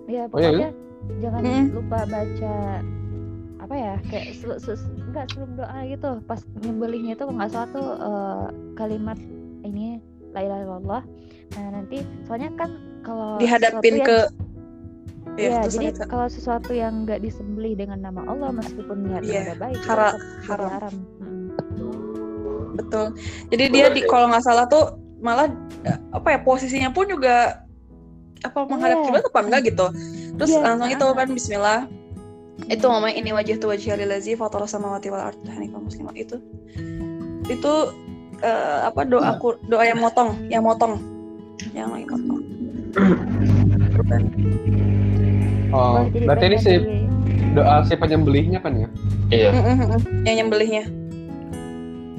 Ya 0.07 0.31
Oh, 0.31 0.39
iya, 0.39 0.49
pokoknya 0.49 0.71
jangan 1.19 1.43
Mm. 1.43 1.65
lupa 1.75 1.99
baca 2.07 2.55
apa 3.69 3.77
ya 3.77 3.95
kayak 4.09 4.27
sel- 4.33 4.57
sel- 4.57 4.81
enggak 5.05 5.29
sebelum 5.29 5.61
doa 5.61 5.79
gitu 5.85 6.09
pas 6.25 6.41
nyembelihnya 6.65 7.13
itu 7.13 7.25
nggak 7.29 7.51
salah 7.53 7.69
tuh 7.69 7.89
eh, 8.01 8.45
kalimat 8.75 9.19
ini 9.61 10.01
la 10.33 10.41
ilaha 10.41 10.61
illallah 10.65 11.03
nah 11.53 11.67
nanti 11.77 12.01
soalnya 12.25 12.49
kan 12.57 12.71
kalau 13.05 13.37
Dihadapin 13.37 14.01
ke 14.01 14.25
yang- 15.37 15.53
ya, 15.53 15.61
terus 15.63 15.77
jadi 15.77 15.87
kalau 16.09 16.27
sesuatu 16.27 16.73
yang 16.73 17.05
nggak 17.05 17.21
disembelih 17.21 17.77
dengan 17.77 18.01
nama 18.01 18.25
Allah 18.25 18.57
meskipun 18.57 19.05
niatnya 19.05 19.53
udah 19.53 19.59
baik, 19.61 19.79
hara- 19.85 20.17
haram. 20.49 20.71
haram. 20.73 20.95
Mm. 21.21 21.47
betul. 22.75 23.07
Jadi 23.53 23.65
dia 23.69 23.87
di 23.91 24.01
kalau 24.03 24.31
nggak 24.33 24.45
salah 24.45 24.65
tuh 24.65 24.97
malah 25.21 25.51
eh, 25.85 25.99
apa 26.11 26.29
ya 26.35 26.39
posisinya 26.41 26.89
pun 26.89 27.05
juga 27.05 27.61
apa 28.41 28.59
menghadap 28.65 28.99
Iya. 28.99 29.05
kiblat 29.05 29.25
apa 29.29 29.41
enggak 29.45 29.61
gitu. 29.67 29.87
Terus 30.39 30.51
Iya, 30.51 30.61
langsung 30.63 30.91
itu 30.91 31.07
kan 31.13 31.27
Bismillah. 31.29 31.81
Itu 32.67 32.91
ngomong 32.91 33.15
ini 33.15 33.31
wajah 33.31 33.63
tu 33.63 33.71
wajah 33.71 33.95
lillazi 33.95 34.35
fatara 34.35 34.67
samawati 34.67 35.15
wal 35.15 35.31
ardi 35.31 35.47
hanifah 35.47 35.79
muslimah 35.79 36.15
itu. 36.19 36.43
Itu 37.47 37.95
eh, 38.43 38.79
apa 38.91 39.07
doa 39.07 39.39
kur- 39.39 39.63
doa 39.71 39.87
yang 39.87 40.03
motong, 40.03 40.35
yang 40.51 40.67
motong. 40.67 40.99
Yang 41.71 41.89
lagi 41.95 42.07
motong. 42.11 42.41
Oh, 45.71 46.09
berarti 46.11 46.45
ini 46.49 46.57
bagian 46.59 46.65
si 46.65 46.75
doa 47.55 47.87
si 47.87 47.95
penyembelihnya 47.95 48.59
kan 48.59 48.75
ya? 48.75 48.89
Iya. 49.31 49.51
Yang 50.27 50.35
nyembelihnya 50.43 50.85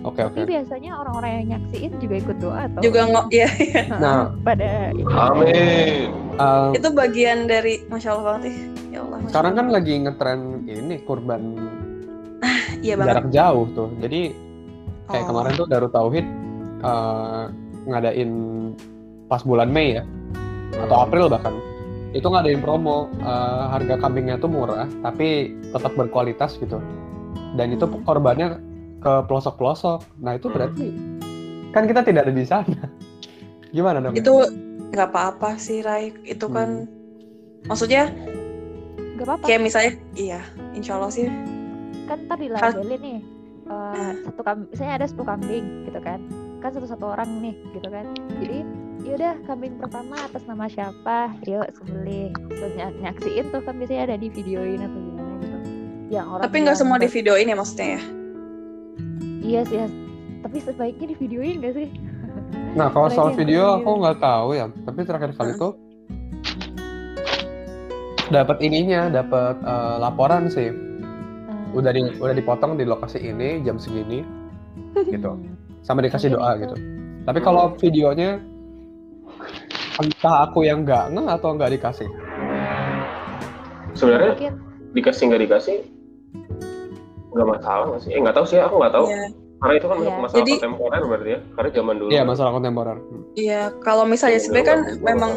Oke 0.08 0.24
oke. 0.24 0.40
Tapi 0.40 0.48
biasanya 0.48 0.92
orang-orang 0.96 1.32
yang 1.44 1.46
nyaksiin 1.60 1.92
juga 2.00 2.16
ikut 2.24 2.38
doa 2.40 2.72
atau 2.72 2.80
juga 2.80 3.00
nggak 3.04 3.28
ya 3.36 3.50
Nah, 4.00 4.32
pada 4.48 4.96
Amin. 4.96 6.08
eh, 6.40 6.68
itu 6.72 6.88
bagian 6.96 7.52
dari 7.52 7.84
masya 7.92 8.16
Allah 8.16 8.40
banget 8.40 8.44
ya 8.48 8.56
Allah 9.00 9.18
sekarang 9.26 9.54
kan 9.56 9.68
lagi 9.70 9.94
ngetren 9.98 10.40
ini 10.66 10.96
kurban 11.02 11.56
iya 12.86 12.96
banget. 12.96 13.10
jarak 13.16 13.28
jauh 13.30 13.66
tuh. 13.74 13.90
Jadi 14.00 14.22
kayak 15.06 15.24
Oh. 15.24 15.28
kemarin 15.28 15.52
tuh 15.56 15.68
Darut 15.68 15.92
Tauhid 15.92 16.26
eh, 16.80 17.44
ngadain 17.86 18.32
pas 19.26 19.42
bulan 19.42 19.68
Mei 19.68 19.98
ya 19.98 20.04
atau 20.80 21.04
April 21.04 21.28
bahkan. 21.28 21.56
Itu 22.10 22.28
ngadain 22.28 22.60
promo 22.60 23.08
eh, 23.16 23.64
harga 23.70 23.96
kambingnya 23.98 24.38
tuh 24.38 24.48
murah 24.48 24.88
tapi 25.02 25.52
tetap 25.70 25.94
berkualitas 25.94 26.56
gitu. 26.56 26.80
Dan 27.54 27.74
itu 27.74 27.84
Hmm. 27.84 28.02
korbannya 28.04 28.58
ke 29.00 29.14
pelosok-pelosok. 29.26 30.00
Nah 30.20 30.36
itu 30.36 30.48
Hmm. 30.48 30.56
berarti 30.56 30.88
kan 31.70 31.84
kita 31.84 32.02
tidak 32.02 32.26
ada 32.26 32.34
di 32.34 32.46
sana. 32.46 32.82
Gimana 33.70 34.00
dong? 34.00 34.14
Itu 34.14 34.48
nggak 34.90 35.10
apa-apa 35.10 35.58
sih 35.58 35.82
Rai. 35.82 36.10
Itu 36.24 36.50
kan 36.50 36.90
maksudnya 37.62 38.10
nggak 39.20 39.28
apa-apa. 39.28 39.46
Kayak 39.52 39.62
misalnya 39.68 39.92
iya 40.16 40.40
insya 40.72 40.96
Allah 40.96 41.12
sih. 41.12 41.28
Kan 42.08 42.24
ntar 42.26 42.40
dilabelin 42.40 43.02
nih 43.04 43.20
eh, 43.70 44.12
satu 44.24 44.42
kambing 44.42 44.68
misalnya 44.72 44.94
ada 45.04 45.08
10 45.12 45.20
kambing 45.28 45.64
gitu 45.92 46.00
kan. 46.00 46.20
Kan 46.64 46.70
satu-satu 46.72 47.04
orang 47.04 47.30
nih 47.44 47.56
gitu 47.76 47.88
kan. 47.92 48.06
Jadi 48.40 48.58
yaudah 49.04 49.36
kambing 49.44 49.76
pertama 49.76 50.16
atas 50.24 50.44
nama 50.48 50.72
siapa? 50.72 51.36
Yuk 51.44 51.68
sembelih. 51.76 52.32
Terus 52.48 52.74
ny- 52.80 52.98
nyaksiin 53.04 53.46
tuh 53.52 53.62
kan 53.64 53.76
biasanya 53.76 54.02
ada 54.08 54.16
di 54.16 54.32
videoin 54.32 54.80
atau 54.80 55.00
gimana 55.04 55.34
gitu. 55.44 55.58
Yang 56.10 56.26
orang 56.32 56.44
tapi 56.48 56.56
nggak 56.64 56.78
semua 56.80 56.98
di 56.98 57.10
videoin 57.12 57.52
ya 57.52 57.56
maksudnya 57.60 57.88
ya? 58.00 58.02
Iya 59.40 59.62
sih 59.68 59.78
ya. 59.84 59.88
tapi 60.40 60.64
sebaiknya 60.64 61.12
di 61.12 61.18
videoin 61.20 61.60
gak 61.60 61.76
sih? 61.76 61.92
Nah, 62.72 62.88
kalau 62.96 63.12
soal 63.12 63.36
video 63.36 63.76
aku 63.76 63.92
nggak 64.00 64.24
tahu 64.24 64.56
ya, 64.56 64.72
tapi 64.88 65.04
terakhir 65.04 65.36
kali 65.36 65.52
itu 65.52 65.70
dapat 68.32 68.58
ininya, 68.60 69.10
dapat 69.10 69.56
eh, 69.60 69.96
laporan 69.98 70.48
sih. 70.48 70.70
Eh, 70.70 71.78
Udah 71.78 71.94
di 71.94 72.02
udah 72.18 72.34
dipotong 72.34 72.76
di 72.76 72.86
lokasi 72.86 73.22
ini 73.22 73.62
jam 73.62 73.78
segini 73.78 74.26
gitu. 75.06 75.34
hmm. 75.34 75.54
Sama 75.82 76.02
dikasih 76.02 76.34
Mungkin 76.34 76.42
doa 76.42 76.52
itu. 76.54 76.62
gitu. 76.64 76.76
Tapi 77.26 77.40
kalau 77.40 77.64
videonya 77.78 78.42
entah 80.00 80.48
aku 80.48 80.64
yang 80.64 80.82
nggak 80.82 81.14
nge 81.14 81.24
atau 81.30 81.50
nggak 81.54 81.72
dikasih. 81.76 82.10
Sebenarnya 83.94 84.32
mungkin 84.34 84.54
dikasih 84.92 85.24
nggak 85.30 85.42
dikasih 85.46 85.78
nggak 87.30 87.48
masalah 87.48 87.86
nggak 87.94 88.02
sih? 88.02 88.12
Eh 88.14 88.20
nggak 88.20 88.36
tahu 88.36 88.46
sih, 88.48 88.58
aku 88.58 88.76
nggak 88.82 88.94
tahu. 88.94 89.06
Iya. 89.06 89.28
Karena 89.60 89.74
itu 89.76 89.86
kan 89.86 89.98
Iya. 90.00 90.12
masalah 90.16 90.40
Jadi- 90.40 90.56
kontemporer 90.58 91.02
berarti 91.06 91.30
ya. 91.30 91.40
Karena 91.54 91.70
zaman 91.70 91.96
dulu. 92.00 92.10
Iya, 92.10 92.22
kan 92.22 92.30
masalah 92.32 92.52
kontemporer. 92.56 92.98
Hmm. 92.98 93.22
iya 93.36 93.62
kalau 93.84 94.04
misalnya 94.04 94.40
zaman 94.40 94.46
sebenarnya 94.48 94.68
kan 94.68 94.80
memang. 95.04 95.32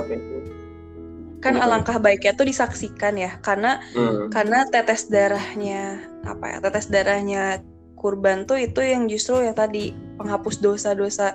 Kan 1.42 1.58
Iya. 1.58 1.66
alangkah 1.66 1.98
baiknya 1.98 2.32
tuh 2.38 2.46
disaksikan 2.46 3.18
ya 3.18 3.36
karena 3.42 3.82
Hmm. 3.92 4.30
karena 4.30 4.62
tetes 4.70 5.10
darahnya 5.10 5.98
apa 6.22 6.54
ya 6.54 6.58
tetes 6.62 6.86
darahnya 6.86 7.58
kurban 7.98 8.46
tuh 8.46 8.58
itu 8.58 8.78
yang 8.82 9.10
justru 9.10 9.42
ya 9.42 9.50
tadi 9.50 9.90
penghapus 10.18 10.62
dosa-dosa 10.62 11.34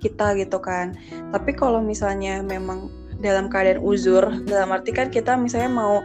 kita 0.00 0.32
gitu 0.36 0.60
kan 0.60 0.96
tapi 1.32 1.52
kalau 1.52 1.80
misalnya 1.80 2.40
memang 2.40 2.88
dalam 3.20 3.48
keadaan 3.48 3.80
uzur 3.80 4.24
dalam 4.44 4.72
arti 4.72 4.92
kan 4.92 5.08
kita 5.08 5.36
misalnya 5.36 5.70
mau 5.72 6.04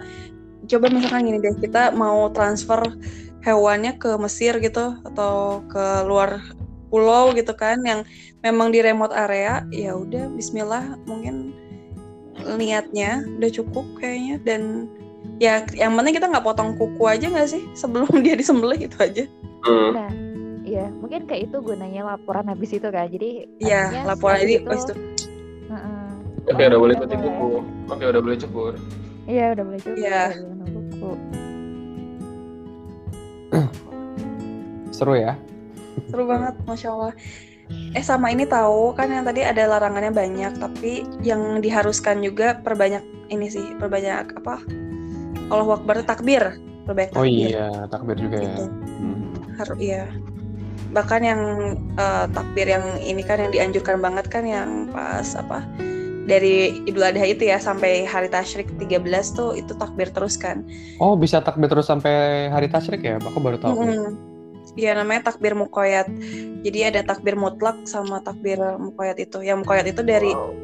coba 0.69 0.87
misalkan 0.87 1.27
gini 1.27 1.39
deh 1.41 1.55
kita 1.59 1.91
mau 1.91 2.31
transfer 2.31 2.79
hewannya 3.43 3.95
ke 3.99 4.15
Mesir 4.19 4.59
gitu 4.59 4.99
atau 5.03 5.63
ke 5.67 6.03
luar 6.07 6.43
pulau 6.87 7.31
gitu 7.35 7.51
kan 7.55 7.79
yang 7.83 8.03
memang 8.39 8.71
di 8.71 8.79
remote 8.79 9.11
area 9.11 9.67
ya 9.71 9.95
udah 9.95 10.31
Bismillah 10.31 10.95
mungkin 11.03 11.51
niatnya 12.55 13.09
udah 13.35 13.51
cukup 13.51 13.85
kayaknya 13.95 14.35
dan 14.41 14.61
ya 15.37 15.63
yang 15.71 15.93
penting 15.93 16.13
kita 16.13 16.27
nggak 16.27 16.43
potong 16.43 16.73
kuku 16.73 17.03
aja 17.03 17.27
nggak 17.27 17.47
sih 17.47 17.63
sebelum 17.73 18.07
dia 18.23 18.33
disembelih 18.33 18.79
itu 18.81 18.97
aja 18.97 19.25
Hmm. 19.59 19.91
nah 19.91 20.07
iya 20.63 20.87
mungkin 20.93 21.27
kayak 21.27 21.47
itu 21.47 21.59
gunanya 21.59 22.07
laporan 22.07 22.47
habis 22.47 22.71
itu 22.71 22.87
kan 22.87 23.05
jadi 23.05 23.43
Iya 23.59 23.81
artinya 23.85 24.03
laporan 24.07 24.37
jadi 24.39 24.53
itu- 24.55 24.71
itu 24.71 24.93
Heeh. 25.67 26.07
Oke 26.47 26.63
udah 26.65 26.79
boleh 26.79 26.95
Udah 26.95 27.03
ikutin 27.03 27.19
boleh. 27.19 27.29
buku. 27.29 27.49
Oke 27.85 28.03
udah 28.05 28.21
boleh 28.23 28.37
cukur. 28.39 28.73
Iya 29.27 29.45
udah 29.53 29.63
boleh 29.63 29.79
juga. 29.79 29.95
Iya. 29.95 30.21
udah 30.25 30.39
boleh 30.39 30.55
minum 30.57 30.83
buku. 30.89 31.11
Seru 34.89 35.13
ya. 35.15 35.33
seru 36.07 36.23
banget 36.25 36.55
masya 36.65 36.89
Allah 36.89 37.13
eh 37.93 38.03
sama 38.05 38.29
ini 38.29 38.45
tahu 38.45 38.93
kan 38.93 39.09
yang 39.09 39.25
tadi 39.25 39.41
ada 39.41 39.65
larangannya 39.65 40.13
banyak 40.13 40.53
tapi 40.61 41.05
yang 41.25 41.61
diharuskan 41.61 42.21
juga 42.21 42.61
perbanyak 42.61 43.01
ini 43.33 43.49
sih 43.49 43.65
perbanyak 43.77 44.33
apa 44.37 44.61
Allah 45.49 45.77
Akbar 45.77 46.01
takbir 46.05 46.57
perbanyak 46.85 47.11
Oh 47.17 47.25
takbir 47.25 47.49
iya, 47.49 47.67
takbir 47.89 48.17
juga 48.17 48.37
ya. 48.37 48.45
Gitu. 48.45 48.63
Hmm. 48.65 49.23
harus 49.57 49.77
iya 49.81 50.03
bahkan 50.89 51.21
yang 51.21 51.41
eh, 51.97 52.25
takbir 52.33 52.65
yang 52.65 52.85
ini 53.01 53.21
kan 53.21 53.37
yang 53.41 53.53
dianjurkan 53.53 54.01
banget 54.01 54.25
kan 54.29 54.45
yang 54.45 54.89
pas 54.89 55.37
apa 55.37 55.61
dari 56.29 56.85
Idul 56.85 57.09
Adha 57.09 57.25
itu 57.25 57.49
ya 57.49 57.57
sampai 57.57 58.05
hari 58.05 58.29
tasyrik 58.29 58.69
13 58.77 59.01
tuh 59.33 59.57
itu 59.57 59.73
takbir 59.73 60.13
terus 60.13 60.37
kan 60.37 60.61
Oh, 61.01 61.17
bisa 61.17 61.41
takbir 61.41 61.65
terus 61.65 61.89
sampai 61.89 62.47
hari 62.53 62.69
tasyrik 62.69 63.01
ya? 63.01 63.17
Aku 63.17 63.41
baru 63.41 63.57
tahu. 63.57 63.81
Mm-mm. 63.81 64.28
Iya 64.79 64.95
namanya 64.95 65.27
takbir 65.27 65.51
mukoyat. 65.59 66.07
Jadi 66.63 66.79
ada 66.87 67.03
takbir 67.03 67.35
mutlak 67.35 67.75
sama 67.83 68.23
takbir 68.23 68.55
mukoyat 68.79 69.19
itu. 69.19 69.43
Yang 69.43 69.67
mukoyat 69.67 69.91
itu 69.91 70.01
dari 70.07 70.31
Wow. 70.31 70.55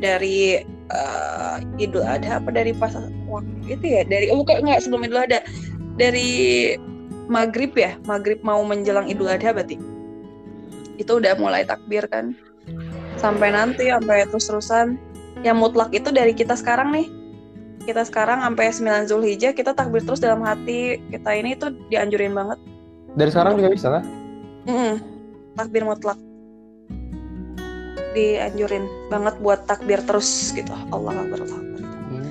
dari 0.00 0.64
eh, 0.88 1.56
Idul 1.76 2.08
Adha 2.08 2.40
apa 2.40 2.48
dari 2.48 2.72
pas 2.72 2.96
waktu 3.28 3.68
itu 3.68 3.84
ya? 3.84 4.02
Dari 4.08 4.32
oh 4.32 4.40
bukan 4.40 4.64
enggak 4.64 4.80
sebelum 4.88 5.04
Idul 5.04 5.20
Adha. 5.28 5.44
Dari 6.00 6.28
maghrib 7.28 7.76
ya, 7.76 8.00
maghrib 8.08 8.40
mau 8.40 8.64
menjelang 8.64 9.04
Idul 9.12 9.28
Adha 9.28 9.52
berarti. 9.52 9.76
Itu 10.96 11.20
udah 11.20 11.36
mulai 11.36 11.68
takbir 11.68 12.08
kan. 12.08 12.32
Sampai 13.20 13.52
nanti 13.52 13.92
sampai 13.92 14.24
terus-terusan. 14.32 14.96
Yang 15.44 15.56
mutlak 15.56 15.92
itu 15.92 16.08
dari 16.08 16.32
kita 16.32 16.56
sekarang 16.56 16.96
nih. 16.96 17.08
Kita 17.80 18.04
sekarang 18.04 18.44
sampai 18.44 18.72
9 18.72 19.08
Zulhijjah 19.08 19.56
kita 19.56 19.72
takbir 19.72 20.04
terus 20.04 20.20
dalam 20.20 20.44
hati 20.44 21.00
kita 21.08 21.32
ini 21.32 21.56
tuh 21.56 21.72
dianjurin 21.88 22.36
banget. 22.36 22.60
Dari 23.18 23.30
sekarang 23.32 23.58
juga 23.58 23.70
bisa 23.74 23.88
kan? 23.90 24.04
Mm-mm. 24.68 24.94
Takbir 25.58 25.82
mutlak. 25.82 26.18
Dianjurin 28.10 28.84
banget 29.10 29.34
buat 29.38 29.66
takbir 29.66 30.02
terus 30.02 30.50
gitu. 30.50 30.70
Allah 30.90 31.14
Akbar, 31.14 31.38
Allah 31.46 31.58
Akbar. 31.58 31.80
Hmm. 32.10 32.26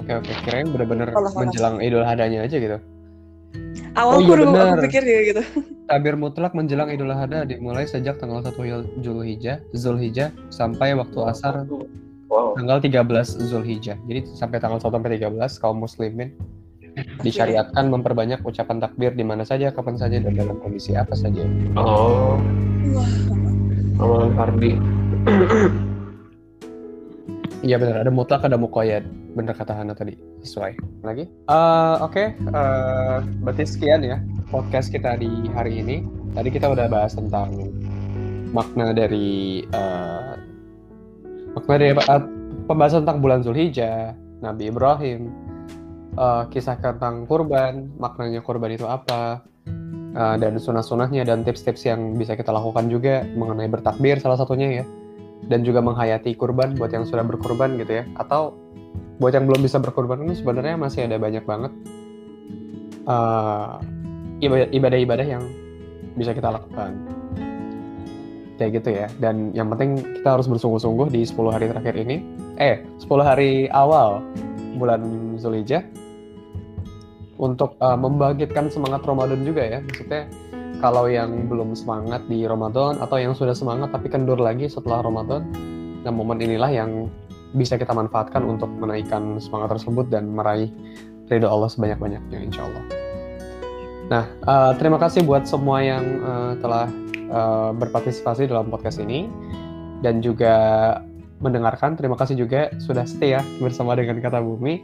Oke 0.00 0.12
oke, 0.16 0.32
kirain 0.48 0.68
bener-bener 0.72 1.12
menjelang 1.12 1.80
Idul 1.84 2.04
Adhanya 2.04 2.44
aja 2.48 2.56
gitu. 2.56 2.78
Awal 3.98 4.14
Oh, 4.14 4.20
iya 4.22 4.28
aku 4.30 4.38
dulu 4.38 4.54
aku 4.54 4.84
pikir 4.88 5.02
juga 5.02 5.20
gitu. 5.24 5.42
Takbir 5.90 6.14
mutlak 6.20 6.52
menjelang 6.52 6.88
Idul 6.92 7.10
Adha 7.10 7.48
dimulai 7.48 7.88
sejak 7.88 8.20
tanggal 8.20 8.44
1 8.44 9.00
Zulhijjah, 9.00 9.58
Zulhijjah 9.72 10.30
sampai 10.52 10.92
waktu 10.92 11.18
asar 11.24 11.64
Wow. 12.28 12.52
tanggal 12.60 12.76
13 12.84 13.40
Zulhijjah. 13.40 13.96
Jadi 14.04 14.20
sampai 14.36 14.60
tanggal 14.60 14.76
1 14.76 14.92
sampai 14.92 15.16
13 15.16 15.32
kaum 15.64 15.80
muslimin 15.80 16.36
disyariatkan 17.22 17.90
memperbanyak 17.90 18.40
ucapan 18.42 18.78
takbir 18.82 19.12
di 19.14 19.24
mana 19.26 19.42
saja, 19.42 19.70
kapan 19.74 19.96
saja 19.98 20.18
dan 20.22 20.34
dalam 20.34 20.56
kondisi 20.62 20.94
apa 20.94 21.14
saja. 21.14 21.42
Oh, 21.78 22.38
Wah, 22.94 23.10
amalan 24.02 24.30
Fardi. 24.34 24.72
Iya 27.58 27.74
benar, 27.82 28.06
ada 28.06 28.12
mutlak 28.14 28.46
ada 28.46 28.54
muqayyad. 28.54 29.02
bener 29.34 29.50
kata 29.50 29.74
Hana 29.74 29.90
tadi. 29.90 30.14
Sesuai. 30.46 30.78
Lagi? 31.02 31.26
Eh, 31.26 31.96
oke. 31.98 32.24
Eh, 32.38 33.18
berarti 33.42 33.64
sekian 33.66 34.06
ya 34.06 34.22
podcast 34.46 34.94
kita 34.94 35.18
di 35.18 35.26
hari 35.50 35.82
ini. 35.82 36.06
Tadi 36.38 36.54
kita 36.54 36.70
udah 36.70 36.86
bahas 36.86 37.18
tentang 37.18 37.50
makna 38.54 38.94
dari 38.94 39.66
eh, 39.66 40.32
makna 41.50 41.74
dari 41.82 41.90
apa? 41.98 42.02
Eh, 42.06 42.22
pembahasan 42.70 43.02
tentang 43.02 43.18
bulan 43.26 43.42
Zulhijjah 43.42 44.14
Nabi 44.38 44.70
Ibrahim 44.70 45.26
eh, 46.18 46.44
kisah 46.50 46.76
tentang 46.82 47.24
kurban 47.30 47.94
maknanya 47.96 48.42
kurban 48.42 48.74
itu 48.74 48.84
apa 48.84 49.46
eh, 50.12 50.36
dan 50.42 50.58
sunah-sunahnya 50.58 51.22
dan 51.22 51.46
tips-tips 51.46 51.86
yang 51.86 52.18
bisa 52.18 52.34
kita 52.34 52.50
lakukan 52.50 52.90
juga 52.90 53.22
mengenai 53.38 53.70
bertakbir 53.70 54.18
salah 54.18 54.36
satunya 54.36 54.82
ya. 54.82 54.84
Dan 55.48 55.62
juga 55.62 55.78
menghayati 55.78 56.34
kurban 56.34 56.74
buat 56.74 56.90
yang 56.90 57.06
sudah 57.06 57.22
berkurban 57.22 57.78
gitu 57.78 58.02
ya. 58.02 58.04
Atau 58.18 58.58
buat 59.22 59.30
yang 59.30 59.46
belum 59.46 59.62
bisa 59.62 59.78
berkurban 59.78 60.26
itu 60.26 60.42
sebenarnya 60.42 60.74
masih 60.74 61.06
ada 61.06 61.16
banyak 61.16 61.46
banget 61.46 61.72
ibadah- 64.42 64.70
ibadah-ibadah 64.74 65.26
yang 65.26 65.42
bisa 66.18 66.34
kita 66.34 66.50
lakukan. 66.50 66.98
Kayak 68.58 68.82
gitu 68.82 68.90
ya. 68.90 69.06
Dan 69.22 69.54
yang 69.54 69.70
penting 69.70 70.02
kita 70.20 70.34
harus 70.34 70.50
bersungguh-sungguh 70.50 71.14
di 71.14 71.22
10 71.22 71.54
hari 71.54 71.70
terakhir 71.70 71.94
ini. 71.94 72.20
Eh 72.58 72.82
10 72.98 73.22
hari 73.22 73.70
awal 73.70 74.20
bulan 74.76 75.00
Zulhijjah 75.38 75.86
untuk 77.38 77.78
eh, 77.78 77.98
membangkitkan 77.98 78.68
semangat 78.68 79.06
Ramadan 79.06 79.46
juga 79.46 79.62
ya. 79.64 79.78
Maksudnya 79.80 80.26
kalau 80.78 81.10
yang 81.10 81.50
belum 81.50 81.74
semangat 81.74 82.22
di 82.30 82.46
Ramadan 82.46 83.02
atau 83.02 83.18
yang 83.18 83.34
sudah 83.34 83.54
semangat 83.54 83.90
tapi 83.90 84.06
kendur 84.06 84.38
lagi 84.38 84.70
setelah 84.70 85.02
Ramadan 85.02 85.42
nah 86.06 86.14
momen 86.14 86.38
inilah 86.38 86.70
yang 86.70 87.10
bisa 87.50 87.74
kita 87.74 87.90
manfaatkan 87.90 88.46
untuk 88.46 88.70
menaikkan 88.78 89.42
semangat 89.42 89.78
tersebut 89.78 90.06
dan 90.06 90.30
meraih 90.30 90.70
ridho 91.26 91.50
Allah 91.50 91.66
sebanyak-banyaknya 91.66 92.38
insya 92.38 92.62
Allah. 92.64 92.84
Nah 94.08 94.24
eh, 94.28 94.72
terima 94.78 95.02
kasih 95.02 95.26
buat 95.26 95.44
semua 95.48 95.82
yang 95.82 96.04
eh, 96.04 96.52
telah 96.62 96.86
eh, 97.12 97.70
berpartisipasi 97.74 98.46
dalam 98.46 98.70
podcast 98.70 99.02
ini. 99.02 99.26
Dan 99.98 100.22
juga 100.22 100.54
mendengarkan 101.42 101.98
terima 101.98 102.14
kasih 102.14 102.38
juga 102.38 102.70
sudah 102.78 103.02
stay 103.02 103.34
ya 103.34 103.42
bersama 103.58 103.98
dengan 103.98 104.22
kata 104.22 104.38
bumi 104.38 104.78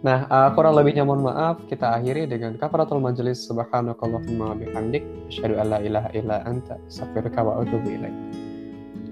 Nah, 0.00 0.24
eh, 0.24 0.48
kurang 0.56 0.80
lebihnya 0.80 1.04
mohon 1.04 1.28
maaf. 1.28 1.60
Kita 1.68 1.92
akhiri 1.92 2.24
dengan 2.24 2.56
kafaratul 2.56 3.04
majelis 3.04 3.44
subhanakallahumma 3.44 4.56
bihamdik 4.56 5.04
asyhadu 5.28 5.60
an 5.60 5.66
la 5.76 5.78
ilaha 5.84 6.08
illa 6.16 6.40
anta 6.48 6.80
astaghfiruka 6.88 7.40
wa 7.44 7.60
atubu 7.60 7.88
ilaik. 8.00 8.16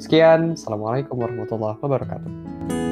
Sekian, 0.00 0.56
Assalamualaikum 0.56 1.20
warahmatullahi 1.20 1.76
wabarakatuh. 1.84 2.87